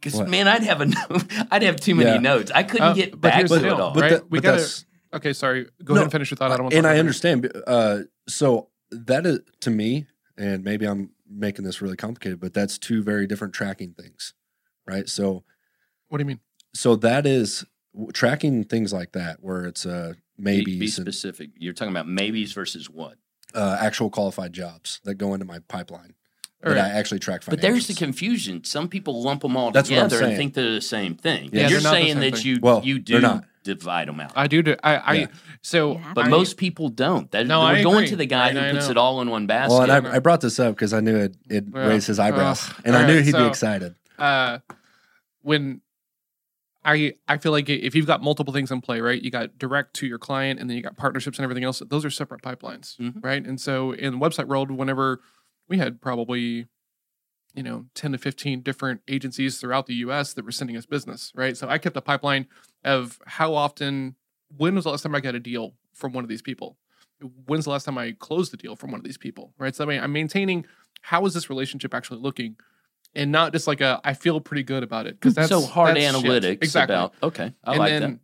Because 0.00 0.20
man, 0.28 0.46
I'd 0.48 0.62
have 0.62 0.80
a 0.80 0.86
note. 0.86 1.24
I'd 1.50 1.62
have 1.62 1.76
too 1.76 1.94
many 1.94 2.10
Yeah. 2.10 2.18
notes. 2.18 2.50
I 2.54 2.62
couldn't 2.62 2.86
Uh, 2.88 2.94
get 2.94 3.20
back 3.20 3.34
here's 3.34 3.50
to 3.50 3.58
the 3.58 3.66
it 3.66 3.68
deal, 3.70 3.80
all. 3.80 3.94
But 3.94 4.00
right? 4.02 4.10
that- 4.12 4.30
we 4.30 4.38
but 4.40 4.42
gotta. 4.44 4.84
Okay, 5.14 5.32
sorry. 5.32 5.64
Go 5.82 5.94
No, 5.94 6.00
ahead 6.00 6.02
and 6.04 6.12
finish 6.12 6.30
your 6.30 6.36
thought. 6.36 6.50
I 6.52 6.56
don't 6.56 6.64
want 6.64 6.74
and 6.74 6.86
I 6.86 6.98
understand. 6.98 7.50
Uh, 7.66 8.00
so 8.28 8.68
that 8.90 9.24
is 9.26 9.40
to 9.60 9.70
me, 9.70 10.06
and 10.36 10.62
maybe 10.62 10.86
I'm 10.86 11.10
making 11.30 11.64
this 11.64 11.80
really 11.82 11.96
complicated, 11.96 12.40
but 12.40 12.54
that's 12.54 12.78
two 12.78 13.02
very 13.02 13.26
different 13.26 13.54
tracking 13.54 13.92
things, 13.92 14.34
right? 14.86 15.08
So, 15.08 15.44
What 16.08 16.18
do 16.18 16.22
you 16.22 16.26
mean? 16.26 16.40
so 16.74 16.96
that 16.96 17.26
is 17.26 17.64
tracking 18.12 18.64
things 18.64 18.92
like 18.92 19.12
that, 19.12 19.38
where 19.40 19.64
it's 19.64 19.84
uh, 19.86 20.14
Be, 20.36 20.42
maybes 20.42 20.78
be 20.78 20.84
and 20.84 20.92
specific. 20.92 21.50
You're 21.56 21.72
talking 21.72 21.92
about 21.92 22.08
maybes 22.08 22.52
versus 22.52 22.88
what? 22.90 23.16
uh, 23.54 23.78
actual 23.80 24.10
qualified 24.10 24.52
jobs 24.52 25.00
that 25.04 25.14
go 25.14 25.32
into 25.32 25.46
my 25.46 25.58
pipeline 25.68 26.12
All 26.62 26.70
that 26.74 26.76
right. 26.82 26.84
I 26.92 26.98
actually 26.98 27.18
track. 27.18 27.42
But 27.48 27.62
there's 27.62 27.86
the 27.86 27.94
confusion. 27.94 28.62
Some 28.64 28.88
people 28.88 29.22
lump 29.22 29.40
them 29.40 29.56
all 29.56 29.70
That's 29.70 29.88
together 29.88 30.22
and 30.22 30.36
think 30.36 30.52
they're 30.52 30.72
the 30.74 30.82
same 30.82 31.14
thing. 31.14 31.48
Yeah, 31.52 31.62
You're 31.68 31.80
they're 31.80 31.80
not 31.80 31.90
the 31.90 31.96
saying 31.96 32.20
that 32.20 32.34
thing. 32.36 32.46
you 32.46 32.58
Well, 32.60 32.82
you 32.84 32.94
they're 32.96 33.20
do 33.20 33.26
not. 33.26 33.44
Divide 33.64 34.08
them 34.08 34.20
out. 34.20 34.32
I 34.36 34.46
do. 34.46 34.62
do 34.62 34.76
I. 34.82 34.96
I 34.96 35.12
Yeah. 35.14 35.26
so. 35.62 35.92
You 35.98 36.04
but 36.14 36.26
I- 36.26 36.28
most 36.28 36.56
people 36.56 36.88
don't. 36.88 37.30
That, 37.30 37.46
No, 37.46 37.60
we're 37.60 37.66
I 37.66 37.82
going 37.82 37.96
agree. 37.98 38.08
to 38.08 38.16
the 38.16 38.26
guy 38.26 38.48
I- 38.48 38.52
who 38.52 38.58
I 38.60 38.72
puts 38.72 38.86
know. 38.86 38.90
it 38.92 38.96
all 38.96 39.20
in 39.20 39.30
one 39.30 39.46
basket. 39.46 39.74
Well, 39.74 39.90
and 39.90 40.06
I, 40.06 40.16
I 40.16 40.18
brought 40.18 40.40
this 40.40 40.58
up 40.60 40.74
because 40.74 40.92
I 40.92 41.00
knew 41.00 41.16
it 41.16 41.36
it 41.48 41.64
Yeah. 41.74 41.86
raised 41.86 42.06
his 42.06 42.18
eyebrows, 42.18 42.68
Ugh. 42.70 42.82
and 42.84 42.96
I 42.96 43.00
All 43.02 43.06
knew 43.08 43.16
right, 43.16 43.24
he'd 43.24 43.32
so- 43.32 43.42
be 43.44 43.48
excited. 43.48 43.94
uh, 44.18 44.58
when 45.42 45.80
I 46.84 47.14
I 47.28 47.38
feel 47.38 47.52
like 47.52 47.68
if 47.68 47.94
you've 47.94 48.06
got 48.06 48.22
multiple 48.22 48.52
things 48.52 48.70
in 48.70 48.80
play, 48.80 49.00
right? 49.00 49.20
You 49.20 49.30
got 49.30 49.58
direct 49.58 49.94
to 49.96 50.06
your 50.06 50.18
client, 50.18 50.60
and 50.60 50.70
then 50.70 50.76
you 50.76 50.82
got 50.82 50.96
partnerships 50.96 51.38
and 51.38 51.44
everything 51.44 51.64
else. 51.64 51.82
Those 51.88 52.04
are 52.04 52.10
separate 52.10 52.42
pipelines, 52.42 52.96
Mhm. 52.98 53.22
right? 53.22 53.44
And 53.44 53.60
so 53.60 53.92
in 53.92 54.12
the 54.12 54.18
website 54.18 54.46
world, 54.46 54.70
whenever 54.70 55.20
we 55.68 55.78
had 55.78 56.00
probably 56.00 56.66
you 57.58 57.64
know 57.64 57.86
10 57.96 58.12
to 58.12 58.18
15 58.18 58.62
different 58.62 59.00
agencies 59.08 59.58
throughout 59.58 59.86
the 59.86 59.94
US 59.94 60.32
that 60.34 60.44
were 60.44 60.52
sending 60.52 60.76
us 60.76 60.86
business, 60.86 61.32
right? 61.34 61.56
So 61.56 61.68
I 61.68 61.78
kept 61.78 61.96
a 61.96 62.00
pipeline 62.00 62.46
of 62.84 63.18
how 63.26 63.52
often 63.52 64.14
when 64.56 64.76
was 64.76 64.84
the 64.84 64.90
last 64.90 65.02
time 65.02 65.16
I 65.16 65.20
got 65.20 65.34
a 65.34 65.40
deal 65.40 65.74
from 65.92 66.12
one 66.12 66.22
of 66.22 66.30
these 66.30 66.40
people? 66.40 66.76
When's 67.46 67.64
the 67.64 67.70
last 67.70 67.82
time 67.82 67.98
I 67.98 68.14
closed 68.16 68.52
the 68.52 68.56
deal 68.56 68.76
from 68.76 68.92
one 68.92 69.00
of 69.00 69.04
these 69.04 69.18
people? 69.18 69.54
Right. 69.58 69.74
So 69.74 69.82
I 69.82 69.88
mean 69.88 70.00
I'm 70.00 70.12
maintaining 70.12 70.66
how 71.00 71.26
is 71.26 71.34
this 71.34 71.50
relationship 71.50 71.94
actually 71.94 72.20
looking? 72.20 72.54
And 73.16 73.32
not 73.32 73.52
just 73.52 73.66
like 73.66 73.80
a 73.80 74.00
I 74.04 74.14
feel 74.14 74.40
pretty 74.40 74.62
good 74.62 74.84
about 74.84 75.08
it. 75.08 75.18
Because 75.20 75.34
hmm, 75.34 75.40
that's 75.40 75.48
so 75.48 75.62
hard 75.62 75.96
that's 75.96 76.16
shit. 76.16 76.24
analytics 76.24 76.62
Exactly. 76.62 76.94
about 76.94 77.14
okay. 77.24 77.52
I 77.64 77.70
and 77.72 77.78
like 77.80 77.90
then 77.90 78.00
that. 78.02 78.20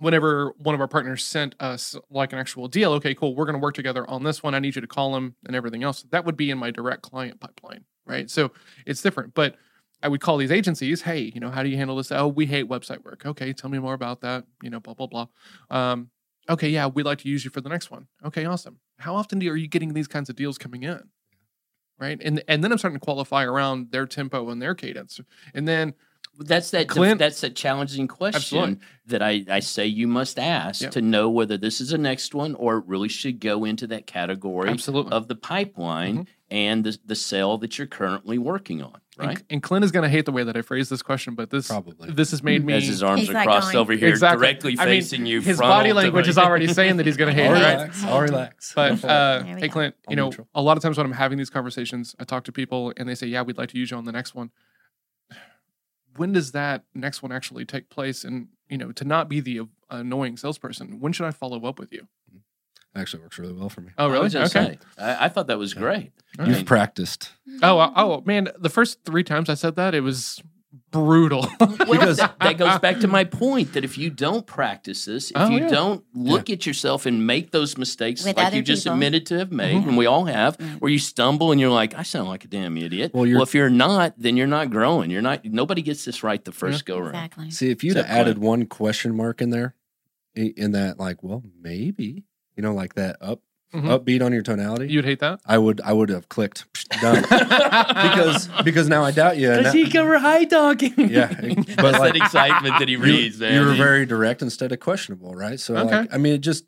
whenever 0.00 0.52
one 0.58 0.74
of 0.74 0.82
our 0.82 0.88
partners 0.88 1.24
sent 1.24 1.54
us 1.60 1.96
like 2.10 2.34
an 2.34 2.38
actual 2.38 2.68
deal, 2.68 2.92
okay, 2.92 3.14
cool, 3.14 3.34
we're 3.34 3.46
going 3.46 3.58
to 3.58 3.62
work 3.62 3.74
together 3.74 4.04
on 4.10 4.22
this 4.22 4.42
one. 4.42 4.54
I 4.54 4.58
need 4.58 4.74
you 4.74 4.82
to 4.82 4.86
call 4.86 5.14
them 5.14 5.36
and 5.46 5.56
everything 5.56 5.82
else. 5.82 6.02
That 6.10 6.26
would 6.26 6.36
be 6.36 6.50
in 6.50 6.58
my 6.58 6.70
direct 6.70 7.00
client 7.00 7.40
pipeline, 7.40 7.86
right? 8.10 8.28
So 8.28 8.52
it's 8.86 9.00
different. 9.00 9.34
But 9.34 9.56
I 10.02 10.08
would 10.08 10.20
call 10.20 10.36
these 10.36 10.50
agencies, 10.50 11.02
hey, 11.02 11.30
you 11.34 11.40
know, 11.40 11.50
how 11.50 11.62
do 11.62 11.68
you 11.68 11.76
handle 11.76 11.96
this? 11.96 12.10
Oh, 12.10 12.28
we 12.28 12.46
hate 12.46 12.68
website 12.68 13.04
work. 13.04 13.24
Okay, 13.24 13.52
tell 13.52 13.70
me 13.70 13.78
more 13.78 13.94
about 13.94 14.20
that. 14.22 14.44
You 14.62 14.70
know, 14.70 14.80
blah 14.80 14.94
blah 14.94 15.06
blah. 15.06 15.26
Um, 15.70 16.10
okay, 16.48 16.68
yeah, 16.68 16.86
we'd 16.86 17.06
like 17.06 17.18
to 17.18 17.28
use 17.28 17.44
you 17.44 17.50
for 17.50 17.60
the 17.60 17.68
next 17.68 17.90
one. 17.90 18.08
Okay, 18.24 18.44
awesome. 18.44 18.80
How 18.98 19.14
often 19.14 19.38
do, 19.38 19.50
are 19.50 19.56
you 19.56 19.68
getting 19.68 19.94
these 19.94 20.08
kinds 20.08 20.28
of 20.28 20.36
deals 20.36 20.58
coming 20.58 20.82
in? 20.82 21.00
Right, 21.98 22.18
and 22.22 22.42
and 22.48 22.64
then 22.64 22.72
I'm 22.72 22.78
starting 22.78 22.98
to 22.98 23.04
qualify 23.04 23.44
around 23.44 23.92
their 23.92 24.06
tempo 24.06 24.48
and 24.48 24.60
their 24.60 24.74
cadence, 24.74 25.20
and 25.52 25.68
then 25.68 25.94
That's 26.40 26.70
that. 26.70 26.88
Clint- 26.88 27.18
that's 27.18 27.40
that 27.42 27.54
challenging 27.54 28.08
question 28.08 28.36
Absolutely. 28.36 28.78
that 29.06 29.22
I, 29.22 29.44
I 29.48 29.60
say 29.60 29.86
you 29.86 30.08
must 30.08 30.38
ask 30.38 30.80
Yep. 30.82 30.90
to 30.92 31.02
know 31.02 31.28
whether 31.28 31.56
this 31.58 31.80
is 31.80 31.92
a 31.92 31.98
next 31.98 32.34
one 32.34 32.54
or 32.54 32.78
it 32.78 32.84
really 32.86 33.08
should 33.08 33.40
go 33.40 33.64
into 33.64 33.86
that 33.88 34.06
category 34.06 34.70
absolutely. 34.70 35.12
of 35.12 35.28
the 35.28 35.34
pipeline 35.36 36.18
Mhm. 36.20 36.26
and 36.50 36.84
the 36.84 36.98
the 37.04 37.14
sale 37.14 37.58
that 37.58 37.76
you're 37.78 37.86
currently 37.86 38.38
working 38.38 38.82
on. 38.82 39.00
Right. 39.18 39.30
And, 39.36 39.44
and 39.50 39.62
Clint 39.62 39.84
is 39.84 39.90
going 39.92 40.04
to 40.04 40.08
hate 40.08 40.24
the 40.24 40.32
way 40.32 40.44
that 40.44 40.56
I 40.56 40.62
phrased 40.62 40.90
this 40.90 41.02
question, 41.02 41.34
but 41.34 41.50
this 41.50 41.68
Probably. 41.68 42.10
this 42.10 42.30
has 42.30 42.42
made 42.42 42.64
me 42.64 42.72
As 42.72 42.86
his 42.86 43.02
arms 43.02 43.20
He's 43.20 43.28
are 43.30 43.42
crossed 43.44 43.72
going- 43.72 43.82
over 43.82 43.92
here, 43.92 44.08
Exactly. 44.08 44.46
directly 44.46 44.72
I 44.78 44.86
mean, 44.86 44.94
facing 44.94 45.26
you. 45.26 45.42
his 45.42 45.58
frontal 45.58 45.76
body 45.76 45.92
language 45.92 46.26
is 46.26 46.38
already 46.38 46.68
saying 46.68 46.96
that 46.96 47.04
he's 47.04 47.18
going 47.18 47.34
to 47.36 47.38
hate 47.42 47.48
I'll 47.50 47.56
it, 47.56 47.60
right? 47.62 47.72
relax. 47.74 48.04
I'll 48.04 48.20
relax. 48.22 48.72
But 48.74 49.04
uh, 49.04 49.42
hey, 49.44 49.60
go. 49.60 49.68
Clint, 49.68 49.94
I'm 50.08 50.12
you 50.12 50.16
know, 50.16 50.24
neutral. 50.30 50.48
a 50.54 50.62
lot 50.62 50.78
of 50.78 50.82
times 50.82 50.96
when 50.96 51.04
I'm 51.04 51.12
having 51.12 51.36
these 51.36 51.50
conversations, 51.50 52.16
I 52.18 52.24
talk 52.24 52.44
to 52.44 52.52
people 52.52 52.94
and 52.96 53.06
they 53.06 53.14
say, 53.14 53.26
"Yeah, 53.26 53.42
we'd 53.42 53.58
like 53.58 53.68
to 53.70 53.78
use 53.78 53.90
you 53.90 53.98
on 53.98 54.06
the 54.06 54.12
next 54.12 54.34
one." 54.34 54.50
When 56.20 56.32
does 56.32 56.52
that 56.52 56.84
next 56.94 57.22
one 57.22 57.32
actually 57.32 57.64
take 57.64 57.88
place? 57.88 58.24
And 58.24 58.48
you 58.68 58.76
know, 58.76 58.92
to 58.92 59.04
not 59.06 59.26
be 59.26 59.40
the 59.40 59.62
annoying 59.88 60.36
salesperson, 60.36 61.00
when 61.00 61.14
should 61.14 61.24
I 61.24 61.30
follow 61.30 61.64
up 61.64 61.78
with 61.78 61.94
you? 61.94 62.08
Actually, 62.94 63.22
works 63.22 63.38
really 63.38 63.54
well 63.54 63.70
for 63.70 63.80
me. 63.80 63.92
Oh, 63.96 64.08
I 64.08 64.12
really? 64.12 64.24
was 64.24 64.34
gonna 64.34 64.44
Okay. 64.44 64.78
say, 64.96 65.02
I, 65.02 65.24
I 65.24 65.28
thought 65.30 65.46
that 65.46 65.58
was 65.58 65.72
great. 65.72 66.12
You've 66.44 66.56
right. 66.58 66.66
practiced 66.66 67.32
Oh, 67.62 67.78
uh, 67.78 67.92
oh, 67.96 68.22
man! 68.26 68.50
The 68.58 68.68
first 68.68 69.02
three 69.06 69.24
times 69.24 69.48
I 69.48 69.54
said 69.54 69.76
that, 69.76 69.94
it 69.94 70.02
was 70.02 70.42
brutal. 70.90 71.46
Well, 71.60 72.14
that, 72.14 72.34
that 72.40 72.56
goes 72.58 72.78
back 72.78 73.00
to 73.00 73.08
my 73.08 73.24
point 73.24 73.72
that 73.72 73.84
if 73.84 73.98
you 73.98 74.10
don't 74.10 74.46
practice 74.46 75.04
this, 75.06 75.30
if 75.30 75.36
Oh, 75.36 75.48
you 75.48 75.60
yeah. 75.60 75.68
don't 75.68 76.04
look 76.14 76.50
at 76.50 76.66
yourself 76.66 77.04
and 77.06 77.26
make 77.26 77.50
those 77.50 77.76
mistakes 77.76 78.24
With 78.24 78.36
like 78.36 78.54
you 78.54 78.62
just 78.62 78.84
people. 78.84 78.94
admitted 78.94 79.26
to 79.26 79.38
have 79.38 79.50
made, 79.52 79.82
Mhm. 79.82 79.88
and 79.88 79.96
we 79.96 80.06
all 80.06 80.24
have, 80.26 80.56
Right. 80.60 80.80
where 80.80 80.90
you 80.90 80.98
stumble 80.98 81.50
and 81.52 81.60
you're 81.60 81.70
like, 81.70 81.94
I 81.98 82.02
sound 82.02 82.28
like 82.28 82.44
a 82.44 82.48
damn 82.48 82.76
idiot. 82.76 83.12
Well, 83.14 83.24
Well, 83.30 83.42
if 83.42 83.54
you're 83.54 83.70
not, 83.70 84.14
then 84.18 84.36
you're 84.36 84.46
not 84.46 84.70
growing. 84.70 85.10
You're 85.10 85.22
not. 85.22 85.44
Nobody 85.44 85.82
gets 85.82 86.04
this 86.04 86.22
right 86.22 86.44
the 86.44 86.52
first 86.52 86.84
go 86.86 86.98
around. 86.98 87.08
Exactly. 87.14 87.50
See, 87.50 87.70
if 87.70 87.82
you'd 87.82 87.96
have 87.96 88.06
added 88.06 88.38
one 88.38 88.66
question 88.66 89.16
mark 89.16 89.40
in 89.42 89.50
there, 89.50 89.74
in 90.34 90.72
that, 90.72 90.98
like, 90.98 91.22
well, 91.22 91.42
maybe, 91.60 92.24
you 92.56 92.62
know, 92.62 92.72
like 92.74 92.94
that 92.94 93.16
up 93.20 93.40
Mhm. 93.74 93.84
upbeat 94.00 94.20
on 94.24 94.32
your 94.32 94.42
tonality, 94.42 94.88
You'd 94.92 95.04
hate 95.04 95.20
that? 95.20 95.40
I 95.46 95.56
would, 95.56 95.80
I 95.82 95.92
would 95.92 96.08
have 96.08 96.28
clicked 96.28 96.64
done 97.00 97.22
because 97.28 98.48
because 98.64 98.88
now 98.88 99.04
I 99.04 99.12
doubt 99.12 99.38
you. 99.38 99.50
and 99.52 99.62
Does 99.64 99.72
he 99.72 99.88
go 99.88 100.18
high 100.18 100.44
dogging? 100.44 100.94
Yeah, 101.10 101.26
That's 101.40 101.76
but 101.76 101.92
like- 102.00 102.14
that 102.14 102.16
excitement 102.16 102.78
that 102.80 102.88
he 102.88 102.94
you, 102.94 103.00
reads. 103.00 103.38
there. 103.38 103.52
you 103.60 103.66
were 103.66 103.74
very 103.74 104.06
direct 104.06 104.42
instead 104.42 104.72
of 104.72 104.80
questionable, 104.80 105.34
right? 105.34 105.60
So, 105.60 105.76
Okay. 105.76 106.00
like, 106.00 106.14
I 106.14 106.18
mean, 106.18 106.34
it 106.34 106.38
just 106.40 106.64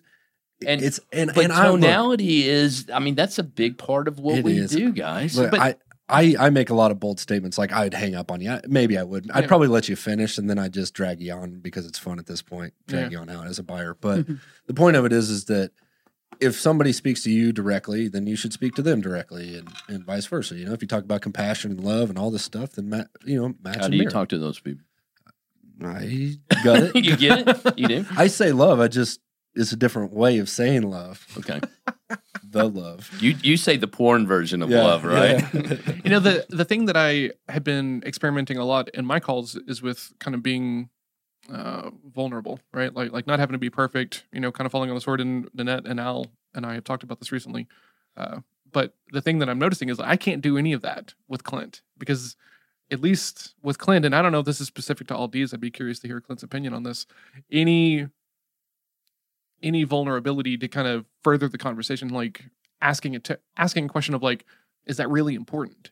And- 0.64 0.80
it's 0.82 1.00
and 1.12 1.32
but 1.34 1.44
and 1.44 1.52
I 1.52 1.70
look, 1.70 1.80
tonality 1.80 2.48
is. 2.48 2.86
I 2.92 3.00
mean, 3.00 3.16
that's 3.16 3.38
a 3.38 3.42
big 3.42 3.78
part 3.78 4.06
of 4.06 4.20
what 4.20 4.44
we 4.44 4.58
is. 4.58 4.70
do, 4.70 4.92
guys. 4.92 5.36
look, 5.36 5.50
but 5.50 5.60
I. 5.60 5.74
I, 6.08 6.34
I 6.38 6.50
make 6.50 6.68
a 6.68 6.74
lot 6.74 6.90
of 6.90 7.00
bold 7.00 7.18
statements 7.20 7.56
like 7.56 7.72
I'd 7.72 7.94
hang 7.94 8.14
up 8.14 8.30
on 8.30 8.42
you. 8.42 8.50
I- 8.50 8.60
Maybe 8.68 8.98
I 8.98 9.02
would. 9.02 9.30
I'd 9.32 9.44
Yeah. 9.44 9.48
probably 9.48 9.68
let 9.68 9.88
you 9.88 9.96
finish 9.96 10.36
and 10.36 10.50
then 10.50 10.58
I'd 10.58 10.72
just 10.74 10.92
drag 10.92 11.22
you 11.22 11.32
on 11.32 11.60
because 11.60 11.86
it's 11.86 11.98
fun 11.98 12.18
at 12.18 12.26
this 12.26 12.42
point, 12.42 12.74
drag 12.86 13.12
you 13.12 13.18
on 13.18 13.30
out 13.30 13.46
as 13.46 13.58
a 13.58 13.62
buyer. 13.62 13.96
But 13.98 14.26
the 14.66 14.74
point 14.74 14.96
of 14.96 15.06
it 15.06 15.12
is 15.12 15.30
is 15.30 15.46
that 15.46 15.70
if 16.42 16.60
somebody 16.60 16.92
speaks 16.92 17.22
to 17.22 17.30
you 17.30 17.52
directly, 17.52 18.08
then 18.08 18.26
you 18.26 18.36
should 18.36 18.52
speak 18.52 18.74
to 18.74 18.82
them 18.82 19.00
directly 19.00 19.56
and, 19.56 19.68
and 19.88 20.04
vice 20.04 20.26
versa. 20.26 20.56
You 20.56 20.66
know, 20.66 20.72
if 20.72 20.82
you 20.82 20.88
talk 20.88 21.04
about 21.04 21.20
compassion 21.22 21.70
and 21.70 21.80
love 21.80 22.10
and 22.10 22.18
all 22.18 22.30
this 22.30 22.44
stuff, 22.44 22.72
then 22.72 22.88
ma- 22.90 23.04
you 23.24 23.40
know, 23.40 23.54
match 23.62 23.76
how 23.78 23.84
and 23.84 23.92
do 23.92 23.96
you 23.96 24.02
mirror. 24.02 24.10
talk 24.10 24.28
to 24.30 24.38
those 24.38 24.58
people? 24.60 24.84
I 25.84 26.36
got 26.62 26.82
it. 26.82 26.96
you 27.04 27.16
get 27.16 27.46
it? 27.48 27.78
You 27.78 27.88
do? 27.88 28.06
I 28.16 28.26
say 28.28 28.52
love. 28.52 28.80
I 28.80 28.88
just 28.88 29.20
it's 29.54 29.72
a 29.72 29.76
different 29.76 30.12
way 30.12 30.38
of 30.38 30.48
saying 30.48 30.82
love. 30.82 31.26
Okay. 31.38 31.60
The 32.48 32.68
love. 32.68 33.10
You 33.20 33.34
you 33.42 33.56
say 33.56 33.76
the 33.76 33.88
porn 33.88 34.26
version 34.26 34.62
of 34.62 34.70
Yeah, 34.70 34.82
love, 34.84 35.04
right? 35.04 35.40
yeah. 35.54 35.76
you 36.04 36.10
know 36.10 36.20
the 36.20 36.46
the 36.50 36.64
thing 36.64 36.86
that 36.86 36.96
I 36.96 37.30
have 37.48 37.64
been 37.64 38.02
experimenting 38.06 38.58
a 38.58 38.64
lot 38.64 38.88
in 38.90 39.04
my 39.06 39.20
calls 39.20 39.56
is 39.66 39.82
with 39.82 40.12
kind 40.20 40.34
of 40.34 40.42
being 40.42 40.90
uh, 41.50 41.90
vulnerable, 42.14 42.60
right? 42.72 42.94
Like 42.94 43.12
like 43.12 43.26
not 43.26 43.38
having 43.38 43.54
to 43.54 43.58
be 43.58 43.70
perfect, 43.70 44.24
you 44.32 44.40
know, 44.40 44.52
kind 44.52 44.66
of 44.66 44.72
falling 44.72 44.90
on 44.90 44.94
the 44.94 45.00
sword. 45.00 45.20
And 45.20 45.48
Nanette 45.54 45.86
and 45.86 45.98
Al 45.98 46.26
and 46.54 46.66
I 46.66 46.74
have 46.74 46.84
talked 46.84 47.02
about 47.02 47.18
this 47.18 47.32
recently. 47.32 47.66
Uh, 48.16 48.40
but 48.70 48.94
the 49.10 49.20
thing 49.20 49.38
that 49.38 49.48
I'm 49.48 49.58
noticing 49.58 49.88
is 49.88 50.00
I 50.00 50.16
can't 50.16 50.42
do 50.42 50.56
any 50.56 50.72
of 50.72 50.82
that 50.82 51.14
with 51.28 51.44
Clint 51.44 51.82
because 51.98 52.36
at 52.90 53.00
least 53.00 53.54
with 53.62 53.78
Clint, 53.78 54.04
and 54.04 54.14
I 54.14 54.20
don't 54.22 54.32
know 54.32 54.40
if 54.40 54.46
this 54.46 54.60
is 54.60 54.66
specific 54.66 55.06
to 55.08 55.16
all 55.16 55.28
D's. 55.28 55.54
I'd 55.54 55.60
be 55.60 55.70
curious 55.70 55.98
to 56.00 56.08
hear 56.08 56.20
Clint's 56.20 56.42
opinion 56.42 56.74
on 56.74 56.82
this. 56.82 57.06
Any 57.50 58.08
any 59.62 59.84
vulnerability 59.84 60.58
to 60.58 60.68
kind 60.68 60.88
of 60.88 61.06
further 61.22 61.48
the 61.48 61.58
conversation, 61.58 62.08
like 62.08 62.44
asking 62.80 63.14
it 63.14 63.24
to 63.24 63.38
asking 63.56 63.86
a 63.86 63.88
question 63.88 64.14
of 64.14 64.22
like, 64.22 64.44
is 64.86 64.96
that 64.96 65.08
really 65.08 65.34
important? 65.34 65.90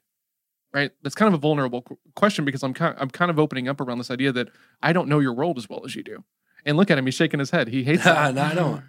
Right. 0.73 0.93
That's 1.03 1.15
kind 1.17 1.27
of 1.29 1.35
a 1.35 1.41
vulnerable 1.41 1.85
question 2.15 2.45
because 2.45 2.63
I'm 2.63 2.75
kind 2.75 2.95
I'm 2.99 3.11
kind 3.11 3.31
of 3.31 3.39
opening 3.39 3.69
up 3.69 3.81
around 3.81 3.99
this 3.99 4.11
idea 4.11 4.31
that 4.33 4.49
I 4.83 4.93
don't 4.93 5.09
know 5.09 5.19
your 5.19 5.33
world 5.33 5.59
as 5.59 5.69
well 5.69 5.83
as 5.85 5.97
you 5.97 6.03
do. 6.05 6.25
And 6.65 6.77
look 6.77 6.91
at 6.91 6.99
him; 6.99 7.07
he's 7.07 7.15
shaking 7.15 7.41
his 7.41 7.51
head. 7.51 7.69
He 7.69 7.83
hates 7.91 8.05
that. 8.05 8.35
no, 8.35 8.43
I 8.43 8.55
don't. 8.55 8.85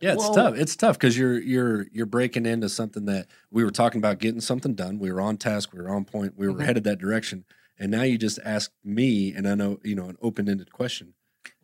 Yeah, 0.00 0.12
it's 0.14 0.22
Well- 0.24 0.34
tough. 0.34 0.54
It's 0.56 0.76
tough 0.76 0.96
because 0.98 1.18
you're 1.18 1.38
you're 1.38 1.86
you're 1.92 2.06
breaking 2.06 2.46
into 2.46 2.68
something 2.68 3.04
that 3.06 3.26
we 3.50 3.64
were 3.64 3.70
talking 3.70 3.98
about 3.98 4.18
getting 4.18 4.40
something 4.40 4.74
done. 4.74 4.98
We 4.98 5.10
were 5.12 5.20
on 5.20 5.36
task. 5.36 5.72
We 5.72 5.80
were 5.82 5.90
on 5.90 6.04
point. 6.04 6.34
We 6.36 6.48
were 6.48 6.54
Mhm. 6.54 6.64
headed 6.64 6.84
that 6.84 6.98
direction. 6.98 7.44
And 7.80 7.90
now 7.92 8.02
you 8.02 8.16
just 8.18 8.38
ask 8.44 8.72
me, 8.82 9.32
and 9.32 9.46
I 9.48 9.54
know 9.54 9.80
you 9.84 9.94
know 9.94 10.08
an 10.08 10.16
open 10.22 10.48
ended 10.48 10.72
question. 10.72 11.14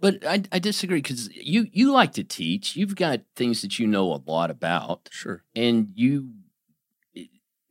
But 0.00 0.24
I, 0.26 0.42
I 0.52 0.58
disagree 0.58 0.98
because 0.98 1.34
you 1.34 1.68
you 1.72 1.92
like 1.92 2.12
to 2.14 2.24
teach. 2.24 2.76
You've 2.76 2.96
got 2.96 3.20
things 3.36 3.62
that 3.62 3.78
you 3.78 3.86
know 3.86 4.12
a 4.12 4.20
lot 4.26 4.50
about, 4.50 5.08
Sure. 5.12 5.42
and 5.56 5.88
you 5.94 6.30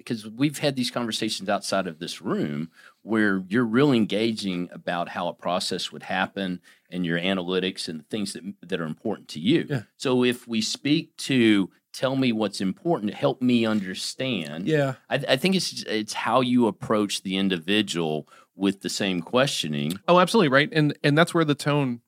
because 0.04 0.28
we've 0.28 0.60
had 0.60 0.76
these 0.76 0.92
conversations 0.92 1.50
outside 1.50 1.88
of 1.88 2.00
this 2.00 2.22
room 2.22 2.70
where 3.02 3.44
you're 3.48 3.66
really 3.66 3.98
engaging 3.98 4.70
about 4.72 5.10
how 5.10 5.28
a 5.28 5.34
process 5.34 5.92
would 5.92 6.04
happen 6.04 6.62
and 6.89 7.06
your 7.06 7.20
analytics 7.20 7.88
and 7.88 8.00
the 8.00 8.06
things 8.06 8.34
that 8.34 8.44
that 8.62 8.80
are 8.80 8.86
important 8.86 9.28
to 9.30 9.39
you. 9.39 9.66
Yeah. 9.70 9.84
So 9.98 10.24
if 10.24 10.48
we 10.48 10.62
speak 10.62 11.16
to 11.18 11.70
tell 11.94 12.16
me 12.16 12.32
what's 12.32 12.60
important, 12.60 13.13
help 13.13 13.42
me 13.42 13.66
understand. 13.66 14.68
Yeah. 14.68 14.96
I, 15.10 15.24
I 15.30 15.36
think 15.38 15.56
it's 15.56 15.84
it's 15.84 16.13
how 16.13 16.42
you 16.42 16.68
approach 16.68 17.22
the 17.22 17.38
individual 17.38 18.28
with 18.56 18.82
the 18.82 18.89
same 18.89 19.22
questioning. 19.22 20.00
Oh, 20.08 20.20
absolutely 20.20 20.50
right, 20.50 20.70
and 20.72 20.98
and 21.04 21.18
that's 21.18 21.34
where 21.34 21.46
the 21.46 21.56
tone 21.56 22.02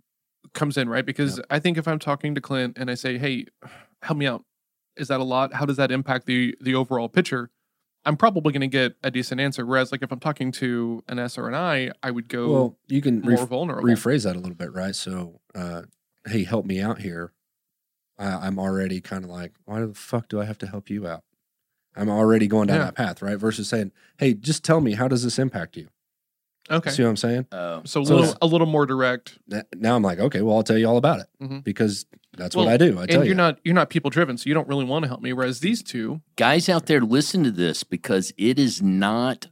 comes 0.53 0.77
in, 0.77 0.89
right? 0.89 1.05
Because 1.05 1.41
I 1.49 1.59
think 1.59 1.77
if 1.77 1.87
I'm 1.87 1.99
talking 1.99 2.35
to 2.35 2.41
Clint 2.41 2.77
and 2.77 2.89
I 2.89 2.95
say, 2.95 3.17
"Hey, 3.17 3.47
help 4.01 4.17
me 4.17 4.27
out," 4.27 4.43
is 4.97 5.07
that 5.07 5.19
a 5.19 5.23
lot? 5.23 5.53
How 5.53 5.65
does 5.65 5.77
that 5.77 5.91
impact 5.91 6.25
the 6.25 6.55
the 6.61 6.75
overall 6.75 7.09
picture? 7.09 7.49
I'm 8.05 8.17
probably 8.17 8.51
going 8.53 8.61
to 8.61 8.67
get 8.67 8.95
a 9.03 9.09
decent 9.11 9.41
answer. 9.41 9.65
Whereas, 9.65 9.91
like 9.91 10.03
if 10.03 10.11
I'm 10.11 10.19
talking 10.19 10.51
to 10.53 11.03
an 11.07 11.17
S 11.19 11.37
or 11.37 11.47
an 11.47 11.55
I, 11.55 11.91
I 12.03 12.11
would 12.11 12.29
go 12.29 12.51
Well, 12.51 12.77
you 12.87 13.01
can 13.01 13.21
more 13.21 13.31
ref- 13.39 13.47
vulnerable. 13.49 13.87
rephrase 13.87 14.23
that 14.23 14.35
a 14.35 14.39
little 14.39 14.55
bit, 14.55 14.73
right? 14.73 14.95
So, 14.95 15.39
uh, 15.55 15.83
hey, 16.27 16.43
help 16.43 16.65
me 16.65 16.79
out 16.81 17.01
here. 17.01 17.31
I, 18.17 18.27
I'm 18.47 18.59
already 18.59 19.01
kind 19.01 19.23
of 19.23 19.29
like, 19.29 19.53
why 19.65 19.81
the 19.81 19.93
fuck 19.93 20.27
do 20.29 20.39
I 20.39 20.45
have 20.45 20.57
to 20.59 20.67
help 20.67 20.89
you 20.89 21.07
out? 21.07 21.23
I'm 21.95 22.09
already 22.09 22.47
going 22.47 22.67
down 22.67 22.77
Yeah. 22.77 22.85
that 22.85 22.95
path, 22.95 23.21
right? 23.21 23.37
Versus 23.37 23.69
saying, 23.69 23.91
hey, 24.17 24.33
just 24.33 24.63
tell 24.63 24.81
me, 24.81 24.93
how 24.93 25.07
does 25.07 25.23
this 25.23 25.39
impact 25.39 25.75
you? 25.77 25.87
Okay, 26.69 26.89
See 26.89 27.03
what 27.03 27.09
I'm 27.09 27.17
saying? 27.17 27.47
Uh, 27.51 27.81
so 27.85 28.01
a 28.01 28.05
So 28.05 28.13
little 28.15 28.23
it's- 28.23 28.37
a 28.41 28.47
little 28.47 28.67
more 28.67 28.85
direct. 28.85 29.37
N- 29.51 29.63
Now 29.75 29.95
I'm 29.95 30.03
like, 30.03 30.19
okay, 30.19 30.41
well, 30.41 30.57
I'll 30.57 30.63
tell 30.63 30.77
you 30.77 30.87
all 30.87 30.97
about 30.97 31.19
it 31.19 31.27
Mhm. 31.41 31.63
because 31.63 32.05
that's 32.37 32.55
Well, 32.55 32.65
what 32.65 32.73
I 32.73 32.77
do. 32.77 32.99
I 32.99 33.05
tell 33.05 33.15
and 33.17 33.25
you. 33.25 33.29
you're 33.29 33.35
not 33.35 33.59
you're 33.63 33.75
not 33.75 33.89
people 33.89 34.09
driven, 34.09 34.37
so 34.37 34.47
you 34.47 34.53
don't 34.53 34.67
really 34.67 34.85
want 34.85 35.03
to 35.03 35.07
help 35.07 35.21
me. 35.21 35.33
Whereas 35.33 35.59
these 35.61 35.81
two, 35.83 36.21
guys 36.35 36.67
out 36.69 36.85
there, 36.87 37.01
listen 37.01 37.43
to 37.43 37.51
this 37.51 37.83
because 37.83 38.33
it 38.37 38.59
is 38.59 38.81
not 38.81 39.47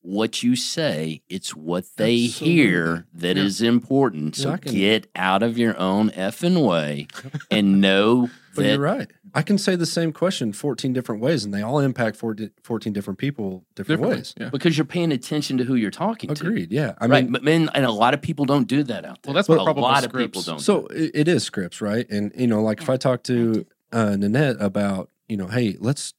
what 0.00 0.42
you 0.42 0.54
say; 0.56 1.20
it's 1.28 1.54
what 1.56 1.84
they 1.96 2.16
hear 2.20 3.06
that 3.12 3.36
is 3.36 3.60
Yeah. 3.60 3.68
important. 3.70 4.36
So 4.36 4.48
Yeah, 4.48 4.54
I 4.54 4.58
can- 4.58 4.72
get 4.74 5.10
out 5.16 5.42
of 5.42 5.58
your 5.58 5.76
own 5.78 6.10
effing 6.10 6.64
way 6.66 7.08
and 7.50 7.80
know 7.80 8.30
but 8.54 8.62
that 8.64 8.70
you're 8.70 8.78
right. 8.78 9.08
I 9.34 9.42
can 9.42 9.58
say 9.58 9.76
the 9.76 9.86
same 9.86 10.12
question 10.12 10.52
14 10.52 10.92
different 10.92 11.20
ways 11.20 11.44
and 11.44 11.52
they 11.52 11.62
all 11.62 11.78
impact 11.78 12.16
14 12.16 12.50
14 12.62 12.92
different 12.92 13.18
people 13.18 13.64
different 13.74 14.00
differently, 14.00 14.16
ways. 14.18 14.34
yeah. 14.38 14.48
because 14.50 14.76
you're 14.76 14.84
paying 14.84 15.12
attention 15.12 15.58
to 15.58 15.64
who 15.64 15.74
you're 15.74 15.90
talking 15.90 16.32
to. 16.34 16.46
Agreed. 16.46 16.72
Yeah. 16.72 16.94
I 16.98 17.06
right, 17.06 17.24
mean, 17.24 17.32
but 17.32 17.42
men 17.42 17.70
and 17.74 17.84
a 17.84 17.90
lot 17.90 18.14
of 18.14 18.22
people 18.22 18.44
don't 18.44 18.68
do 18.68 18.82
that 18.84 19.04
out 19.04 19.22
there. 19.22 19.30
Well, 19.30 19.34
that's 19.34 19.48
a 19.48 19.52
what 19.52 19.64
probably 19.64 19.82
lot 19.82 20.04
of 20.04 20.10
scripts- 20.10 20.26
people 20.26 20.42
don't. 20.42 20.60
So 20.60 20.86
it, 20.86 21.10
it 21.14 21.28
is 21.28 21.44
scripts, 21.44 21.80
right? 21.80 22.08
And 22.10 22.32
you 22.36 22.46
know, 22.46 22.62
like 22.62 22.80
if 22.80 22.90
I 22.90 22.96
talk 22.96 23.22
to 23.24 23.66
uh, 23.92 24.16
Nanette 24.16 24.56
about, 24.60 25.10
you 25.28 25.36
know, 25.36 25.46
hey, 25.46 25.76
let's 25.78 26.14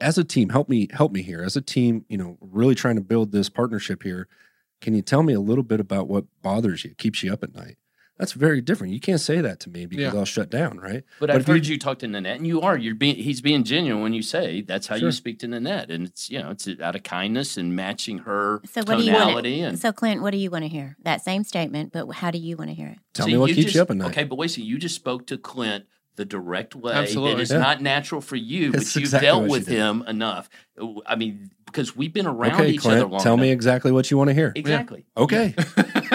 as 0.00 0.18
a 0.18 0.24
team 0.24 0.48
help 0.48 0.68
me 0.68 0.88
help 0.92 1.12
me 1.12 1.22
here. 1.22 1.42
As 1.42 1.56
a 1.56 1.60
team, 1.60 2.04
you 2.08 2.16
know, 2.16 2.38
really 2.40 2.74
trying 2.74 2.96
to 2.96 3.02
build 3.02 3.32
this 3.32 3.48
partnership 3.48 4.02
here. 4.02 4.28
Can 4.80 4.94
you 4.94 5.02
tell 5.02 5.22
me 5.22 5.34
a 5.34 5.40
little 5.40 5.64
bit 5.64 5.78
about 5.78 6.08
what 6.08 6.24
bothers 6.40 6.84
you, 6.84 6.94
keeps 6.94 7.22
you 7.22 7.32
up 7.32 7.42
at 7.42 7.54
night? 7.54 7.76
That's 8.20 8.32
very 8.32 8.60
different. 8.60 8.92
You 8.92 9.00
can't 9.00 9.18
say 9.20 9.40
that 9.40 9.60
to 9.60 9.70
me 9.70 9.86
because 9.86 10.12
Yeah. 10.12 10.18
I'll 10.20 10.26
shut 10.26 10.50
down, 10.50 10.76
right? 10.78 11.02
But, 11.18 11.28
But 11.28 11.30
I've 11.30 11.40
if 11.40 11.48
you- 11.48 11.54
heard 11.54 11.66
you 11.66 11.78
talk 11.78 12.00
to 12.00 12.06
Nanette, 12.06 12.36
and 12.36 12.46
you 12.46 12.60
are. 12.60 12.76
You're 12.76 12.94
being. 12.94 13.16
He's 13.16 13.40
being 13.40 13.64
genuine 13.64 14.02
when 14.02 14.12
you 14.12 14.20
say 14.20 14.60
that's 14.60 14.88
how 14.88 14.98
Sure. 14.98 15.08
you 15.08 15.12
speak 15.12 15.38
to 15.38 15.48
Nanette, 15.48 15.90
and 15.90 16.06
it's 16.08 16.30
you 16.30 16.38
know 16.38 16.50
it's 16.50 16.68
out 16.82 16.94
of 16.94 17.02
kindness 17.02 17.56
and 17.56 17.74
matching 17.74 18.18
her 18.18 18.60
So 18.70 18.82
what 18.82 18.98
do 18.98 19.04
you 19.04 19.12
want? 19.12 19.24
tonality. 19.24 19.60
and 19.62 19.78
So 19.78 19.90
Clint, 19.90 20.20
what 20.20 20.32
do 20.32 20.36
you 20.36 20.50
want 20.50 20.64
to 20.64 20.68
hear? 20.68 20.98
That 21.02 21.24
same 21.24 21.44
statement, 21.44 21.92
but 21.94 22.06
how 22.12 22.30
do 22.30 22.36
you 22.38 22.58
want 22.58 22.68
to 22.68 22.74
hear 22.74 22.88
it? 22.88 22.98
Tell 23.14 23.24
See, 23.24 23.32
me 23.32 23.38
what 23.38 23.46
keeps 23.48 23.62
just- 23.62 23.74
you 23.74 23.80
up 23.80 23.90
at 23.90 23.96
night. 23.96 24.10
Okay, 24.10 24.24
but 24.24 24.34
wait, 24.36 24.50
so 24.50 24.60
you 24.60 24.76
just 24.76 24.96
spoke 24.96 25.26
to 25.28 25.38
Clint 25.38 25.86
the 26.20 26.26
direct 26.26 26.74
way 26.76 26.92
Absolutely. 26.92 27.36
that 27.36 27.40
is 27.40 27.50
Yeah. 27.50 27.58
not 27.58 27.80
natural 27.80 28.20
for 28.20 28.36
you, 28.36 28.70
That's 28.72 28.84
but 28.92 28.94
you've 28.96 29.04
exactly 29.04 29.26
dealt 29.26 29.48
with 29.48 29.64
did. 29.66 29.74
him 29.78 30.04
enough. 30.06 30.50
I 31.06 31.16
mean, 31.16 31.50
because 31.64 31.96
we've 31.96 32.12
been 32.12 32.26
around 32.26 32.54
Okay, 32.60 32.70
each 32.70 32.84
other 32.84 32.96
Clint, 32.96 33.10
long 33.12 33.22
tell 33.22 33.36
me 33.36 33.50
exactly 33.50 33.90
what 33.92 34.10
you 34.10 34.18
want 34.18 34.28
to 34.28 34.34
hear. 34.34 34.52
exactly. 34.54 35.06
Okay. 35.16 35.54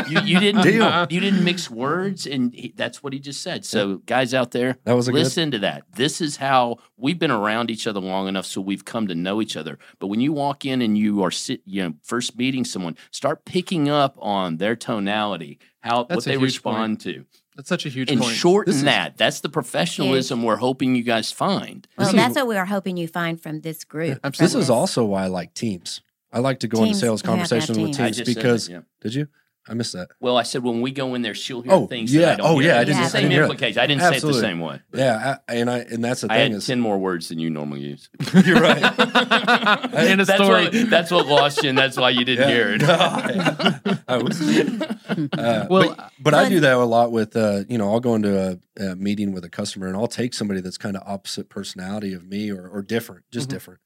You, 0.08 0.20
you 0.22 0.40
didn't 0.40 0.62
Deal. 0.62 1.08
you 1.10 1.20
didn't 1.20 1.44
mix 1.44 1.72
words, 1.72 2.28
and 2.28 2.54
he, 2.54 2.74
that's 2.76 3.02
what 3.02 3.14
he 3.14 3.20
just 3.20 3.42
said. 3.42 3.66
So, 3.66 3.98
guys 4.06 4.34
out 4.36 4.52
there, 4.52 4.78
That 4.84 4.94
was 4.94 5.08
a 5.08 5.12
good 5.12 5.24
listen 5.24 5.50
to 5.52 5.60
that. 5.60 5.84
This 5.96 6.22
is 6.22 6.38
how 6.38 6.78
we've 6.98 7.18
been 7.18 7.32
around 7.32 7.72
each 7.72 7.88
other 7.88 8.00
long 8.00 8.28
enough, 8.28 8.46
so 8.46 8.62
we've 8.62 8.86
come 8.86 9.08
to 9.08 9.16
know 9.16 9.42
each 9.42 9.58
other. 9.58 9.80
But 9.98 10.08
when 10.08 10.20
you 10.22 10.32
walk 10.34 10.64
in 10.66 10.82
and 10.84 10.96
you 10.98 11.24
are 11.24 11.32
sit, 11.32 11.62
you 11.66 11.82
know, 11.84 11.94
first 12.04 12.38
meeting 12.38 12.66
someone, 12.66 12.98
start 13.10 13.46
picking 13.46 13.90
up 13.90 14.16
on 14.20 14.58
their 14.58 14.76
tonality, 14.76 15.58
how 15.82 16.04
That's 16.04 16.18
what 16.18 16.26
they 16.26 16.32
huge 16.34 16.42
respond 16.44 17.00
to, 17.02 17.26
That's 17.56 17.70
such 17.70 17.86
a 17.86 17.90
huge 17.90 18.12
and 18.12 18.20
point. 18.20 18.36
shorten 18.36 18.72
This 18.72 18.78
is- 18.80 18.84
that. 18.84 19.18
That's 19.18 19.40
the 19.40 19.50
professionalism 19.50 20.44
we're 20.44 20.58
hoping 20.58 20.96
you 20.96 21.04
guys 21.04 21.32
find. 21.32 21.88
Well, 21.98 22.08
This 22.08 22.14
is- 22.14 22.20
that's 22.20 22.36
what 22.36 22.48
we 22.48 22.58
are 22.58 22.66
hoping 22.66 22.98
you 22.98 23.08
find 23.08 23.40
from 23.42 23.62
this 23.62 23.84
group. 23.84 24.10
Yeah, 24.24 24.30
from 24.30 24.34
This 24.38 24.56
is 24.56 24.70
also 24.70 25.06
why 25.06 25.24
I 25.24 25.28
like 25.28 25.54
teams. 25.54 26.02
I 26.34 26.40
like 26.40 26.60
to 26.60 26.68
go 26.68 26.84
into 26.84 26.96
sales 26.96 27.24
you 27.24 27.30
have 27.32 27.48
to 27.48 27.56
have 27.56 27.68
conversations 27.68 27.78
with 27.78 27.88
teams. 27.88 28.00
I 28.00 28.04
teams 28.08 28.18
just 28.18 28.28
said 28.28 28.36
that, 28.36 28.44
because 28.44 28.70
yeah. 28.70 28.80
did 29.02 29.14
you? 29.16 29.28
I 29.68 29.74
missed 29.74 29.94
that. 29.94 30.10
Well, 30.20 30.38
I 30.38 30.44
said 30.44 30.64
when 30.64 30.82
we 30.82 30.92
go 30.92 31.16
in 31.16 31.24
there, 31.24 31.34
she'll 31.34 31.64
hear 31.64 31.72
Oh, 31.74 31.88
things. 31.88 32.14
yeah. 32.14 32.22
That 32.22 32.34
I 32.34 32.36
don't 32.38 32.46
Oh, 32.48 32.60
hear. 32.60 32.70
yeah, 32.72 32.78
I 32.78 32.82
It's 32.82 32.86
didn't- 32.90 33.00
the 33.00 33.06
I 33.06 33.08
same 33.08 33.22
didn't 33.22 33.32
hear 33.32 33.40
that. 33.42 33.46
implication. 33.52 33.80
I 33.82 33.88
didn't 33.88 34.02
say 34.04 34.18
it 34.18 34.22
the 34.22 34.34
same 34.34 34.60
way. 34.60 34.80
Yeah, 34.94 35.38
I, 35.50 35.54
and 35.56 35.70
I 35.72 35.78
and 35.80 36.04
that's 36.04 36.22
the 36.22 36.32
I 36.32 36.36
thing 36.38 36.52
had 36.52 36.58
is 36.60 36.68
ten 36.68 36.80
more 36.80 36.98
words 37.00 37.30
than 37.30 37.40
you 37.40 37.50
normally 37.50 37.82
use. 37.82 38.10
you're 38.46 38.62
right. 38.62 38.78
In 40.06 40.20
a 40.20 40.26
that's 40.26 40.34
story. 40.44 40.66
What, 40.66 40.90
that's 40.92 41.10
what 41.12 41.26
lost 41.28 41.64
you, 41.64 41.70
and 41.70 41.78
that's 41.78 41.98
why 41.98 42.12
you 42.12 42.24
didn't 42.26 42.48
hear 42.48 42.76
it. 42.76 42.84
I 44.08 44.18
was, 44.18 44.40
uh, 44.42 45.68
Well, 45.70 45.96
but, 45.96 46.12
but 46.20 46.34
I 46.34 46.48
do 46.50 46.60
that 46.60 46.74
a 46.76 46.84
lot 46.86 47.12
with 47.12 47.36
uh, 47.36 47.64
you 47.68 47.78
know 47.78 47.92
I'll 47.92 48.00
go 48.00 48.16
into 48.16 48.60
a, 48.80 48.84
a 48.84 48.96
meeting 48.96 49.32
with 49.34 49.44
a 49.46 49.50
customer 49.50 49.88
and 49.88 49.96
I'll 49.96 50.08
take 50.08 50.34
somebody 50.34 50.62
that's 50.62 50.78
kind 50.78 50.96
of 50.96 51.04
opposite 51.08 51.50
personality 51.50 52.14
of 52.14 52.28
me 52.28 52.52
or 52.52 52.68
or 52.68 52.82
different, 52.82 53.24
just 53.32 53.48
Mhm. 53.48 53.52
different, 53.54 53.80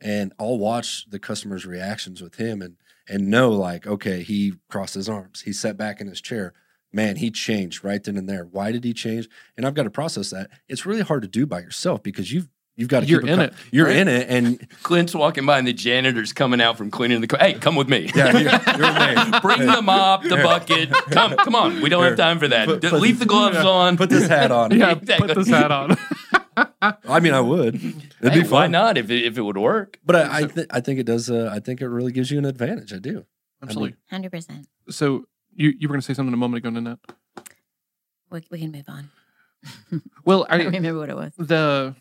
and 0.00 0.32
I'll 0.38 0.58
watch 0.58 1.06
the 1.10 1.18
customer's 1.18 1.66
reactions 1.66 2.22
with 2.22 2.36
him 2.36 2.62
and 2.62 2.76
and 3.08 3.28
know 3.28 3.50
like 3.50 3.86
okay 3.86 4.22
he 4.22 4.54
crossed 4.68 4.94
his 4.94 5.08
arms, 5.08 5.42
he 5.42 5.52
sat 5.52 5.76
back 5.76 6.00
in 6.00 6.06
his 6.08 6.20
chair. 6.20 6.52
Man, 6.92 7.16
he 7.16 7.32
changed 7.32 7.82
right 7.82 8.02
then 8.04 8.16
and 8.16 8.28
there. 8.28 8.44
Why 8.44 8.70
did 8.70 8.84
he 8.84 8.92
change? 8.92 9.28
And 9.56 9.66
I've 9.66 9.74
got 9.74 9.82
to 9.82 9.90
process 9.90 10.30
that. 10.30 10.48
It's 10.68 10.86
really 10.86 11.02
hard 11.02 11.22
to 11.22 11.28
do 11.28 11.44
by 11.44 11.58
yourself 11.58 12.04
because 12.04 12.32
you've 12.32 12.48
you've 12.76 12.88
got 12.88 13.00
to 13.00 13.06
You're 13.06 13.20
keep 13.20 13.30
a 13.30 13.32
in 13.32 13.38
co- 13.40 13.44
it, 13.46 13.54
You're 13.72 13.86
right? 13.86 13.96
in 13.96 14.06
it, 14.06 14.28
and 14.30 14.68
Clint's 14.84 15.12
walking 15.12 15.44
by, 15.44 15.58
and 15.58 15.66
the 15.66 15.72
janitor's 15.72 16.32
coming 16.32 16.60
out 16.60 16.76
from 16.78 16.92
cleaning 16.92 17.20
the 17.20 17.26
car. 17.26 17.40
Hey, 17.40 17.54
come 17.54 17.74
with 17.74 17.88
me. 17.88 18.12
yeah, 18.14 18.30
you're, 18.38 18.42
you're. 19.32 19.40
Bring 19.40 19.66
the 19.66 19.82
mop, 19.82 20.22
the 20.22 20.36
bucket. 20.36 20.90
Come, 21.10 21.34
come 21.36 21.56
on. 21.56 21.80
We 21.82 21.88
don't 21.88 22.04
have 22.04 22.16
time 22.16 22.38
for 22.38 22.46
that. 22.46 22.66
Put- 22.68 22.80
put- 22.82 23.00
Leave 23.00 23.18
the 23.18 23.26
gloves 23.26 23.56
on. 23.56 23.96
Put 23.96 24.10
this 24.10 24.28
hat 24.28 24.52
on. 24.52 24.70
yeah, 24.78 24.92
Exactly. 24.92 25.26
put 25.28 25.36
this 25.36 25.48
hat 25.48 25.72
on. 25.72 25.96
I 26.56 27.20
mean, 27.20 27.34
I 27.34 27.40
would. 27.40 27.74
It'd 27.76 28.32
Hey, 28.32 28.42
be 28.42 28.48
why 28.48 28.66
not? 28.66 28.96
If 28.98 29.10
it, 29.10 29.24
if 29.24 29.38
it 29.38 29.42
would 29.42 29.58
work. 29.58 29.98
But 30.04 30.16
I, 30.16 30.36
I, 30.38 30.42
th- 30.44 30.66
I 30.70 30.80
think 30.80 31.00
it 31.00 31.04
does. 31.04 31.30
Uh, 31.30 31.50
I 31.52 31.58
think 31.60 31.80
it 31.80 31.88
really 31.88 32.12
gives 32.12 32.30
you 32.30 32.38
an 32.38 32.44
advantage. 32.44 32.92
I 32.92 32.98
do. 32.98 33.24
Absolutely. 33.62 33.96
Hundred 34.10 34.30
percent. 34.30 34.66
So 34.90 35.24
you 35.54 35.72
you 35.78 35.88
were 35.88 35.92
going 35.94 36.00
to 36.00 36.04
say 36.06 36.14
something 36.14 36.34
a 36.34 36.36
moment 36.36 36.58
ago, 36.64 36.70
Nanette. 36.70 36.98
We, 38.30 38.44
we 38.50 38.58
can 38.58 38.72
move 38.72 38.88
on. 38.88 39.10
Well, 40.24 40.46
I 40.50 40.54
I, 40.56 40.58
don't 40.58 40.72
remember 40.74 40.98
what 41.00 41.08
it 41.10 41.16
was. 41.16 41.32
the 41.38 41.94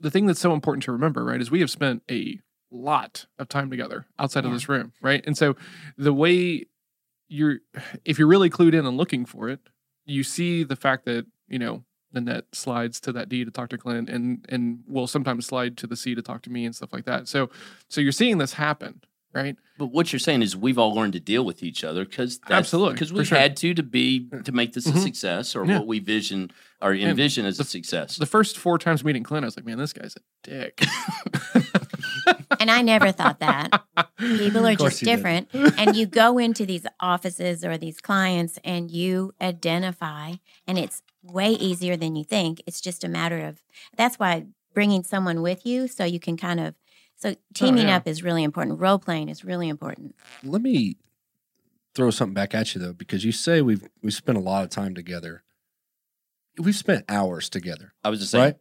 the 0.00 0.10
thing 0.10 0.26
that's 0.26 0.40
so 0.40 0.52
important 0.54 0.82
to 0.84 0.92
remember, 0.92 1.24
right, 1.24 1.40
is 1.40 1.50
we 1.50 1.60
have 1.60 1.70
spent 1.70 2.02
a 2.10 2.38
lot 2.70 3.26
of 3.38 3.48
time 3.48 3.70
together 3.70 4.06
outside 4.18 4.44
of 4.44 4.52
this 4.52 4.68
room, 4.68 4.92
right? 5.02 5.22
And 5.26 5.36
so 5.36 5.56
the 5.96 6.12
way 6.12 6.66
you're 7.28 7.58
if 8.04 8.18
you're 8.18 8.28
really 8.28 8.50
clued 8.50 8.74
in 8.74 8.86
and 8.86 8.96
looking 8.96 9.24
for 9.26 9.48
it, 9.48 9.60
you 10.06 10.22
see 10.22 10.62
the 10.64 10.76
fact 10.76 11.04
that, 11.06 11.26
you 11.48 11.58
know, 11.58 11.84
Nanette 12.14 12.46
slides 12.52 13.00
to 13.00 13.12
that 13.12 13.28
D 13.28 13.44
to 13.44 13.50
talk 13.50 13.68
to 13.70 13.78
Clint 13.78 14.08
and 14.08 14.44
and 14.48 14.80
will 14.86 15.06
sometimes 15.06 15.46
slide 15.46 15.76
to 15.78 15.86
the 15.86 15.96
C 15.96 16.14
to 16.14 16.22
talk 16.22 16.42
to 16.42 16.50
me 16.50 16.64
and 16.64 16.74
stuff 16.74 16.92
like 16.92 17.04
that. 17.06 17.28
So 17.28 17.50
so 17.88 18.00
you're 18.00 18.12
seeing 18.12 18.38
this 18.38 18.54
happen, 18.54 19.02
right? 19.32 19.56
But 19.76 19.86
what 19.86 20.12
you're 20.12 20.20
saying 20.20 20.42
is 20.42 20.56
we've 20.56 20.78
all 20.78 20.94
learned 20.94 21.14
to 21.14 21.20
deal 21.20 21.44
with 21.44 21.62
each 21.64 21.82
other 21.82 22.04
because 22.04 22.38
Absolutely, 22.48 22.92
because 22.94 23.12
we've 23.12 23.26
sure. 23.26 23.36
had 23.38 23.56
to 23.58 23.74
to 23.74 23.82
be 23.82 24.28
to 24.44 24.52
make 24.52 24.72
this 24.72 24.86
a 24.86 24.92
Mhm. 24.92 25.02
success 25.02 25.56
or 25.56 25.66
Yeah. 25.66 25.78
what 25.78 25.86
we 25.88 25.98
vision 25.98 26.52
or 26.80 26.92
And 26.92 27.02
envision 27.02 27.44
as 27.44 27.58
a 27.58 27.64
success. 27.64 28.16
The 28.16 28.26
first 28.26 28.56
four 28.58 28.78
times 28.78 29.02
meeting 29.02 29.24
Clint, 29.24 29.44
I 29.44 29.48
was 29.48 29.56
like, 29.56 29.66
man, 29.66 29.78
this 29.78 29.92
guy's 29.92 30.14
a 30.16 30.20
dick. 30.48 30.80
And 32.60 32.70
I 32.70 32.80
never 32.82 33.12
thought 33.12 33.40
that. 33.40 33.82
People 34.18 34.66
are 34.66 34.74
just 34.76 35.02
different. 35.02 35.48
and 35.52 35.94
you 35.96 36.06
go 36.06 36.38
into 36.38 36.64
these 36.64 36.86
offices 37.00 37.64
or 37.64 37.76
these 37.76 38.00
clients 38.00 38.58
and 38.64 38.90
you 38.90 39.32
identify, 39.40 40.34
and 40.66 40.78
it's 40.78 41.02
way 41.24 41.50
easier 41.50 41.96
than 41.96 42.16
you 42.16 42.24
think. 42.24 42.62
It's 42.66 42.80
just 42.80 43.04
a 43.04 43.08
matter 43.08 43.40
of 43.40 43.62
that's 43.96 44.18
why 44.18 44.46
bringing 44.72 45.02
someone 45.04 45.42
with 45.42 45.64
you 45.64 45.88
so 45.88 46.04
you 46.04 46.20
can 46.20 46.36
kind 46.36 46.60
of 46.60 46.74
so 47.16 47.30
oh, 47.30 47.34
teaming 47.54 47.88
yeah. 47.88 47.96
up 47.96 48.08
is 48.08 48.22
really 48.22 48.42
important. 48.42 48.80
Role 48.80 48.98
playing 48.98 49.28
is 49.28 49.44
really 49.44 49.68
important. 49.68 50.14
Let 50.42 50.62
me 50.62 50.96
throw 51.94 52.10
something 52.10 52.34
back 52.34 52.54
at 52.54 52.74
you 52.74 52.80
though, 52.80 52.92
because 52.92 53.24
you 53.24 53.32
say 53.32 53.62
we've 53.62 53.86
we 54.02 54.10
spent 54.10 54.36
a 54.36 54.40
lot 54.40 54.64
of 54.64 54.70
time 54.70 54.94
together. 54.94 55.42
We've 56.58 56.74
spent 56.74 57.04
hours 57.08 57.48
together, 57.48 57.94
I 58.04 58.10
was 58.10 58.20
just 58.20 58.30
saying, 58.30 58.44
right? 58.44 58.56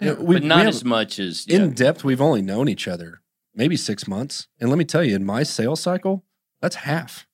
Yeah, 0.00 0.14
we, 0.14 0.36
but 0.36 0.42
not 0.42 0.56
we 0.56 0.60
have- 0.60 0.68
as 0.68 0.84
much 0.84 1.18
as 1.18 1.46
in 1.46 1.72
depth. 1.72 2.04
We've 2.04 2.20
only 2.20 2.42
known 2.42 2.68
each 2.68 2.86
other 2.88 3.22
maybe 3.54 3.76
six 3.76 4.06
months, 4.06 4.48
and 4.60 4.68
let 4.68 4.78
me 4.78 4.84
tell 4.84 5.02
you, 5.02 5.16
in 5.16 5.24
my 5.24 5.42
sales 5.42 5.80
cycle, 5.80 6.24
that's 6.60 6.76
half. 6.76 7.26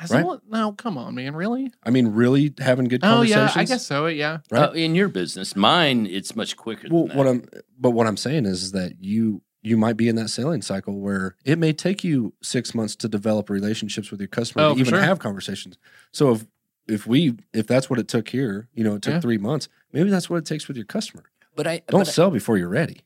Has 0.00 0.10
Right? 0.10 0.20
someone- 0.20 0.40
no, 0.50 0.72
come 0.72 0.96
on, 0.96 1.14
man, 1.14 1.34
really? 1.34 1.70
I 1.82 1.90
mean, 1.90 2.08
really 2.08 2.54
having 2.58 2.86
good 2.86 3.00
Oh 3.04 3.20
yeah, 3.20 3.34
conversations. 3.48 3.56
I 3.70 3.74
guess 3.74 3.86
so. 3.86 4.06
Yeah. 4.06 4.38
right? 4.50 4.70
Uh, 4.70 4.72
in 4.72 4.94
your 4.94 5.08
business. 5.08 5.54
Mine, 5.54 6.06
it's 6.06 6.34
much 6.34 6.56
quicker. 6.56 6.88
Well, 6.90 7.06
than 7.06 7.16
what. 7.18 7.26
I'm, 7.26 7.44
but 7.78 7.90
what 7.90 8.06
I'm 8.06 8.16
saying 8.16 8.46
is, 8.46 8.62
is 8.62 8.72
that 8.72 8.94
you 9.04 9.42
you 9.62 9.76
might 9.76 9.98
be 9.98 10.08
in 10.08 10.16
that 10.16 10.30
selling 10.30 10.62
cycle 10.62 10.98
where 11.00 11.36
it 11.44 11.58
may 11.58 11.74
take 11.74 12.02
you 12.02 12.32
six 12.42 12.74
months 12.74 12.96
to 12.96 13.08
develop 13.08 13.50
relationships 13.50 14.10
with 14.10 14.18
your 14.18 14.28
customer 14.28 14.64
Oh, 14.64 14.74
to 14.74 14.80
even 14.80 14.94
sure. 14.94 15.02
have 15.02 15.18
conversations. 15.18 15.76
So 16.12 16.32
if 16.32 16.46
if 16.88 17.06
we 17.06 17.36
if 17.52 17.66
that's 17.66 17.90
what 17.90 17.98
it 17.98 18.08
took 18.08 18.30
here, 18.30 18.68
you 18.72 18.82
know, 18.82 18.94
it 18.94 19.02
took 19.02 19.12
Yeah. 19.12 19.20
three 19.20 19.36
months. 19.36 19.68
Maybe 19.92 20.08
that's 20.08 20.30
what 20.30 20.38
it 20.38 20.46
takes 20.46 20.66
with 20.66 20.78
your 20.78 20.86
customer. 20.86 21.24
But 21.56 21.66
I 21.66 21.82
Don't 21.88 22.00
but, 22.00 22.06
sell 22.06 22.30
before 22.30 22.56
you're 22.56 22.70
ready. 22.70 23.02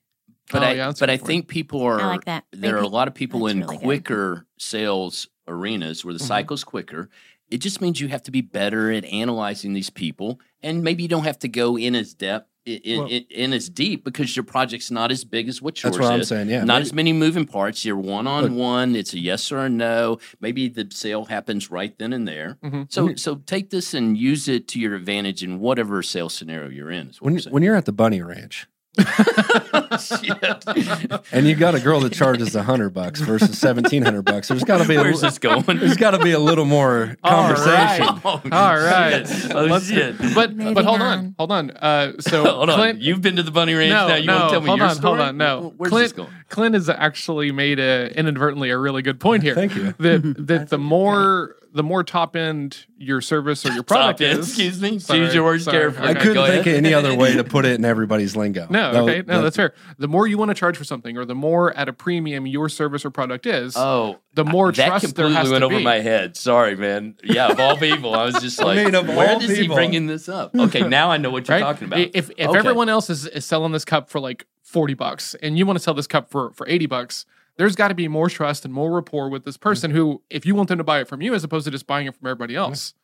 but 0.53 0.63
Oh, 0.63 0.67
I 0.67 0.73
yeah, 0.75 0.93
but 1.01 1.11
I 1.11 1.17
think 1.17 1.49
people 1.49 1.83
are 1.83 2.01
I 2.01 2.07
like 2.07 2.27
that. 2.27 2.45
there 2.53 2.77
are 2.77 2.83
a 2.83 2.87
lot 2.87 3.09
of 3.09 3.15
people 3.15 3.41
that's 3.41 3.55
in 3.55 3.63
really 3.63 3.77
good. 3.79 3.83
quicker 3.83 4.47
sales 4.59 5.27
arenas 5.47 6.05
where 6.05 6.15
the 6.15 6.21
Mhm. 6.21 6.27
cycle's 6.29 6.65
quicker. 6.65 7.09
It 7.51 7.59
just 7.59 7.81
means 7.81 8.01
you 8.01 8.09
have 8.09 8.23
to 8.25 8.31
be 8.31 8.41
better 8.41 8.91
at 8.91 9.05
analyzing 9.05 9.75
these 9.75 9.91
people, 9.91 10.41
and 10.63 10.83
maybe 10.83 11.03
you 11.03 11.09
don't 11.09 11.25
have 11.25 11.39
to 11.41 11.49
go 11.49 11.77
in 11.79 11.95
as 11.95 12.15
depth 12.15 12.49
in, 12.65 12.79
in, 12.79 12.99
Well- 13.01 13.09
in, 13.09 13.25
in 13.29 13.53
as 13.53 13.69
deep 13.69 14.03
because 14.05 14.35
your 14.35 14.43
project's 14.45 14.91
not 14.91 15.13
as 15.13 15.23
big 15.25 15.49
as 15.51 15.61
what 15.61 15.81
yours 15.83 15.95
That's 15.97 16.03
what 16.03 16.15
I'm 16.15 16.25
saying. 16.25 16.49
Yeah. 16.49 16.65
not 16.65 16.77
maybe- 16.77 16.83
as 16.83 16.93
many 16.95 17.13
moving 17.13 17.45
parts. 17.45 17.85
You're 17.85 17.99
one 17.99 18.27
on 18.27 18.55
one. 18.57 18.97
It's 18.97 19.13
a 19.13 19.19
yes 19.19 19.53
or 19.53 19.59
a 19.59 19.69
no. 19.69 20.19
Maybe 20.41 20.69
the 20.69 20.89
sale 20.91 21.27
happens 21.27 21.71
right 21.71 21.97
then 21.99 22.15
and 22.15 22.27
there. 22.27 22.57
Mhm. 22.65 22.91
So 22.91 23.05
When 23.05 23.17
so 23.19 23.35
take 23.45 23.69
this 23.69 23.93
and 23.93 24.17
use 24.17 24.49
it 24.49 24.67
to 24.69 24.81
your 24.81 24.95
advantage 24.95 25.43
in 25.45 25.61
whatever 25.61 26.03
sales 26.03 26.33
scenario 26.33 26.71
you're 26.71 26.91
in. 26.91 27.09
Is 27.09 27.21
what 27.21 27.35
when, 27.35 27.43
when 27.53 27.63
you're 27.63 27.77
at 27.77 27.85
the 27.85 27.93
bunny 27.93 28.23
ranch. 28.23 28.67
and 31.33 31.47
you 31.47 31.55
got 31.55 31.75
a 31.75 31.81
girl 31.81 32.01
that 32.01 32.13
charges 32.13 32.55
a 32.55 32.63
hundred 32.63 32.91
bucks 32.91 33.21
versus 33.21 33.59
seventeen 33.59 34.03
hundred 34.03 34.23
bucks, 34.25 34.49
there's 34.49 34.65
got 34.65 34.79
to 34.83 34.89
be 34.89 34.97
a, 34.97 35.01
Where's 35.01 35.23
li- 35.23 35.29
this 35.29 35.39
going? 35.39 35.63
there's 35.63 35.97
got 35.97 36.13
to 36.13 36.19
be 36.19 36.33
a 36.33 36.39
little 36.39 36.65
more 36.65 37.17
All 37.25 37.49
right. 37.51 37.57
conversation. 37.57 38.21
Oh, 38.25 38.43
All 38.53 38.77
right. 38.77 39.27
Oh, 39.55 39.65
Let's- 39.65 39.89
shit. 39.89 40.17
But 40.35 40.55
Moving 40.55 40.75
but 40.75 40.85
hold 40.85 41.01
on, 41.01 41.19
on. 41.19 41.35
hold 41.39 41.53
on. 41.53 41.71
Uh, 41.73 42.13
so 42.21 42.45
hold 42.55 42.71
on. 42.71 42.77
Clint, 42.77 43.01
You've 43.01 43.21
been 43.23 43.37
to 43.37 43.43
the 43.43 43.51
bunny 43.51 43.75
ranch 43.75 43.91
No, 43.91 44.09
now. 44.09 44.15
You 44.17 44.27
no, 44.27 44.35
want 44.37 44.45
to 44.45 44.51
tell 44.53 44.61
me 44.61 44.67
hold 44.69 44.79
your 44.79 44.89
on, 44.89 44.95
story? 44.95 45.17
hold 45.19 45.29
on, 45.29 45.37
no. 45.37 45.75
Where's 45.77 45.91
Clint- 45.91 46.05
this 46.05 46.13
going? 46.13 46.31
Clint 46.49 46.75
has 46.75 46.89
actually 46.89 47.53
made 47.53 47.79
a, 47.79 48.17
inadvertently 48.19 48.71
a 48.71 48.79
really 48.79 49.03
good 49.03 49.21
point 49.21 49.43
here. 49.43 49.55
Thank 49.55 49.75
you. 49.75 49.95
That 49.99 50.35
that 50.47 50.69
the 50.71 50.79
more 50.79 51.57
the 51.75 51.83
more 51.83 52.05
top 52.05 52.37
end 52.37 52.87
your 52.97 53.20
service 53.20 53.66
or 53.66 53.72
your 53.72 53.83
product 53.85 54.20
Stop 54.20 54.29
it. 54.31 54.39
is. 54.39 54.49
Excuse 54.49 54.81
me. 54.81 54.99
Sorry, 55.01 55.18
Choose 55.18 55.35
your 55.35 55.43
words 55.45 55.64
sorry. 55.64 55.77
carefully. 55.79 56.07
I 56.07 56.11
Okay, 56.12 56.20
couldn't 56.20 56.35
go 56.35 56.47
think 56.47 56.66
ahead. 56.66 56.79
of 56.79 56.85
any 56.85 56.95
other 56.95 57.14
way 57.16 57.35
to 57.35 57.43
put 57.57 57.66
it 57.66 57.72
in 57.79 57.85
everybody's 57.85 58.37
lingo. 58.37 58.66
No, 58.70 58.93
That 58.93 59.03
okay, 59.03 59.16
was- 59.18 59.27
no, 59.27 59.37
that- 59.39 59.43
that's 59.43 59.57
fair. 59.57 59.75
The 59.99 60.07
more 60.09 60.27
you 60.27 60.39
want 60.39 60.51
to 60.51 60.55
charge 60.55 60.77
for 60.77 60.85
something, 60.85 61.18
or 61.18 61.25
the 61.25 61.35
more 61.35 61.77
at 61.77 61.89
a 61.89 61.93
premium 61.93 62.47
your 62.47 62.68
service 62.68 63.05
or 63.05 63.11
product 63.11 63.45
is, 63.45 63.77
Oh, 63.77 64.20
the 64.35 64.45
more 64.45 64.70
that 64.72 64.87
trust 64.87 65.16
there 65.16 65.27
completely 65.27 65.35
has 65.35 65.51
went 65.51 65.62
to 65.62 65.66
over 65.66 65.79
be. 65.79 65.85
my 65.85 66.01
head. 66.01 66.37
Sorry, 66.37 66.77
man. 66.77 67.16
Yeah, 67.25 67.49
of 67.49 67.59
all 67.61 67.77
people, 67.77 68.14
I 68.14 68.25
was 68.25 68.35
just 68.41 68.61
I 68.62 68.64
like, 68.64 68.85
mean, 68.87 68.95
of 68.95 69.09
where 69.09 69.31
all 69.35 69.43
is 69.43 69.51
he 69.51 69.62
people. 69.62 69.75
bringing 69.77 70.07
this 70.07 70.29
up? 70.29 70.55
Okay, 70.55 70.87
now 70.89 71.11
I 71.11 71.16
know 71.16 71.31
what 71.31 71.49
you're 71.49 71.57
right? 71.59 71.62
talking 71.62 71.89
about. 71.89 71.99
If 71.99 72.31
if 72.37 72.49
Okay. 72.49 72.57
everyone 72.59 72.89
else 72.89 73.11
is, 73.11 73.27
is 73.27 73.45
selling 73.45 73.72
this 73.72 73.85
cup 73.85 74.09
for 74.11 74.20
like 74.20 74.47
forty 74.62 74.95
bucks, 74.95 75.35
and 75.43 75.59
you 75.59 75.66
want 75.66 75.77
to 75.79 75.83
sell 75.83 75.95
this 75.95 76.07
cup 76.07 76.31
for 76.31 76.53
for 76.53 76.68
eighty 76.68 76.87
bucks, 76.87 77.27
there's 77.57 77.77
got 77.77 77.89
to 77.89 77.95
be 77.95 78.09
more 78.09 78.29
trust 78.29 78.65
and 78.65 78.75
more 78.75 78.91
rapport 78.93 79.29
with 79.29 79.45
this 79.45 79.57
person 79.57 79.91
mm-hmm. 79.91 79.99
who, 79.99 80.23
if 80.31 80.45
you 80.47 80.55
want 80.55 80.69
them 80.69 80.79
to 80.79 80.85
buy 80.85 81.01
it 81.01 81.09
from 81.09 81.23
you, 81.23 81.35
as 81.35 81.45
opposed 81.45 81.65
to 81.67 81.71
just 81.71 81.87
buying 81.87 82.07
it 82.07 82.15
from 82.15 82.27
everybody 82.27 82.57
else. 82.57 82.95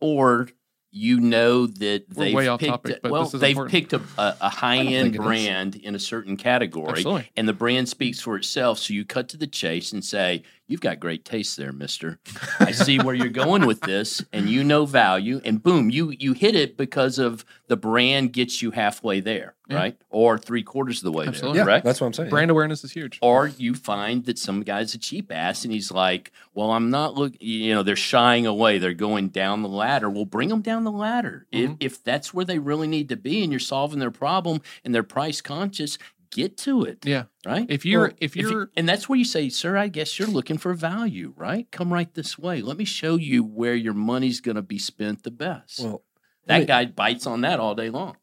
or 0.00 0.48
you 0.92 1.20
know 1.20 1.66
that 1.66 2.04
We're 2.14 2.24
they've 2.24 2.58
picked, 2.58 2.70
topic, 2.70 3.00
but 3.02 3.12
well, 3.12 3.24
this 3.24 3.34
is 3.34 3.40
they've 3.40 3.50
important. 3.50 3.72
picked 3.72 3.92
a, 3.92 4.02
a, 4.18 4.48
high 4.48 4.78
end 4.78 5.16
brand 5.16 5.76
in 5.76 5.94
a 5.94 6.00
certain 6.00 6.36
category, 6.36 6.90
Absolutely. 6.90 7.30
and 7.36 7.48
the 7.48 7.52
brand 7.52 7.88
speaks 7.88 8.20
for 8.20 8.36
itself. 8.36 8.78
So 8.78 8.92
you 8.92 9.04
cut 9.04 9.28
to 9.28 9.36
the 9.36 9.46
chase 9.46 9.92
and 9.92 10.04
say, 10.04 10.42
"You've 10.70 10.80
got 10.80 11.00
great 11.00 11.24
taste 11.24 11.56
there, 11.56 11.72
Mister. 11.72 12.18
I 12.58 12.72
see 12.72 12.98
where 12.98 13.14
you're 13.14 13.28
going 13.28 13.66
with 13.66 13.80
this, 13.80 14.24
and 14.32 14.48
you 14.48 14.64
know 14.64 14.86
value." 14.86 15.40
And 15.44 15.62
boom, 15.62 15.90
you 15.90 16.14
you 16.18 16.32
hit 16.32 16.54
it 16.54 16.76
because 16.76 17.18
of 17.18 17.44
the 17.66 17.76
brand 17.76 18.32
gets 18.32 18.62
you 18.62 18.70
halfway 18.72 19.20
there, 19.20 19.54
Yeah. 19.68 19.76
right, 19.76 19.96
or 20.10 20.38
three 20.38 20.62
quarters 20.62 20.98
of 20.98 21.04
the 21.04 21.12
way 21.12 21.26
Absolutely. 21.26 21.58
there, 21.58 21.66
yeah, 21.66 21.72
right? 21.74 21.84
that's 21.84 22.00
what 22.00 22.08
I'm 22.08 22.12
saying. 22.12 22.30
Brand 22.30 22.50
awareness 22.50 22.82
is 22.82 22.92
huge. 22.92 23.18
Or 23.22 23.46
you 23.46 23.74
find 23.74 24.24
that 24.24 24.38
some 24.38 24.62
guy's 24.62 24.94
a 24.94 24.98
cheap 24.98 25.30
ass 25.30 25.64
and 25.64 25.72
he's 25.72 25.92
like, 25.92 26.32
well, 26.54 26.72
I'm 26.72 26.90
not 26.90 27.14
looking, 27.14 27.38
you 27.40 27.74
know, 27.74 27.82
they're 27.84 27.94
shying 27.94 28.46
away. 28.46 28.78
They're 28.78 28.92
going 28.92 29.28
down 29.28 29.62
the 29.62 29.68
ladder. 29.68 30.10
Well, 30.10 30.24
bring 30.24 30.48
them 30.48 30.62
down 30.62 30.82
the 30.84 30.90
ladder. 30.90 31.46
If, 31.52 31.70
mm-hmm. 31.70 31.76
if 31.78 32.02
that's 32.02 32.34
where 32.34 32.44
they 32.44 32.58
really 32.58 32.88
need 32.88 33.08
to 33.10 33.16
be 33.16 33.44
and 33.44 33.52
you're 33.52 33.60
solving 33.60 34.00
their 34.00 34.10
problem 34.10 34.60
and 34.84 34.92
they're 34.92 35.02
price 35.04 35.40
conscious, 35.40 35.96
get 36.30 36.56
to 36.58 36.84
it. 36.84 37.04
Yeah. 37.04 37.24
Right. 37.44 37.66
If 37.68 37.84
you're 37.84 38.02
Well, 38.08 38.10
if 38.18 38.36
If 38.36 38.36
you- 38.36 38.50
you're 38.50 38.70
and 38.76 38.88
that's 38.88 39.08
where 39.08 39.18
you 39.18 39.24
say, 39.24 39.48
sir, 39.48 39.76
I 39.76 39.88
guess 39.88 40.18
you're 40.18 40.28
looking 40.28 40.58
for 40.58 40.74
value, 40.74 41.32
right? 41.36 41.70
Come 41.70 41.92
right 41.92 42.12
this 42.14 42.38
way. 42.38 42.60
Let 42.62 42.76
me 42.76 42.84
show 42.84 43.16
you 43.16 43.42
where 43.44 43.74
your 43.74 43.94
money's 43.94 44.40
going 44.40 44.56
to 44.56 44.62
be 44.62 44.78
spent 44.78 45.22
the 45.22 45.30
best. 45.30 45.80
Well, 45.80 46.02
that 46.46 46.60
me- 46.60 46.66
guy 46.66 46.86
bites 46.86 47.26
on 47.26 47.40
that 47.42 47.60
all 47.60 47.74
day 47.74 47.90
long. 47.90 48.16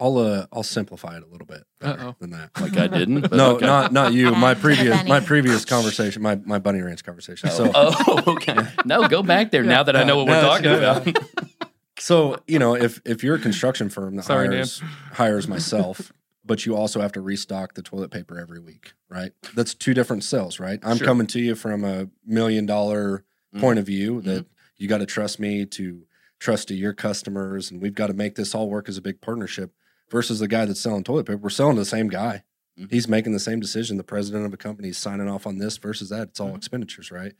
I'll 0.00 0.18
uh, 0.18 0.46
I'll 0.52 0.64
simplify 0.64 1.16
it 1.16 1.22
a 1.22 1.26
little 1.26 1.46
bit 1.46 1.62
better 1.78 2.16
than 2.18 2.30
that. 2.30 2.50
Like 2.60 2.76
I 2.76 2.88
didn't. 2.88 3.30
no, 3.32 3.52
okay. 3.56 3.66
not 3.66 3.92
not 3.92 4.12
you. 4.12 4.32
My 4.32 4.54
previous 4.54 5.06
my 5.06 5.20
previous 5.20 5.64
conversation, 5.64 6.22
my 6.22 6.34
my 6.44 6.58
bunny 6.58 6.80
ranch 6.80 7.04
conversation. 7.04 7.50
So 7.50 7.70
oh, 7.74 8.22
okay. 8.26 8.56
No, 8.84 9.06
go 9.06 9.22
back 9.22 9.52
there 9.52 9.62
now 9.62 9.84
that 9.84 9.94
I 9.94 10.02
know 10.02 10.16
what 10.16 10.26
we're 10.26 10.40
talking 10.40 10.70
it's 10.72 11.06
about. 11.06 11.68
So 12.00 12.36
you 12.48 12.58
know, 12.58 12.74
if 12.74 13.00
if 13.04 13.22
you're 13.22 13.36
a 13.36 13.38
construction 13.38 13.88
firm 13.90 14.16
that 14.16 14.24
Sorry, 14.24 14.48
Dan. 14.48 14.56
hires 14.56 14.82
hires 15.12 15.46
myself, 15.48 16.12
but 16.44 16.66
you 16.66 16.74
also 16.76 17.00
have 17.00 17.12
to 17.12 17.20
restock 17.20 17.74
the 17.74 17.82
toilet 17.82 18.10
paper 18.10 18.38
every 18.38 18.58
week, 18.60 18.94
right? 19.08 19.32
That's 19.54 19.74
two 19.74 19.94
different 19.94 20.24
sales, 20.24 20.58
right? 20.58 20.78
I'm 20.82 20.96
Sure. 20.98 21.06
coming 21.06 21.26
to 21.28 21.40
you 21.40 21.54
from 21.54 21.84
a 21.84 22.08
million 22.24 22.66
dollar 22.66 23.24
Mhm. 23.54 23.60
point 23.60 23.78
of 23.78 23.86
view 23.86 24.20
that 24.22 24.46
you 24.76 24.88
got 24.88 24.98
to 24.98 25.06
trust 25.06 25.38
me 25.38 25.64
to 25.66 26.06
trust 26.40 26.68
to 26.68 26.74
your 26.74 26.92
customers, 26.92 27.70
and 27.70 27.80
we've 27.80 27.94
got 27.94 28.08
to 28.08 28.14
make 28.14 28.34
this 28.34 28.54
all 28.54 28.68
work 28.68 28.88
as 28.88 28.96
a 28.96 29.02
big 29.02 29.20
partnership. 29.20 29.72
Versus 30.10 30.40
the 30.40 30.48
guy 30.48 30.64
that's 30.66 30.80
selling 30.80 31.04
toilet 31.04 31.24
paper, 31.24 31.38
we're 31.38 31.48
selling 31.48 31.76
to 31.76 31.80
the 31.82 31.86
same 31.86 32.08
guy. 32.08 32.44
Mhm. 32.78 32.90
He's 32.90 33.08
making 33.08 33.32
the 33.32 33.38
same 33.40 33.60
decision. 33.60 33.96
The 33.96 34.02
president 34.04 34.44
of 34.44 34.52
a 34.52 34.56
company 34.58 34.88
is 34.88 34.98
signing 34.98 35.28
off 35.28 35.46
on 35.46 35.56
this 35.58 35.76
versus 35.78 36.08
that. 36.10 36.28
It's 36.28 36.40
all 36.40 36.54
expenditures, 36.56 37.10
right? 37.10 37.34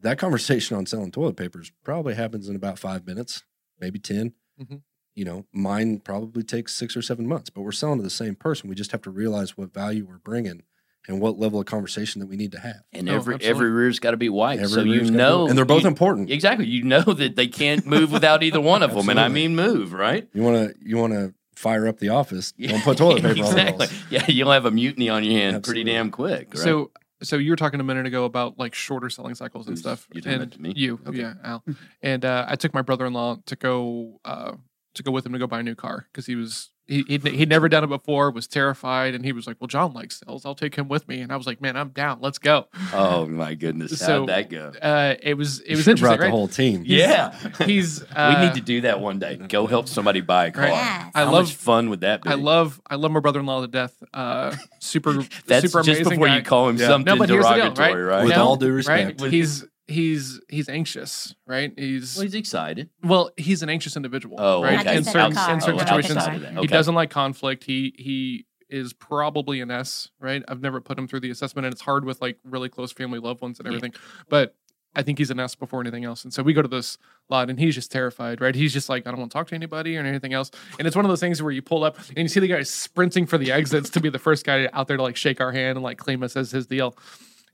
That 0.00 0.18
conversation 0.18 0.76
on 0.76 0.84
selling 0.86 1.10
toilet 1.12 1.36
papers 1.36 1.72
probably 1.84 2.14
happens 2.14 2.48
in 2.48 2.56
about 2.56 2.78
five 2.78 3.06
minutes, 3.06 3.42
maybe 3.80 3.98
10 3.98 4.34
Mhm. 4.60 4.82
You 5.18 5.24
know, 5.24 5.46
mine 5.52 5.98
probably 5.98 6.44
takes 6.44 6.74
six 6.74 6.96
or 6.96 7.02
seven 7.02 7.26
months, 7.26 7.50
but 7.50 7.62
we're 7.62 7.72
selling 7.72 7.98
to 7.98 8.04
the 8.04 8.08
same 8.10 8.36
person. 8.36 8.68
We 8.68 8.76
just 8.76 8.92
have 8.92 9.02
to 9.02 9.10
realize 9.10 9.56
what 9.56 9.74
value 9.74 10.06
we're 10.08 10.18
bringing 10.18 10.62
and 11.08 11.20
what 11.20 11.40
level 11.40 11.58
of 11.58 11.66
conversation 11.66 12.20
that 12.20 12.28
we 12.28 12.36
need 12.36 12.52
to 12.52 12.60
have. 12.60 12.82
And 12.92 13.08
Oh, 13.08 13.14
every 13.16 13.34
absolutely. 13.34 13.46
every 13.48 13.70
rear's 13.72 13.98
got 13.98 14.12
to 14.12 14.16
be 14.16 14.28
white, 14.28 14.60
Every 14.60 14.68
so 14.68 14.82
you 14.82 14.92
rear's 14.92 15.10
be- 15.10 15.16
know, 15.16 15.48
and 15.48 15.58
they're 15.58 15.64
both 15.64 15.82
you- 15.82 15.88
important. 15.88 16.30
Exactly, 16.30 16.66
you 16.66 16.84
know 16.84 17.00
that 17.02 17.34
they 17.34 17.48
can't 17.48 17.84
move 17.84 18.12
without 18.12 18.44
either 18.44 18.60
one 18.60 18.84
of 18.84 18.94
them, 18.94 19.08
and 19.08 19.18
I 19.18 19.26
mean 19.26 19.56
move, 19.56 19.92
right? 19.92 20.28
You 20.32 20.42
want 20.42 20.56
to 20.56 20.74
you 20.88 20.96
want 20.96 21.12
to 21.14 21.34
fire 21.56 21.88
up 21.88 21.98
the 21.98 22.10
office. 22.10 22.52
Don't 22.52 22.84
put 22.84 22.98
toilet 22.98 23.16
paper 23.22 23.28
on 23.30 23.34
the 23.34 23.40
exactly. 23.40 23.86
walls. 23.88 24.04
Yeah, 24.10 24.24
you'll 24.28 24.52
have 24.52 24.66
a 24.66 24.70
mutiny 24.70 25.08
on 25.08 25.24
your 25.24 25.32
hand 25.36 25.64
pretty 25.64 25.82
damn 25.82 26.12
quick. 26.12 26.50
Right? 26.54 26.58
So 26.62 26.92
so 27.24 27.38
you 27.38 27.50
were 27.50 27.56
talking 27.56 27.80
a 27.80 27.84
minute 27.84 28.06
ago 28.06 28.24
about 28.24 28.56
like 28.56 28.72
shorter 28.76 29.10
selling 29.10 29.34
cycles 29.34 29.66
and 29.66 29.72
Who's- 29.76 29.80
stuff. 29.80 30.06
you 30.12 30.20
talking 30.20 30.42
and 30.42 30.52
to 30.52 30.62
me? 30.62 30.72
You, 30.76 31.00
Okay. 31.04 31.18
yeah, 31.18 31.34
Al. 31.42 31.64
and 32.02 32.24
uh, 32.24 32.44
I 32.48 32.54
took 32.54 32.72
my 32.72 32.82
brother-in-law 32.82 33.38
to 33.46 33.56
go 33.56 34.20
uh, 34.24 34.52
to 34.94 35.02
go 35.02 35.10
with 35.10 35.24
him 35.26 35.32
to 35.32 35.38
go 35.38 35.46
buy 35.46 35.60
a 35.60 35.62
new 35.62 35.74
car 35.74 36.06
because 36.12 36.26
he 36.26 36.34
was 36.34 36.70
he 36.86 37.02
he'd, 37.06 37.22
he'd 37.26 37.50
never 37.50 37.68
done 37.68 37.84
it 37.84 37.88
before, 37.88 38.30
was 38.30 38.46
terrified, 38.46 39.14
and 39.14 39.22
he 39.22 39.32
was 39.32 39.46
like, 39.46 39.56
"Well, 39.60 39.68
John 39.68 39.92
likes 39.92 40.20
sales. 40.26 40.46
I'll 40.46 40.54
take 40.54 40.74
him 40.74 40.88
with 40.88 41.06
me." 41.06 41.20
And 41.20 41.30
I 41.30 41.36
was 41.36 41.46
like, 41.46 41.60
"Man, 41.60 41.76
I'm 41.76 41.90
down. 41.90 42.20
Let's 42.22 42.38
go." 42.38 42.66
oh 42.94 43.26
my 43.26 43.54
goodness, 43.54 43.98
So- 43.98 44.20
how'd 44.20 44.28
that 44.30 44.48
go? 44.48 44.72
Uh, 44.80 45.14
it 45.22 45.34
was 45.34 45.60
it 45.60 45.70
You 45.72 45.76
was 45.76 45.84
should've 45.84 45.98
interesting, 45.98 46.04
brought 46.06 46.16
the 46.18 46.22
right? 46.24 46.30
whole 46.30 46.48
team. 46.48 46.84
Yeah, 46.86 47.38
He's 47.66 48.02
uh, 48.02 48.34
we 48.40 48.46
need 48.46 48.54
to 48.54 48.62
do 48.62 48.80
that 48.80 49.00
one 49.00 49.18
day. 49.18 49.36
Go 49.36 49.66
help 49.66 49.86
somebody 49.86 50.22
buy 50.22 50.46
a 50.46 50.50
car. 50.50 50.64
Right. 50.64 50.70
Yes. 50.72 51.12
I 51.14 51.18
How 51.24 51.32
love- 51.32 51.44
much 51.44 51.54
fun 51.56 51.90
would 51.90 52.00
that 52.00 52.22
be? 52.22 52.30
I 52.30 52.34
love 52.34 52.80
I 52.88 52.94
love 52.94 53.10
my 53.12 53.20
brother-in-law 53.20 53.60
to 53.60 53.68
death. 53.68 54.02
Uh, 54.14 54.56
super 54.80 55.12
That's 55.46 55.66
super 55.70 55.82
just 55.82 56.00
amazing 56.00 56.04
before 56.04 56.26
guy. 56.28 56.36
you 56.38 56.42
call 56.42 56.70
him 56.70 56.78
Yeah. 56.78 56.86
something 56.86 57.12
No, 57.14 57.18
but 57.18 57.28
here's 57.28 57.44
the 57.44 57.54
deal, 57.54 57.64
derogatory, 57.74 58.02
right? 58.02 58.16
right? 58.16 58.24
With 58.24 58.34
No, 58.34 58.44
all 58.46 58.56
due 58.56 58.68
right? 58.68 59.08
respect. 59.08 59.20
He's 59.30 59.62
he's 59.88 60.40
he's 60.48 60.68
anxious, 60.68 61.34
right? 61.46 61.72
He's 61.76 62.16
Well, 62.16 62.22
he's 62.24 62.34
excited. 62.34 62.90
well, 63.02 63.30
he's 63.36 63.62
an 63.62 63.68
anxious 63.70 63.96
individual. 63.96 64.36
Oh, 64.38 64.62
right? 64.62 64.78
okay. 64.80 64.96
In 64.96 65.04
certain, 65.04 65.20
Outside 65.36 65.52
in 65.54 65.60
certain 65.60 65.80
of 65.80 65.88
situations, 65.88 66.26
of 66.26 66.40
that. 66.42 66.58
he 66.60 66.66
doesn't 66.66 66.94
like 66.94 67.10
conflict. 67.10 67.64
He 67.64 67.94
he 67.98 68.46
is 68.70 68.92
probably 68.92 69.60
an 69.60 69.70
S, 69.70 70.10
right? 70.20 70.42
I've 70.46 70.60
never 70.60 70.80
put 70.80 70.98
him 70.98 71.08
through 71.08 71.20
the 71.20 71.30
assessment, 71.30 71.64
and 71.66 71.72
it's 71.72 71.82
hard 71.82 72.04
with 72.04 72.20
like 72.20 72.38
really 72.44 72.68
close 72.68 72.92
family 72.92 73.18
loved 73.18 73.40
ones 73.40 73.58
and 73.58 73.66
Yeah. 73.66 73.70
everything. 73.76 73.94
But 74.28 74.54
I 74.94 75.02
think 75.02 75.18
he's 75.18 75.30
an 75.30 75.38
S 75.40 75.54
before 75.54 75.80
anything 75.80 76.04
else. 76.04 76.24
And 76.24 76.32
so 76.34 76.42
we 76.42 76.52
go 76.52 76.60
to 76.62 76.68
this 76.68 76.98
lot, 77.30 77.48
and 77.50 77.58
he's 77.58 77.74
just 77.74 77.90
terrified, 77.92 78.40
right? 78.40 78.54
He's 78.54 78.72
just 78.72 78.88
like, 78.88 79.06
I 79.06 79.10
don't 79.10 79.20
want 79.20 79.30
to 79.30 79.38
talk 79.38 79.46
to 79.48 79.54
anybody 79.54 79.96
or 79.96 80.00
anything 80.00 80.32
else. 80.34 80.50
And 80.78 80.86
it's 80.86 80.96
one 80.96 81.04
of 81.04 81.08
those 81.08 81.20
things 81.20 81.42
where 81.42 81.52
you 81.52 81.62
pull 81.62 81.84
up 81.84 81.98
and 82.10 82.18
you 82.18 82.28
see 82.28 82.40
the 82.40 82.48
guy 82.48 82.62
sprinting 82.62 83.26
for 83.26 83.38
the 83.38 83.52
exits 83.52 83.90
to 83.90 84.00
be 84.00 84.08
the 84.10 84.18
first 84.18 84.44
guy 84.44 84.68
out 84.72 84.88
there 84.88 84.96
to 84.96 85.02
like 85.02 85.16
shake 85.16 85.40
our 85.40 85.52
hand 85.52 85.76
and 85.76 85.82
like 85.82 85.98
claim 85.98 86.22
us 86.22 86.36
as 86.36 86.50
his 86.50 86.66
deal. 86.66 86.96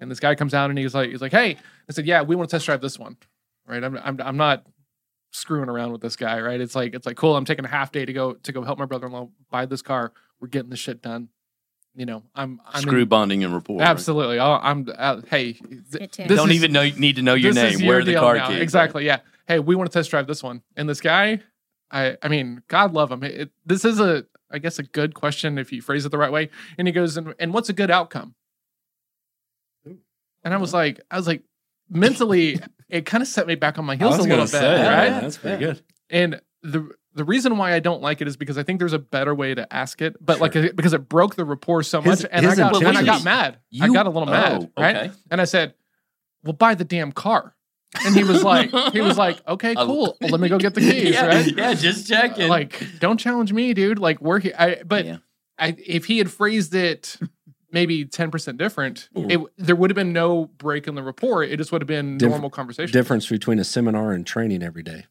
And 0.05 0.11
this 0.11 0.21
guy 0.21 0.35
comes 0.35 0.53
out 0.55 0.69
and 0.71 0.79
he's 0.79 0.95
like, 0.95 1.11
he's 1.11 1.21
like, 1.23 1.33
hey, 1.33 1.57
I 1.89 1.93
said, 1.93 2.07
yeah, 2.07 2.23
we 2.23 2.37
want 2.37 2.51
to 2.51 2.55
test 2.57 2.67
drive 2.67 2.81
this 2.83 2.99
one, 2.99 3.17
right? 3.67 3.83
I'm, 3.83 3.97
I'm, 3.97 4.21
I'm 4.21 4.37
not 4.37 4.65
screwing 5.33 5.69
around 5.69 5.93
with 5.93 6.01
this 6.03 6.15
guy, 6.15 6.41
right? 6.41 6.61
It's 6.61 6.75
like, 6.75 6.95
it's 6.95 7.07
like, 7.07 7.17
cool. 7.17 7.35
I'm 7.37 7.45
taking 7.47 7.65
a 7.65 7.69
half 7.69 7.91
day 7.91 8.05
to 8.05 8.13
go 8.13 8.35
to 8.35 8.53
go 8.53 8.63
help 8.63 8.79
my 8.79 8.85
brother-in-law 8.85 9.31
buy 9.51 9.67
this 9.67 9.83
car. 9.83 10.13
We're 10.41 10.49
getting 10.49 10.71
this 10.71 10.79
shit 10.79 11.01
done. 11.03 11.29
You 11.97 12.07
know, 12.07 12.23
I'm, 12.35 12.61
I'm 12.67 12.83
in- 12.83 12.89
Screw 12.89 13.07
bonding 13.07 13.45
and 13.45 13.55
rapport. 13.55 13.81
absolutely. 13.81 14.39
I'll, 14.39 14.61
I'm, 14.63 14.87
uh, 14.97 15.23
hey, 15.31 15.55
th- 15.55 16.11
this 16.17 16.27
Don't 16.29 16.51
is- 16.51 16.57
even 16.57 16.73
know 16.73 16.83
need 16.85 17.17
to 17.17 17.23
know 17.23 17.35
your 17.35 17.53
this 17.55 17.75
is 17.75 17.81
name. 17.81 17.89
Where 17.89 17.99
are 17.99 18.05
the 18.05 18.13
deal 18.13 18.21
car 18.21 18.37
now. 18.37 18.49
keys? 18.49 18.61
Exactly. 18.61 19.07
Yeah. 19.07 19.21
Hey, 19.47 19.59
we 19.59 19.75
want 19.75 19.91
to 19.91 19.99
test 19.99 20.11
drive 20.11 20.27
this 20.27 20.43
one. 20.43 20.63
And 20.77 20.89
this 20.89 21.01
guy, 21.01 21.41
I, 21.91 22.17
I 22.23 22.29
mean, 22.29 22.63
God 22.69 22.93
love 22.93 23.11
him. 23.11 23.23
It, 23.23 23.41
it- 23.41 23.51
this 23.65 23.85
is 23.85 24.01
a, 24.01 24.27
I 24.51 24.59
guess, 24.59 24.79
a 24.79 24.83
good 24.83 25.15
question 25.15 25.57
if 25.57 25.73
you 25.73 25.81
phrase 25.83 26.05
it 26.05 26.11
the 26.11 26.19
right 26.19 26.31
way. 26.33 26.51
And 26.79 26.87
he 26.87 26.93
goes, 26.93 27.17
and, 27.17 27.35
and 27.39 27.55
what's 27.55 27.69
a 27.69 27.73
good 27.73 27.91
outcome? 27.91 28.35
And 30.45 30.53
I 30.55 30.59
was 30.59 30.73
like, 30.75 31.01
I 31.11 31.17
was 31.17 31.27
like, 31.27 31.43
mentally, 31.89 32.61
it 32.89 33.07
kind 33.07 33.23
of 33.23 33.29
set 33.29 33.47
me 33.47 33.55
back 33.55 33.79
on 33.79 33.85
my 33.85 33.97
heels 33.97 34.19
a 34.19 34.23
little 34.23 34.37
bit, 34.45 34.49
say, 34.49 34.73
right? 34.87 35.05
yeah, 35.07 35.21
that's 35.21 35.39
pretty 35.39 35.65
good. 35.65 35.83
And 36.11 36.41
the 36.63 36.91
the 37.15 37.25
reason 37.25 37.57
why 37.59 37.75
I 37.75 37.79
don't 37.79 38.03
like 38.03 38.21
it 38.21 38.27
is 38.29 38.37
because 38.37 38.59
I 38.59 38.65
think 38.65 38.81
there's 38.81 38.93
a 38.93 38.99
better 38.99 39.35
way 39.35 39.55
to 39.55 39.73
ask 39.73 40.03
it, 40.03 40.17
but 40.21 40.41
like 40.41 40.57
uh, 40.57 40.69
because 40.75 40.93
it 40.93 41.09
broke 41.09 41.37
the 41.37 41.45
rapport 41.45 41.83
so 41.85 42.01
His- 42.03 42.23
much, 42.23 42.31
and 42.33 42.45
I 42.47 42.51
his 42.51 42.59
got 42.59 42.83
and 42.83 42.99
I 42.99 43.05
got 43.05 43.23
mad. 43.25 43.59
I 43.81 43.89
got 43.89 44.07
a 44.07 44.11
little 44.11 44.27
mad, 44.27 44.69
Oh, 44.77 44.83
right? 44.83 44.97
okay. 44.97 45.11
And 45.31 45.41
I 45.41 45.45
said, 45.45 45.75
"Well, 46.43 46.53
buy 46.55 46.75
the 46.75 46.85
damn 46.85 47.13
car." 47.13 47.55
And 48.05 48.17
he 48.17 48.25
was 48.25 48.43
like, 48.43 48.71
"He 48.93 49.01
was 49.01 49.17
like, 49.17 49.39
okay, 49.49 49.75
cool. 49.77 50.17
Well, 50.21 50.31
let 50.31 50.41
me 50.41 50.49
go 50.49 50.59
get 50.59 50.75
the 50.75 50.81
keys, 50.91 51.15
yeah, 51.15 51.27
right?" 51.27 51.47
Yeah, 51.57 51.75
just 51.75 52.09
checking. 52.09 52.49
Like, 52.49 52.83
don't 52.99 53.19
challenge 53.19 53.53
me, 53.53 53.73
dude. 53.75 54.01
Like, 54.01 54.21
we're 54.21 54.41
here. 54.41 54.55
I, 54.59 54.83
but 54.85 55.05
Yeah. 55.05 55.19
I, 55.57 55.77
if 55.87 56.07
he 56.07 56.19
had 56.19 56.29
phrased 56.33 56.75
it 56.75 57.17
maybe 57.75 58.07
ten 58.07 58.31
percent 58.31 58.57
different, 58.57 59.11
it, 59.15 59.39
there 59.59 59.77
would 59.77 59.91
have 59.91 59.95
been 59.97 60.13
no 60.15 60.47
break 60.47 60.87
in 60.89 60.95
the 60.95 61.03
rapport. 61.03 61.43
It 61.45 61.59
just 61.59 61.71
would 61.73 61.83
have 61.83 61.87
been 61.89 62.17
Diff- 62.17 62.31
normal 62.31 62.49
conversation. 62.49 62.93
Difference 62.93 63.29
between 63.29 63.59
a 63.59 63.65
seminar 63.65 64.13
and 64.13 64.27
training 64.27 64.63
every 64.63 64.83
day. 64.83 65.05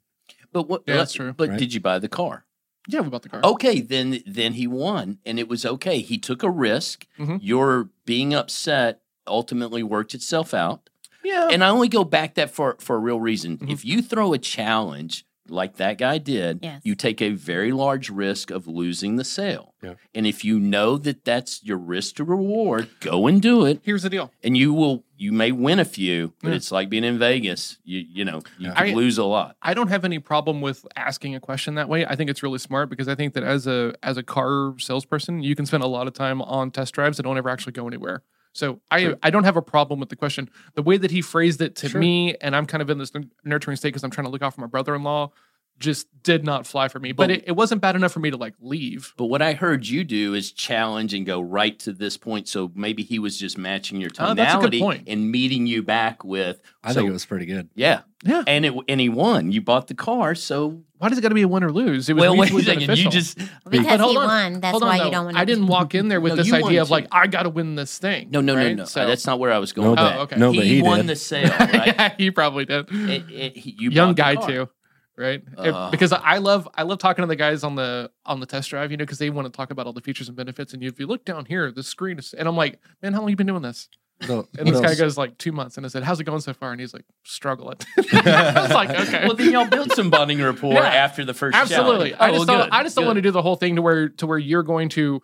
but 0.51 0.67
what? 0.67 0.83
Yeah, 0.87 0.97
that's 0.97 1.13
true. 1.13 1.33
But 1.33 1.49
Right. 1.49 1.59
did 1.59 1.73
you 1.73 1.79
buy 1.79 1.99
the 1.99 2.09
car? 2.09 2.45
Yeah, 2.87 3.01
we 3.01 3.09
bought 3.09 3.21
the 3.21 3.29
car. 3.29 3.41
Okay, 3.43 3.79
then 3.81 4.23
then 4.25 4.53
he 4.53 4.65
won, 4.67 5.19
and 5.25 5.37
it 5.39 5.47
was 5.47 5.65
okay. 5.65 5.99
He 5.99 6.17
took 6.17 6.41
a 6.43 6.49
risk. 6.49 7.05
Mhm. 7.19 7.39
Your 7.41 7.89
being 8.05 8.33
upset 8.33 9.01
ultimately 9.27 9.83
worked 9.83 10.13
itself 10.15 10.53
out. 10.53 10.89
yeah. 11.23 11.47
And 11.51 11.63
I 11.63 11.69
only 11.69 11.87
go 11.87 12.03
back 12.03 12.33
that 12.35 12.49
for 12.49 12.75
for 12.79 12.95
a 12.95 12.99
real 12.99 13.19
reason. 13.19 13.57
Mhm. 13.57 13.71
If 13.71 13.85
you 13.85 14.01
throw 14.01 14.33
a 14.33 14.37
challenge 14.37 15.25
like 15.49 15.75
that 15.77 15.97
guy 15.97 16.17
did, 16.17 16.59
Yes. 16.63 16.81
you 16.83 16.95
take 16.95 17.21
a 17.21 17.31
very 17.31 17.71
large 17.71 18.09
risk 18.09 18.49
of 18.49 18.67
losing 18.67 19.17
the 19.17 19.23
sale. 19.25 19.73
Yeah. 19.83 19.95
And 20.15 20.25
if 20.25 20.45
you 20.45 20.59
know 20.59 20.97
that 20.99 21.25
that's 21.25 21.63
your 21.63 21.77
risk 21.77 22.15
to 22.15 22.23
reward, 22.23 22.89
go 23.01 23.27
and 23.27 23.41
do 23.41 23.65
it, 23.65 23.81
Here's 23.83 24.03
the 24.03 24.09
deal. 24.09 24.31
and 24.43 24.55
you 24.57 24.73
will. 24.73 25.03
You 25.15 25.31
may 25.31 25.51
win 25.53 25.79
a 25.79 25.85
few, 25.85 26.33
but 26.41 26.49
Yeah. 26.49 26.55
it's 26.55 26.71
like 26.71 26.89
being 26.89 27.03
in 27.05 27.17
Vegas. 27.17 27.77
You 27.83 28.03
you 28.09 28.25
know 28.25 28.41
you 28.57 28.67
Yeah. 28.67 28.73
could 28.73 28.89
I- 28.89 28.93
lose 28.93 29.17
a 29.17 29.23
lot. 29.23 29.55
I 29.61 29.73
don't 29.73 29.87
have 29.89 30.03
any 30.05 30.19
problem 30.19 30.59
with 30.61 30.85
asking 30.95 31.35
a 31.35 31.39
question 31.39 31.75
that 31.75 31.87
way. 31.87 32.05
I 32.05 32.15
think 32.15 32.29
it's 32.29 32.43
really 32.43 32.57
smart 32.59 32.89
because 32.89 33.07
I 33.07 33.15
think 33.15 33.33
that 33.35 33.43
as 33.43 33.67
a 33.67 33.93
as 34.03 34.17
a 34.17 34.23
car 34.23 34.73
salesperson, 34.79 35.41
you 35.43 35.55
can 35.55 35.65
spend 35.65 35.83
a 35.83 35.87
lot 35.87 36.07
of 36.07 36.13
time 36.13 36.41
on 36.41 36.71
test 36.71 36.93
drives 36.93 37.17
that 37.17 37.23
don't 37.23 37.37
ever 37.37 37.49
actually 37.49 37.73
go 37.73 37.87
anywhere. 37.87 38.23
So 38.53 38.81
I 38.91 39.01
Sure. 39.01 39.17
I 39.23 39.29
don't 39.29 39.43
have 39.43 39.57
a 39.57 39.61
problem 39.61 39.99
with 39.99 40.09
the 40.09 40.15
question. 40.15 40.49
The 40.75 40.83
way 40.83 40.97
that 40.97 41.11
he 41.11 41.21
phrased 41.21 41.61
it 41.61 41.75
to 41.77 41.89
Sure. 41.89 41.99
me, 41.99 42.35
and 42.41 42.55
I'm 42.55 42.65
kind 42.65 42.81
of 42.81 42.89
in 42.89 42.97
this 42.99 43.11
nurturing 43.43 43.77
state 43.77 43.89
because 43.89 44.03
I'm 44.03 44.11
trying 44.11 44.25
to 44.25 44.31
look 44.31 44.41
out 44.41 44.53
for 44.53 44.61
my 44.61 44.67
brother-in-law, 44.67 45.31
just 45.79 46.05
did 46.21 46.45
not 46.45 46.67
fly 46.67 46.87
for 46.87 46.99
me. 46.99 47.11
But, 47.13 47.23
But- 47.29 47.31
it, 47.31 47.43
it 47.47 47.51
wasn't 47.53 47.81
bad 47.81 47.95
enough 47.95 48.11
for 48.11 48.19
me 48.19 48.29
to 48.29 48.37
like 48.37 48.53
leave. 48.61 49.11
But 49.17 49.25
what 49.25 49.41
I 49.41 49.53
heard 49.53 49.87
you 49.87 50.03
do 50.03 50.35
is 50.35 50.51
challenge 50.51 51.15
and 51.15 51.25
go 51.25 51.41
right 51.41 51.77
to 51.79 51.91
this 51.91 52.15
point. 52.15 52.47
So 52.47 52.71
maybe 52.75 53.01
he 53.01 53.17
was 53.17 53.39
just 53.39 53.57
matching 53.57 53.99
your 53.99 54.11
Oh, 54.19 54.33
tonality 54.33 54.41
that's 54.43 54.65
a 54.65 54.69
good 54.69 54.79
point. 54.79 55.03
and 55.07 55.31
meeting 55.31 55.65
you 55.65 55.81
back 55.81 56.23
with. 56.23 56.61
I 56.83 56.89
so, 56.93 56.99
think 56.99 57.09
it 57.09 57.13
was 57.13 57.25
pretty 57.25 57.47
good. 57.47 57.69
yeah, 57.73 58.01
Yeah. 58.23 58.43
and 58.45 58.65
it 58.67 58.73
and 58.87 59.01
he 59.01 59.09
won. 59.09 59.51
You 59.51 59.61
bought 59.61 59.87
the 59.87 59.95
car, 59.95 60.35
so 60.35 60.83
Why 61.03 61.09
does 61.09 61.17
it 61.17 61.21
got 61.21 61.29
to 61.29 61.35
be 61.35 61.41
a 61.41 61.47
win 61.49 61.65
or 61.65 61.71
lose? 61.71 62.07
It 62.07 62.13
was 62.13 62.21
well, 62.21 62.37
wait 62.37 62.49
a 62.49 62.53
mutually 62.53 62.79
second. 62.85 62.97
You 62.97 63.09
just 63.09 63.37
Because 63.37 63.85
But 63.85 63.99
hold 63.99 64.11
he 64.13 64.17
on. 64.19 64.25
won. 64.25 64.61
That's 64.61 64.71
Hold 64.71 64.83
on, 64.83 64.89
why 64.89 64.97
though. 64.99 65.05
you 65.05 65.11
don't 65.11 65.25
want 65.25 65.35
to. 65.35 65.41
I 65.41 65.45
didn't 65.45 65.67
walk 65.67 65.93
in 65.95 66.07
there 66.07 66.21
with 66.21 66.31
No, 66.31 66.35
this 66.37 66.47
idea 66.53 66.61
wanted 66.63 66.77
of 66.79 66.89
like. 66.91 67.07
I 67.11 67.27
got 67.27 67.43
to 67.43 67.49
win 67.49 67.75
this 67.75 67.97
thing. 67.97 68.29
no, 68.31 68.39
no, 68.39 68.55
right? 68.55 68.69
no, 68.69 68.83
no. 68.83 68.85
So- 68.85 69.05
That's 69.05 69.27
not 69.27 69.37
where 69.37 69.51
I 69.51 69.57
was 69.57 69.73
going. 69.73 69.87
No, 69.87 69.91
with 69.91 69.99
Oh, 70.13 70.21
okay. 70.21 70.37
No, 70.37 70.51
he, 70.51 70.57
but 70.59 70.65
he 70.65 70.81
won 70.81 70.97
did. 70.99 71.07
the 71.07 71.15
sale, 71.17 71.49
right? 71.49 71.87
yeah, 71.87 72.13
he 72.17 72.31
probably 72.31 72.63
did. 72.63 72.87
It- 72.89 73.29
it- 73.29 73.57
he- 73.57 73.75
you 73.77 73.89
young 73.89 74.13
guy 74.13 74.35
too 74.35 74.69
right 75.15 75.43
If- 75.59 75.75
Uh. 75.75 75.91
because 75.91 76.11
i 76.11 76.39
love 76.39 76.67
i 76.73 76.81
love 76.81 76.97
talking 76.97 77.21
to 77.21 77.27
the 77.27 77.35
guys 77.35 77.63
on 77.63 77.75
the 77.75 78.09
on 78.25 78.39
the 78.39 78.47
test 78.47 78.71
drive 78.71 78.89
you 78.89 78.97
know 78.97 79.03
because 79.03 79.19
they 79.19 79.29
want 79.29 79.45
to 79.45 79.51
talk 79.55 79.69
about 79.69 79.85
all 79.85 79.93
the 79.93 80.01
features 80.01 80.27
and 80.27 80.35
benefits 80.35 80.73
and 80.73 80.81
if 80.83 80.99
you 80.99 81.05
look 81.05 81.23
down 81.23 81.45
here 81.45 81.71
the 81.71 81.83
screen 81.83 82.17
is 82.17 82.33
and 82.33 82.47
i'm 82.47 82.55
like 82.57 82.79
man 83.03 83.13
how 83.13 83.19
long 83.19 83.29
you 83.29 83.35
been 83.35 83.45
doing 83.45 83.61
this 83.61 83.89
So, 84.21 84.47
and 84.57 84.67
this 84.67 84.75
what 84.75 84.83
guy 84.83 84.95
goes 84.95 85.17
like 85.17 85.37
two 85.37 85.51
months 85.51 85.75
and 85.75 85.85
i 85.85 85.89
said 85.89 86.03
how's 86.03 86.19
it 86.19 86.23
going 86.23 86.39
so 86.39 86.53
far 86.53 86.71
and 86.71 86.79
he's 86.79 86.93
like 86.93 87.03
struggling 87.23 87.75
i 87.97 88.53
was 88.61 88.71
like 88.71 88.89
okay 89.07 89.25
Well, 89.27 89.35
then 89.35 89.51
y'all 89.51 89.67
build 89.67 89.91
some 89.91 90.09
bonding 90.09 90.41
rapport 90.41 90.73
Yeah. 90.75 90.81
after 90.81 91.25
the 91.25 91.33
first 91.33 91.57
absolutely 91.57 92.11
challenge. 92.11 92.15
i 92.21 92.29
Oh, 92.29 92.33
just 92.37 92.47
well, 92.47 92.59
don't 92.59 92.73
i 92.73 92.83
just 92.83 92.95
don't 92.95 93.05
want 93.05 93.17
to 93.17 93.21
do 93.21 93.31
the 93.31 93.41
whole 93.41 93.55
thing 93.57 93.75
to 93.75 93.81
where 93.81 94.09
to 94.09 94.27
where 94.27 94.37
you're 94.37 94.63
going 94.63 94.87
to 94.89 95.21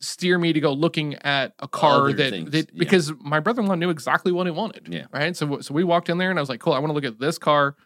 steer 0.00 0.38
me 0.38 0.52
to 0.52 0.60
go 0.60 0.72
looking 0.72 1.14
at 1.16 1.54
a 1.60 1.68
car 1.68 2.00
Other 2.08 2.12
that, 2.14 2.30
things, 2.30 2.50
that 2.50 2.68
yeah. 2.72 2.78
because 2.78 3.12
my 3.20 3.38
brother-in-law 3.40 3.76
knew 3.76 3.90
exactly 3.90 4.32
what 4.32 4.46
he 4.46 4.50
wanted 4.50 4.88
Yeah. 4.88 5.06
right 5.12 5.36
so 5.36 5.60
so 5.60 5.72
we 5.72 5.84
walked 5.84 6.08
in 6.08 6.18
there 6.18 6.30
and 6.30 6.38
i 6.38 6.42
was 6.42 6.48
like 6.48 6.60
cool 6.60 6.72
i 6.72 6.78
want 6.78 6.90
to 6.90 6.94
look 6.94 7.04
at 7.04 7.20
this 7.20 7.38
car 7.38 7.76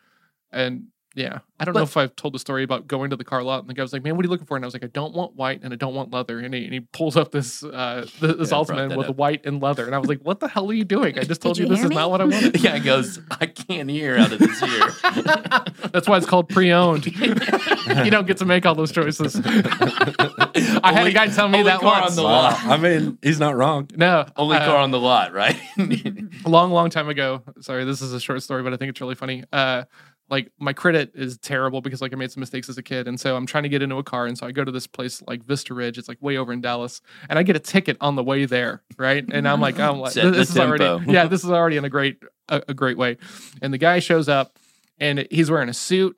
and 0.53 0.85
yeah 1.17 1.41
i 1.59 1.65
don't 1.65 1.75
know 1.75 1.83
if 1.83 1.97
i've 1.97 2.15
told 2.15 2.33
the 2.33 2.39
story 2.39 2.63
about 2.63 2.87
going 2.87 3.11
to 3.11 3.17
the 3.17 3.25
car 3.25 3.43
lot 3.43 3.59
and 3.61 3.69
the 3.69 3.75
guy 3.75 3.83
was 3.83 3.93
like 3.93 4.05
man 4.05 4.15
what 4.15 4.25
are 4.25 4.27
you 4.27 4.31
looking 4.31 4.47
for 4.47 4.57
and 4.57 4.65
i 4.65 4.67
was 4.67 4.75
like 4.75 4.85
i 4.85 4.89
don't 4.89 5.13
want 5.13 5.35
white 5.35 5.61
and 5.65 5.73
i 5.73 5.77
don't 5.77 5.93
want 5.95 6.13
leather 6.13 6.39
and 6.39 6.55
he, 6.55 6.65
and 6.65 6.73
he 6.73 6.79
pulls 6.81 7.17
up 7.17 7.33
this 7.33 7.65
uh 7.65 8.07
th- 8.21 8.37
this 8.37 8.51
Yeah, 8.53 8.59
I 8.61 8.63
brought 8.65 8.79
Altima 8.79 8.89
that 8.91 8.99
with 8.99 9.09
up. 9.09 9.17
white 9.17 9.45
and 9.45 9.61
leather 9.61 9.87
and 9.87 9.95
i 9.95 9.99
was 9.99 10.09
like 10.09 10.21
what 10.21 10.39
the 10.39 10.47
hell 10.47 10.71
are 10.71 10.75
you 10.75 10.85
doing 10.85 11.19
i 11.19 11.25
just 11.25 11.41
Did 11.41 11.47
told 11.49 11.59
you, 11.59 11.65
you 11.65 11.71
this 11.71 11.79
hear 11.79 11.87
is 11.87 11.91
me? 11.91 11.97
not 11.97 12.11
what 12.13 12.21
i 12.21 12.25
wanted 12.25 12.61
Yeah, 12.63 12.77
he 12.77 12.81
goes. 12.81 13.19
I 13.41 13.47
can't 13.47 13.91
hear 13.91 14.17
out 14.19 14.31
of 14.33 14.39
this 14.39 14.63
ear. 14.63 14.91
that's 15.93 16.09
why 16.09 16.17
it's 16.17 16.27
called 16.27 16.49
pre-owned 16.49 17.05
you 17.07 18.11
don't 18.11 18.27
get 18.29 18.37
to 18.39 18.45
make 18.45 18.65
all 18.65 18.77
those 18.77 18.93
choices 18.93 19.35
i 19.45 20.93
had 20.93 20.97
a 20.97 21.01
Only- 21.01 21.13
guy 21.13 21.27
tell 21.27 21.49
me 21.49 21.59
only 21.59 21.71
that 21.71 21.81
car 21.81 21.95
on 21.97 22.01
once 22.03 22.17
the 22.17 22.23
Wow. 22.23 22.31
lot. 22.43 22.65
I 22.67 22.77
mean, 22.77 23.19
he's 23.23 23.41
not 23.41 23.57
wrong. 23.57 23.89
no 23.97 24.27
Only 24.37 24.57
uh, 24.59 24.65
car 24.67 24.77
on 24.77 24.91
the 24.91 25.01
lot, 25.01 25.33
right? 25.33 25.57
a 25.79 26.49
long, 26.49 26.71
long 26.71 26.91
time 26.91 27.09
ago. 27.09 27.43
Sorry, 27.61 27.85
this 27.85 28.03
is 28.03 28.13
a 28.13 28.21
short 28.21 28.43
story, 28.43 28.63
but 28.63 28.73
I 28.73 28.77
think 28.77 28.91
it's 28.91 29.01
really 29.01 29.15
funny. 29.15 29.45
Uh, 29.53 29.85
like 30.31 30.53
my 30.59 30.73
credit 30.73 31.11
is 31.15 31.37
terrible 31.39 31.81
because 31.81 32.01
like 32.01 32.13
I 32.13 32.17
made 32.17 32.31
some 32.31 32.41
mistakes 32.41 32.69
as 32.69 32.79
a 32.79 32.83
kid, 32.83 33.09
and 33.09 33.19
so 33.19 33.37
I'm 33.37 33.47
trying 33.47 33.65
to 33.65 33.69
get 33.69 33.83
into 33.83 33.97
a 33.97 34.03
car, 34.05 34.27
and 34.27 34.39
so 34.39 34.47
I 34.47 34.53
go 34.53 34.65
to 34.65 34.71
this 34.71 34.87
place 34.87 35.23
like 35.27 35.45
Vista 35.45 35.75
Ridge. 35.75 35.99
It's 35.99 36.09
like 36.09 36.19
way 36.23 36.37
over 36.37 36.53
in 36.53 36.61
Dallas, 36.61 37.03
and 37.29 37.39
I 37.39 37.43
get 37.43 37.57
a 37.57 37.61
ticket 37.61 37.97
on 38.01 38.15
the 38.15 38.23
way 38.23 38.45
there, 38.47 38.83
right? 38.97 39.25
And 39.31 39.49
I'm 39.49 39.61
like, 39.61 39.79
I'm 39.81 39.99
like, 39.99 40.15
the 40.15 40.31
this 40.31 40.51
is 40.51 40.59
already, 40.59 40.85
yeah, 41.13 41.27
this 41.27 41.45
is 41.45 41.51
already 41.51 41.77
in 41.77 41.85
a 41.85 41.91
great, 41.91 42.23
a, 42.49 42.63
a 42.69 42.75
great 42.75 42.97
way. 42.97 43.19
And 43.61 43.75
the 43.75 43.79
guy 43.79 43.99
shows 43.99 44.29
up, 44.29 44.57
and 44.99 45.27
he's 45.31 45.51
wearing 45.51 45.69
a 45.69 45.75
suit 45.75 46.17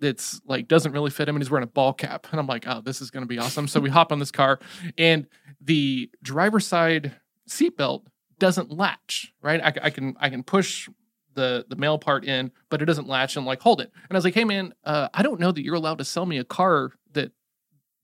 that's 0.00 0.40
like 0.46 0.68
doesn't 0.68 0.92
really 0.92 1.10
fit 1.10 1.28
him 1.28 1.36
and 1.36 1.42
he's 1.42 1.50
wearing 1.50 1.64
a 1.64 1.68
ball 1.68 1.92
cap 1.92 2.26
and 2.30 2.40
i'm 2.40 2.46
like 2.46 2.66
oh 2.66 2.80
this 2.80 3.00
is 3.00 3.10
going 3.10 3.22
to 3.22 3.28
be 3.28 3.38
awesome 3.38 3.66
so 3.66 3.80
we 3.80 3.88
hop 3.88 4.12
on 4.12 4.18
this 4.18 4.32
car 4.32 4.58
and 4.98 5.26
the 5.60 6.10
driver's 6.22 6.66
side 6.66 7.14
seatbelt 7.48 8.02
doesn't 8.38 8.70
latch 8.70 9.32
right 9.40 9.60
I, 9.62 9.86
I 9.86 9.90
can 9.90 10.16
i 10.18 10.28
can 10.28 10.42
push 10.42 10.88
the 11.34 11.64
the 11.68 11.76
male 11.76 11.98
part 11.98 12.24
in 12.24 12.50
but 12.70 12.80
it 12.82 12.84
doesn't 12.86 13.08
latch 13.08 13.36
and 13.36 13.44
like 13.46 13.60
hold 13.60 13.80
it 13.80 13.90
and 14.08 14.12
i 14.12 14.14
was 14.16 14.24
like 14.24 14.34
hey 14.34 14.44
man 14.44 14.72
uh, 14.84 15.08
i 15.14 15.22
don't 15.22 15.40
know 15.40 15.52
that 15.52 15.62
you're 15.64 15.74
allowed 15.74 15.98
to 15.98 16.04
sell 16.04 16.26
me 16.26 16.38
a 16.38 16.44
car 16.44 16.90
that 17.12 17.32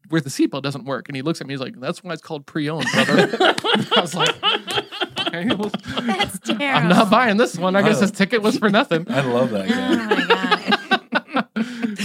where 0.08 0.20
the 0.20 0.30
seatbelt 0.30 0.62
doesn't 0.62 0.84
work 0.84 1.08
and 1.08 1.16
he 1.16 1.22
looks 1.22 1.40
at 1.40 1.46
me 1.46 1.52
he's 1.54 1.60
like 1.60 1.78
that's 1.80 2.02
why 2.02 2.12
it's 2.12 2.22
called 2.22 2.44
pre-owned 2.46 2.86
brother 2.92 3.28
i 3.96 4.00
was 4.00 4.14
like 4.14 4.34
okay, 4.42 5.46
well, 5.54 5.70
That's 6.06 6.38
terrible. 6.40 6.64
i'm 6.64 6.88
not 6.88 7.10
buying 7.10 7.36
this 7.36 7.56
one 7.56 7.76
i 7.76 7.82
guess 7.82 7.98
Oh. 7.98 8.02
his 8.02 8.10
ticket 8.10 8.42
was 8.42 8.58
for 8.58 8.68
nothing 8.70 9.06
I 9.10 9.20
love 9.20 9.50
that 9.50 9.66
Oh 9.66 9.68
guy. 9.68 10.06
my 10.06 10.26
god. 10.26 10.79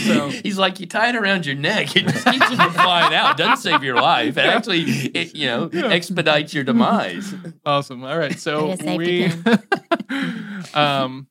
So 0.05 0.29
He's 0.43 0.57
like, 0.57 0.79
you 0.79 0.85
tie 0.85 1.09
it 1.09 1.15
around 1.15 1.45
your 1.45 1.55
neck. 1.55 1.95
It 1.95 2.07
just 2.07 2.25
keeps 2.25 2.51
it 2.51 2.55
from 2.55 2.71
flying 2.73 3.13
out. 3.13 3.37
Doesn't 3.37 3.57
save 3.57 3.83
your 3.83 3.95
life. 3.95 4.37
It 4.37 4.45
actually, 4.45 4.81
it, 4.83 5.35
you 5.35 5.47
know, 5.47 5.69
Yeah. 5.73 5.87
expedites 5.87 6.53
your 6.53 6.63
demise. 6.63 7.33
Awesome. 7.65 8.03
All 8.03 8.17
right. 8.17 8.39
So 8.39 8.69
It 8.71 8.73
is 8.73 8.79
safety 8.79 9.31
we, 9.45 10.73
um, 10.73 11.27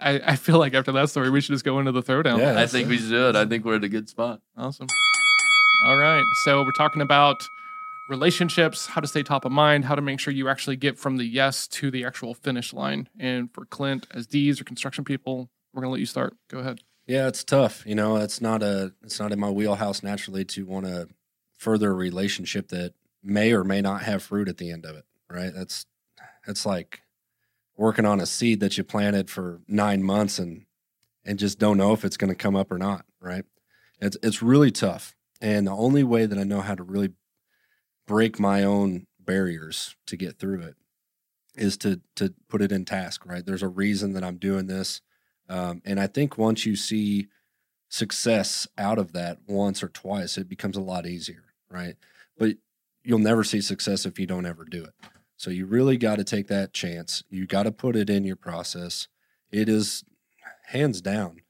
I, 0.00 0.20
I 0.32 0.36
feel 0.36 0.58
like 0.58 0.74
after 0.74 0.92
that 0.92 1.10
story, 1.10 1.30
we 1.30 1.40
should 1.40 1.52
just 1.52 1.64
go 1.64 1.78
into 1.78 1.92
the 1.92 2.02
throwdown. 2.02 2.38
Yeah. 2.38 2.58
I 2.60 2.66
think 2.66 2.88
we 2.88 2.98
should. 2.98 3.36
I 3.36 3.46
think 3.46 3.64
we're 3.64 3.76
in 3.76 3.84
a 3.84 3.88
good 3.88 4.08
spot. 4.08 4.40
Awesome. 4.56 4.86
All 5.86 5.98
right. 5.98 6.24
So 6.44 6.62
we're 6.62 6.72
talking 6.72 7.02
about 7.02 7.36
relationships, 8.08 8.86
how 8.86 9.00
to 9.00 9.06
stay 9.06 9.22
top 9.22 9.44
of 9.44 9.52
mind, 9.52 9.84
how 9.84 9.94
to 9.94 10.00
make 10.02 10.18
sure 10.20 10.32
you 10.32 10.48
actually 10.48 10.76
get 10.76 10.98
from 10.98 11.16
the 11.18 11.24
yes 11.24 11.68
to 11.68 11.90
the 11.90 12.04
actual 12.04 12.32
finish 12.34 12.72
line. 12.72 13.08
And 13.18 13.52
for 13.52 13.64
Clint, 13.66 14.06
as 14.12 14.26
D's 14.26 14.60
or 14.60 14.64
construction 14.64 15.04
people, 15.04 15.50
we're 15.74 15.82
gonna 15.82 15.90
let 15.92 16.00
you 16.00 16.06
start. 16.06 16.34
Go 16.48 16.58
ahead. 16.58 16.80
Yeah, 17.08 17.26
it's 17.26 17.42
tough. 17.42 17.84
You 17.86 17.94
know, 17.94 18.16
it's 18.16 18.40
not 18.42 18.62
a 18.62 18.92
it's 19.02 19.18
not 19.18 19.32
in 19.32 19.40
my 19.40 19.50
wheelhouse 19.50 20.02
naturally 20.02 20.44
to 20.44 20.66
want 20.66 20.84
to 20.84 21.08
further 21.56 21.90
a 21.90 21.94
relationship 21.94 22.68
that 22.68 22.92
may 23.24 23.52
or 23.52 23.64
may 23.64 23.80
not 23.80 24.02
have 24.02 24.22
fruit 24.22 24.46
at 24.46 24.58
the 24.58 24.70
end 24.70 24.84
of 24.84 24.94
it. 24.94 25.06
Right? 25.30 25.50
That's 25.54 25.86
that's 26.46 26.66
like 26.66 27.00
working 27.78 28.04
on 28.04 28.20
a 28.20 28.26
seed 28.26 28.60
that 28.60 28.76
you 28.76 28.84
planted 28.84 29.30
for 29.30 29.62
nine 29.66 30.02
months 30.02 30.38
and 30.38 30.66
and 31.24 31.38
just 31.38 31.58
don't 31.58 31.78
know 31.78 31.94
if 31.94 32.04
it's 32.04 32.18
going 32.18 32.30
to 32.30 32.36
come 32.36 32.54
up 32.54 32.70
or 32.70 32.78
not. 32.78 33.06
Right? 33.22 33.46
It's 34.02 34.18
it's 34.22 34.42
really 34.42 34.70
tough. 34.70 35.16
And 35.40 35.66
the 35.66 35.72
only 35.72 36.04
way 36.04 36.26
that 36.26 36.38
I 36.38 36.44
know 36.44 36.60
how 36.60 36.74
to 36.74 36.82
really 36.82 37.12
break 38.06 38.38
my 38.38 38.64
own 38.64 39.06
barriers 39.18 39.96
to 40.08 40.16
get 40.16 40.38
through 40.38 40.60
it 40.60 40.74
is 41.56 41.78
to 41.78 42.02
to 42.16 42.34
put 42.50 42.60
it 42.60 42.70
in 42.70 42.84
task. 42.84 43.24
Right? 43.24 43.46
There's 43.46 43.62
a 43.62 43.68
reason 43.68 44.12
that 44.12 44.24
I'm 44.24 44.36
doing 44.36 44.66
this. 44.66 45.00
Um, 45.48 45.82
and 45.84 45.98
I 45.98 46.06
think 46.06 46.36
once 46.36 46.66
you 46.66 46.76
see 46.76 47.28
success 47.88 48.68
out 48.76 48.98
of 48.98 49.12
that 49.12 49.38
once 49.46 49.82
or 49.82 49.88
twice, 49.88 50.36
it 50.36 50.48
becomes 50.48 50.76
a 50.76 50.82
lot 50.82 51.06
easier, 51.06 51.44
right? 51.70 51.96
But 52.36 52.56
you'll 53.02 53.18
never 53.18 53.44
see 53.44 53.60
success 53.60 54.04
if 54.04 54.18
you 54.18 54.26
don't 54.26 54.46
ever 54.46 54.64
do 54.64 54.84
it. 54.84 54.94
So 55.36 55.50
you 55.50 55.66
really 55.66 55.96
got 55.96 56.16
to 56.16 56.24
take 56.24 56.48
that 56.48 56.72
chance. 56.72 57.22
You 57.30 57.46
got 57.46 57.62
to 57.62 57.72
put 57.72 57.96
it 57.96 58.10
in 58.10 58.24
your 58.24 58.36
process. 58.36 59.08
It 59.50 59.68
is 59.68 60.04
hands 60.66 61.00
down 61.00 61.40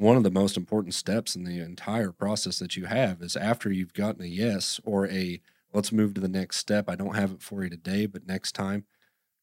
one 0.00 0.16
of 0.16 0.22
the 0.22 0.30
most 0.30 0.56
important 0.56 0.94
steps 0.94 1.36
in 1.36 1.44
the 1.44 1.60
entire 1.60 2.10
process 2.10 2.58
that 2.58 2.74
you 2.74 2.86
have 2.86 3.20
is 3.20 3.36
after 3.36 3.70
you've 3.70 3.92
gotten 3.92 4.22
a 4.22 4.26
yes 4.26 4.80
or 4.82 5.06
a 5.08 5.42
let's 5.74 5.92
move 5.92 6.14
to 6.14 6.22
the 6.22 6.28
next 6.28 6.56
step. 6.56 6.88
I 6.88 6.96
don't 6.96 7.16
have 7.16 7.32
it 7.32 7.42
for 7.42 7.62
you 7.62 7.68
today, 7.68 8.06
but 8.06 8.26
next 8.26 8.52
time 8.52 8.86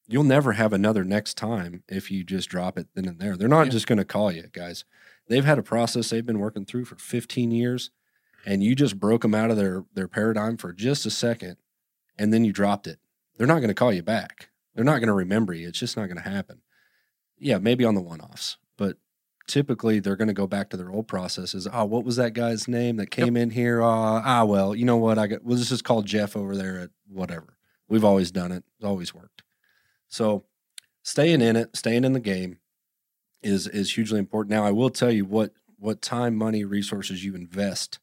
you'll 0.07 0.23
never 0.23 0.53
have 0.53 0.73
another 0.73 1.03
next 1.03 1.35
time 1.35 1.83
if 1.87 2.09
you 2.09 2.23
just 2.23 2.49
drop 2.49 2.77
it 2.77 2.87
then 2.95 3.05
and 3.07 3.19
there. 3.19 3.35
They're 3.37 3.47
not 3.47 3.65
Yeah. 3.67 3.71
just 3.71 3.87
going 3.87 3.97
to 3.97 4.05
call 4.05 4.31
you, 4.31 4.47
guys. 4.51 4.85
they've 5.29 5.43
had 5.45 5.59
a 5.59 5.63
process 5.63 6.09
they've 6.09 6.25
been 6.25 6.39
working 6.39 6.63
through 6.65 6.85
for 6.85 6.95
15 6.95 7.51
years, 7.51 7.91
and 8.45 8.63
you 8.63 8.73
just 8.75 8.97
broke 8.97 9.23
them 9.23 9.35
out 9.35 9.51
of 9.51 9.57
their 9.57 9.83
their 9.93 10.07
paradigm 10.07 10.55
for 10.55 10.71
just 10.71 11.05
a 11.05 11.09
second, 11.11 11.57
and 12.17 12.33
then 12.33 12.45
you 12.45 12.53
dropped 12.53 12.87
it. 12.87 12.99
They're 13.35 13.45
not 13.47 13.59
going 13.59 13.67
to 13.67 13.73
call 13.73 13.91
you 13.91 14.01
back. 14.03 14.49
They're 14.73 14.85
not 14.85 14.99
going 14.99 15.07
to 15.07 15.13
remember 15.13 15.53
you. 15.53 15.67
It's 15.67 15.79
just 15.79 15.97
not 15.97 16.05
going 16.05 16.21
to 16.23 16.29
happen. 16.29 16.61
Yeah, 17.39 17.57
maybe 17.57 17.83
on 17.83 17.93
the 17.95 18.01
one 18.01 18.21
offs, 18.21 18.57
but 18.77 18.97
typically 19.47 19.99
they're 19.99 20.15
going 20.15 20.27
to 20.29 20.33
go 20.33 20.47
back 20.47 20.69
to 20.69 20.77
their 20.77 20.89
old 20.91 21.07
processes. 21.07 21.67
Oh, 21.71 21.85
what 21.85 22.03
was 22.05 22.15
that 22.15 22.33
guy's 22.33 22.67
name 22.67 22.95
that 22.97 23.11
came 23.11 23.35
in 23.35 23.49
here? 23.51 23.81
Uh, 23.81 24.21
ah, 24.23 24.45
well, 24.45 24.73
you 24.75 24.85
know 24.85 24.97
what? 24.97 25.17
I 25.19 25.27
got. 25.27 25.43
Well, 25.43 25.57
this 25.57 25.71
is 25.71 25.81
called 25.81 26.05
Jeff 26.05 26.35
over 26.37 26.55
there 26.55 26.79
at 26.79 26.89
whatever. 27.07 27.57
We've 27.89 28.05
always 28.05 28.31
done 28.31 28.51
it. 28.53 28.63
It's 28.77 28.85
always 28.85 29.13
worked. 29.13 29.43
So, 30.07 30.45
staying 31.03 31.41
in 31.41 31.55
it, 31.55 31.75
staying 31.75 32.03
in 32.03 32.13
the 32.13 32.19
game, 32.19 32.59
is 33.41 33.67
is 33.67 33.95
hugely 33.95 34.19
important. 34.19 34.51
Now, 34.51 34.65
I 34.65 34.71
will 34.71 34.89
tell 34.89 35.11
you 35.11 35.25
what 35.25 35.51
what 35.77 36.01
time, 36.01 36.35
money, 36.35 36.63
resources 36.63 37.23
you 37.23 37.35
invest 37.35 37.99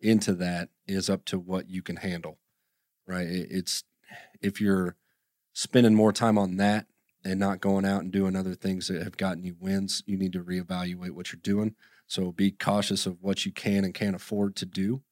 into 0.00 0.32
that 0.34 0.70
is 0.86 1.10
up 1.10 1.24
to 1.26 1.38
what 1.38 1.68
you 1.68 1.82
can 1.82 1.96
handle. 1.96 2.38
Right? 3.06 3.26
It's 3.28 3.84
if 4.40 4.60
you're 4.60 4.96
spending 5.52 5.94
more 5.94 6.12
time 6.12 6.38
on 6.38 6.56
that 6.56 6.86
and 7.24 7.38
not 7.38 7.60
going 7.60 7.84
out 7.84 8.02
and 8.02 8.12
doing 8.12 8.34
other 8.34 8.54
things 8.54 8.88
that 8.88 9.02
have 9.02 9.16
gotten 9.16 9.44
you 9.44 9.56
wins, 9.58 10.02
you 10.06 10.16
need 10.16 10.32
to 10.32 10.42
reevaluate 10.42 11.10
what 11.10 11.32
you're 11.32 11.40
doing. 11.42 11.74
So 12.06 12.32
be 12.32 12.50
cautious 12.50 13.06
of 13.06 13.18
what 13.20 13.44
you 13.44 13.52
can 13.52 13.84
and 13.84 13.94
can't 13.94 14.16
afford 14.16 14.56
to 14.56 14.66
do. 14.66 15.02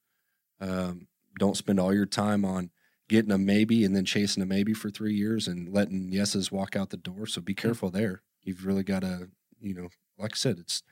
Um, 0.59 1.07
don't 1.37 1.57
spend 1.57 1.79
all 1.79 1.93
your 1.93 2.05
time 2.05 2.43
on 2.43 2.71
getting 3.09 3.31
a 3.31 3.37
maybe 3.37 3.83
and 3.83 3.95
then 3.95 4.05
chasing 4.05 4.41
a 4.41 4.45
maybe 4.45 4.73
for 4.73 4.89
three 4.89 5.13
years 5.13 5.47
and 5.47 5.73
letting 5.73 6.11
yeses 6.11 6.51
walk 6.51 6.75
out 6.75 6.89
the 6.89 6.97
door. 6.97 7.25
So 7.27 7.41
be 7.41 7.53
mm. 7.53 7.57
careful 7.57 7.91
there. 7.91 8.21
You've 8.43 8.65
really 8.65 8.83
got 8.83 9.01
to, 9.01 9.29
you 9.59 9.73
know, 9.73 9.89
like 10.17 10.33
I 10.33 10.35
said, 10.35 10.57
it's 10.59 10.83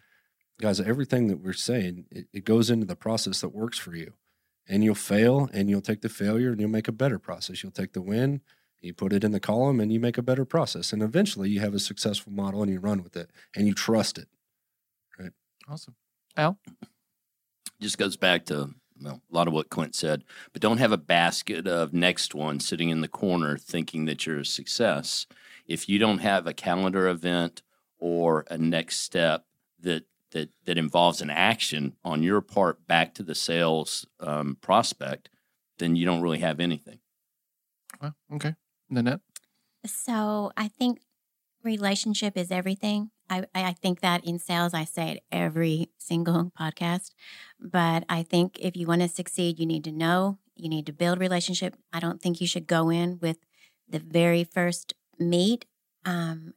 guys, 0.60 0.82
everything 0.82 1.28
that 1.28 1.38
we're 1.38 1.54
saying, 1.54 2.06
it, 2.12 2.28
it 2.34 2.44
goes 2.44 2.70
into 2.70 2.86
the 2.86 2.96
process 2.96 3.42
that 3.42 3.56
works 3.56 3.80
for 3.80 3.96
you. 3.96 4.14
And 4.68 4.84
you'll 4.84 4.96
fail 4.96 5.50
and 5.54 5.70
you'll 5.70 5.80
take 5.80 6.02
the 6.02 6.10
failure 6.10 6.52
and 6.52 6.60
you'll 6.60 6.70
make 6.70 6.90
a 6.90 6.92
better 6.92 7.20
process. 7.20 7.64
You'll 7.64 7.72
take 7.72 7.94
the 7.94 8.02
win 8.02 8.42
you 8.82 8.94
put 8.94 9.14
it 9.14 9.24
in 9.24 9.32
the 9.32 9.40
column 9.40 9.80
and 9.80 9.92
you 9.92 10.00
make 10.00 10.18
a 10.18 10.22
better 10.22 10.46
process. 10.46 10.94
And 10.94 11.02
eventually 11.02 11.50
you 11.50 11.60
have 11.60 11.74
a 11.74 11.80
successful 11.80 12.32
model 12.32 12.62
and 12.62 12.72
you 12.72 12.80
run 12.80 13.04
with 13.04 13.16
it 13.16 13.32
and 13.56 13.68
you 13.68 13.74
trust 13.74 14.18
it. 14.18 14.28
Right. 15.20 15.32
Awesome. 15.68 15.96
Al? 16.36 16.60
Just 17.82 17.98
goes 17.98 18.18
back 18.18 18.46
to 18.46 18.72
well, 19.02 19.22
a 19.32 19.36
lot 19.36 19.48
of 19.48 19.54
what 19.54 19.70
Clint 19.70 19.96
said, 19.96 20.24
but 20.54 20.62
don't 20.62 20.78
have 20.78 20.92
a 20.92 20.98
basket 20.98 21.68
of 21.68 21.94
next 21.94 22.34
one 22.34 22.60
sitting 22.60 22.90
in 22.90 23.02
the 23.02 23.08
corner 23.08 23.58
thinking 23.58 24.06
that 24.06 24.26
you're 24.26 24.40
a 24.40 24.46
success. 24.46 25.26
If 25.68 25.90
you 25.90 26.00
don't 26.00 26.20
have 26.20 26.48
a 26.48 26.54
calendar 26.54 27.08
event 27.08 27.62
or 28.00 28.46
a 28.50 28.58
next 28.58 29.00
step 29.02 29.46
that 29.80 30.06
that 30.32 30.50
that 30.66 30.78
involves 30.78 31.22
an 31.22 31.30
action 31.30 31.96
on 32.04 32.24
your 32.24 32.42
part 32.42 32.86
back 32.88 33.14
to 33.16 33.24
the 33.24 33.36
sales 33.36 34.06
um, 34.20 34.58
prospect, 34.62 35.30
then 35.80 35.96
you 35.96 36.06
don't 36.06 36.22
really 36.22 36.40
have 36.40 36.60
anything. 36.60 37.00
Well, 38.02 38.16
okay. 38.34 38.56
Nanette? 38.90 39.22
So 39.86 40.52
I 40.58 40.68
think 40.68 41.00
relationship 41.64 42.38
is 42.38 42.52
everything. 42.52 43.12
I, 43.30 43.46
I 43.54 43.74
think 43.74 44.02
that 44.02 44.26
in 44.26 44.40
sales, 44.40 44.74
I 44.74 44.86
say 44.86 45.12
it 45.12 45.24
every 45.32 45.90
single 45.98 46.52
podcast. 46.60 47.12
But 47.60 48.06
I 48.10 48.24
think 48.24 48.58
if 48.60 48.76
you 48.76 48.88
want 48.88 49.02
to 49.02 49.08
succeed, 49.08 49.60
you 49.60 49.66
need 49.66 49.84
to 49.86 49.92
know, 49.92 50.40
you 50.56 50.70
need 50.70 50.86
to 50.86 50.94
build 50.94 51.20
relationship. 51.20 51.76
I 51.92 52.00
don't 52.00 52.22
think 52.22 52.42
you 52.42 52.48
should 52.48 52.68
go 52.68 52.90
in 52.90 53.20
with 53.22 53.38
the 53.88 54.00
very 54.00 54.44
first 54.44 54.94
meet 55.20 55.66
um, 56.06 56.54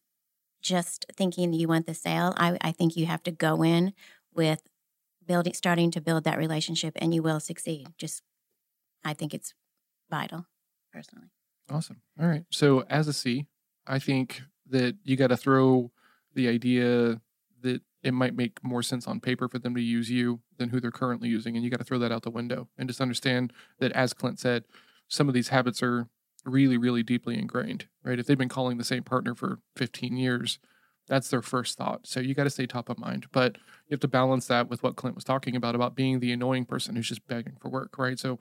just 0.62 1.06
thinking 1.16 1.52
you 1.52 1.68
want 1.68 1.86
the 1.86 1.94
sale. 1.94 2.34
I, 2.36 2.56
I 2.60 2.72
think 2.72 2.96
you 2.96 3.06
have 3.06 3.22
to 3.24 3.30
go 3.30 3.62
in 3.62 3.92
with 4.34 4.62
building, 5.26 5.54
starting 5.54 5.90
to 5.92 6.00
build 6.00 6.24
that 6.24 6.38
relationship, 6.38 6.96
and 6.96 7.14
you 7.14 7.22
will 7.22 7.40
succeed. 7.40 7.88
Just, 7.98 8.22
I 9.04 9.14
think 9.14 9.34
it's 9.34 9.54
vital, 10.10 10.46
personally. 10.92 11.28
Awesome. 11.70 12.02
All 12.20 12.26
right. 12.26 12.44
So 12.50 12.84
as 12.90 13.08
a 13.08 13.12
C, 13.12 13.46
I 13.86 13.98
think 13.98 14.42
that 14.68 14.96
you 15.04 15.16
got 15.16 15.28
to 15.28 15.36
throw 15.36 15.90
the 16.34 16.48
idea 16.48 17.20
that 17.62 17.82
it 18.02 18.14
might 18.14 18.34
make 18.34 18.62
more 18.64 18.82
sense 18.82 19.06
on 19.06 19.20
paper 19.20 19.48
for 19.48 19.58
them 19.58 19.74
to 19.74 19.80
use 19.80 20.10
you 20.10 20.40
than 20.56 20.70
who 20.70 20.80
they're 20.80 20.90
currently 20.90 21.28
using. 21.28 21.54
And 21.54 21.64
you 21.64 21.70
got 21.70 21.78
to 21.78 21.84
throw 21.84 21.98
that 21.98 22.12
out 22.12 22.22
the 22.22 22.30
window 22.30 22.68
and 22.78 22.88
just 22.88 23.00
understand 23.00 23.52
that, 23.78 23.92
as 23.92 24.14
Clint 24.14 24.38
said, 24.38 24.64
some 25.08 25.28
of 25.28 25.34
these 25.34 25.48
habits 25.48 25.82
are 25.82 26.08
really, 26.44 26.78
really 26.78 27.02
deeply 27.02 27.38
ingrained, 27.38 27.86
right? 28.02 28.18
If 28.18 28.26
they've 28.26 28.38
been 28.38 28.48
calling 28.48 28.78
the 28.78 28.84
same 28.84 29.02
partner 29.02 29.34
for 29.34 29.58
15 29.76 30.16
years, 30.16 30.58
that's 31.06 31.28
their 31.28 31.42
first 31.42 31.76
thought. 31.76 32.06
So 32.06 32.20
you 32.20 32.34
got 32.34 32.44
to 32.44 32.50
stay 32.50 32.66
top 32.66 32.88
of 32.88 32.98
mind. 32.98 33.26
But 33.32 33.56
you 33.86 33.94
have 33.94 34.00
to 34.00 34.08
balance 34.08 34.46
that 34.46 34.70
with 34.70 34.82
what 34.82 34.96
Clint 34.96 35.16
was 35.16 35.24
talking 35.24 35.56
about, 35.56 35.74
about 35.74 35.94
being 35.94 36.20
the 36.20 36.32
annoying 36.32 36.64
person 36.64 36.96
who's 36.96 37.08
just 37.08 37.26
begging 37.26 37.56
for 37.60 37.68
work, 37.68 37.98
right? 37.98 38.18
So 38.18 38.38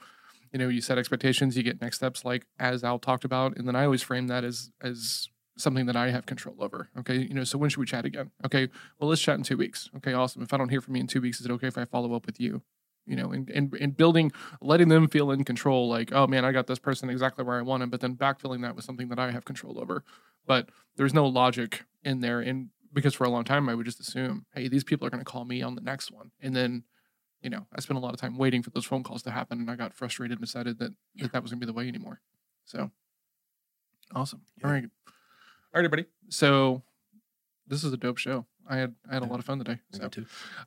you 0.51 0.59
know 0.59 0.67
you 0.67 0.81
set 0.81 0.97
expectations 0.97 1.55
you 1.55 1.63
get 1.63 1.81
next 1.81 1.97
steps 1.97 2.25
like 2.25 2.45
as 2.57 2.83
al 2.83 2.99
talked 2.99 3.23
about 3.23 3.55
and 3.57 3.67
then 3.67 3.75
i 3.75 3.83
always 3.83 4.01
frame 4.01 4.27
that 4.27 4.43
as 4.43 4.71
as 4.81 5.29
something 5.59 5.85
that 5.85 5.95
i 5.95 6.09
have 6.09 6.25
control 6.25 6.55
over 6.59 6.89
okay 6.97 7.17
you 7.17 7.33
know 7.33 7.43
so 7.43 7.57
when 7.57 7.69
should 7.69 7.79
we 7.79 7.85
chat 7.85 8.05
again 8.05 8.31
okay 8.45 8.67
well 8.99 9.09
let's 9.09 9.21
chat 9.21 9.37
in 9.37 9.43
two 9.43 9.57
weeks 9.57 9.89
okay 9.95 10.13
awesome 10.13 10.41
if 10.41 10.53
i 10.53 10.57
don't 10.57 10.69
hear 10.69 10.81
from 10.81 10.95
you 10.95 11.01
in 11.01 11.07
two 11.07 11.21
weeks 11.21 11.39
is 11.39 11.45
it 11.45 11.51
okay 11.51 11.67
if 11.67 11.77
i 11.77 11.85
follow 11.85 12.13
up 12.13 12.25
with 12.25 12.39
you 12.39 12.61
you 13.05 13.15
know 13.15 13.31
and, 13.31 13.49
and, 13.49 13.73
and 13.79 13.97
building 13.97 14.31
letting 14.61 14.89
them 14.89 15.07
feel 15.07 15.31
in 15.31 15.43
control 15.43 15.89
like 15.89 16.11
oh 16.11 16.27
man 16.27 16.45
i 16.45 16.51
got 16.51 16.67
this 16.67 16.79
person 16.79 17.09
exactly 17.09 17.43
where 17.43 17.57
i 17.57 17.61
want 17.61 17.83
him 17.83 17.89
but 17.89 18.01
then 18.01 18.15
backfilling 18.15 18.61
that 18.61 18.75
with 18.75 18.85
something 18.85 19.09
that 19.09 19.19
i 19.19 19.31
have 19.31 19.45
control 19.45 19.79
over 19.79 20.03
but 20.45 20.69
there's 20.95 21.13
no 21.13 21.25
logic 21.25 21.85
in 22.03 22.19
there 22.21 22.39
and 22.39 22.69
because 22.93 23.13
for 23.13 23.23
a 23.23 23.29
long 23.29 23.43
time 23.43 23.69
i 23.69 23.75
would 23.75 23.85
just 23.85 23.99
assume 23.99 24.45
hey 24.53 24.67
these 24.67 24.83
people 24.83 25.05
are 25.05 25.09
going 25.09 25.23
to 25.23 25.29
call 25.29 25.45
me 25.45 25.61
on 25.61 25.75
the 25.75 25.81
next 25.81 26.11
one 26.11 26.31
and 26.41 26.55
then 26.55 26.83
you 27.41 27.49
know, 27.49 27.65
I 27.73 27.79
spent 27.79 27.97
a 27.97 28.01
lot 28.01 28.13
of 28.13 28.19
time 28.19 28.37
waiting 28.37 28.63
for 28.63 28.69
those 28.71 28.85
phone 28.85 29.03
calls 29.03 29.23
to 29.23 29.31
happen, 29.31 29.59
and 29.59 29.71
I 29.71 29.75
got 29.75 29.93
frustrated 29.93 30.37
and 30.37 30.45
decided 30.45 30.79
that 30.79 30.93
yeah. 31.15 31.23
that, 31.23 31.33
that 31.33 31.41
was 31.41 31.51
going 31.51 31.59
to 31.59 31.65
be 31.65 31.71
the 31.71 31.75
way 31.75 31.87
anymore. 31.87 32.21
So, 32.65 32.91
awesome. 34.13 34.41
Yeah. 34.57 34.67
All 34.67 34.73
right, 34.73 34.85
all 35.73 35.79
right, 35.79 35.85
everybody. 35.85 36.05
So, 36.29 36.81
this 37.67 37.83
is 37.83 37.93
a 37.93 37.97
dope 37.97 38.17
show. 38.17 38.45
I 38.67 38.77
had 38.77 38.95
I 39.09 39.13
had 39.13 39.23
a 39.23 39.25
lot 39.27 39.39
of 39.39 39.45
fun 39.45 39.59
today. 39.59 39.79
So, 39.91 40.05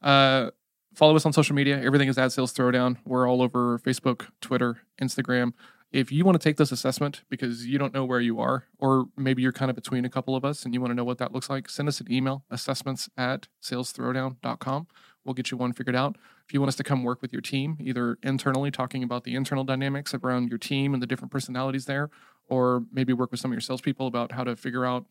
uh, 0.01 0.51
follow 0.95 1.17
us 1.17 1.27
on 1.27 1.33
social 1.33 1.57
media. 1.57 1.81
Everything 1.83 2.09
is 2.09 2.19
at 2.19 2.31
Sales 2.33 2.53
Throwdown. 2.53 2.99
We're 3.05 3.29
all 3.29 3.43
over 3.43 3.79
Facebook, 3.81 4.29
Twitter, 4.41 4.83
Instagram. 5.01 5.55
If 5.91 6.11
you 6.11 6.25
want 6.25 6.41
to 6.41 6.43
take 6.49 6.57
this 6.57 6.73
assessment 6.73 7.23
because 7.29 7.67
you 7.67 7.79
don't 7.79 7.93
know 7.93 8.05
where 8.05 8.21
you 8.21 8.39
are, 8.41 8.65
or 8.79 9.07
maybe 9.17 9.43
you're 9.43 9.53
kind 9.53 9.71
of 9.71 9.75
between 9.75 10.05
a 10.05 10.09
couple 10.09 10.35
of 10.35 10.45
us 10.45 10.65
and 10.65 10.73
you 10.73 10.81
want 10.81 10.91
to 10.93 10.95
know 10.95 11.05
what 11.05 11.19
that 11.19 11.33
looks 11.33 11.51
like, 11.51 11.69
send 11.69 11.87
us 11.89 12.01
an 12.01 12.11
email, 12.11 12.45
assessments 12.51 13.11
at 13.17 13.49
salesthrowdown.com. 13.63 14.87
We'll 15.25 15.35
get 15.35 15.51
you 15.51 15.59
one 15.59 15.73
figured 15.73 15.95
out. 15.95 16.17
If 16.47 16.55
you 16.55 16.61
want 16.61 16.69
us 16.69 16.77
to 16.77 16.83
come 16.83 17.05
work 17.05 17.21
with 17.21 17.33
your 17.33 17.43
team, 17.43 17.77
either 17.81 18.19
internally 18.23 18.71
talking 18.71 19.03
about 19.03 19.25
the 19.25 19.35
internal 19.35 19.65
dynamics 19.65 20.15
around 20.15 20.49
your 20.49 20.59
team 20.59 20.95
and 20.95 21.03
the 21.03 21.07
different 21.07 21.31
personalities 21.31 21.85
there, 21.85 22.11
or 22.49 22.85
maybe 22.93 23.13
work 23.13 23.31
with 23.31 23.41
some 23.41 23.51
of 23.51 23.55
your 23.55 23.61
salespeople 23.61 24.07
about 24.07 24.33
how 24.33 24.45
to 24.45 24.55
figure 24.57 24.85
out 24.85 25.07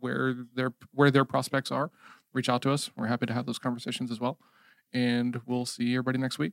where 0.00 0.34
their 0.54 0.72
where 0.92 1.10
their 1.10 1.24
prospects 1.24 1.70
are, 1.70 1.90
reach 2.32 2.48
out 2.48 2.60
to 2.62 2.72
us. 2.72 2.90
We're 2.96 3.06
happy 3.06 3.26
to 3.26 3.32
have 3.32 3.46
those 3.46 3.58
conversations 3.58 4.10
as 4.10 4.20
well. 4.20 4.38
And 4.92 5.40
we'll 5.46 5.64
see 5.64 5.94
everybody 5.94 6.18
next 6.18 6.38
week. 6.38 6.50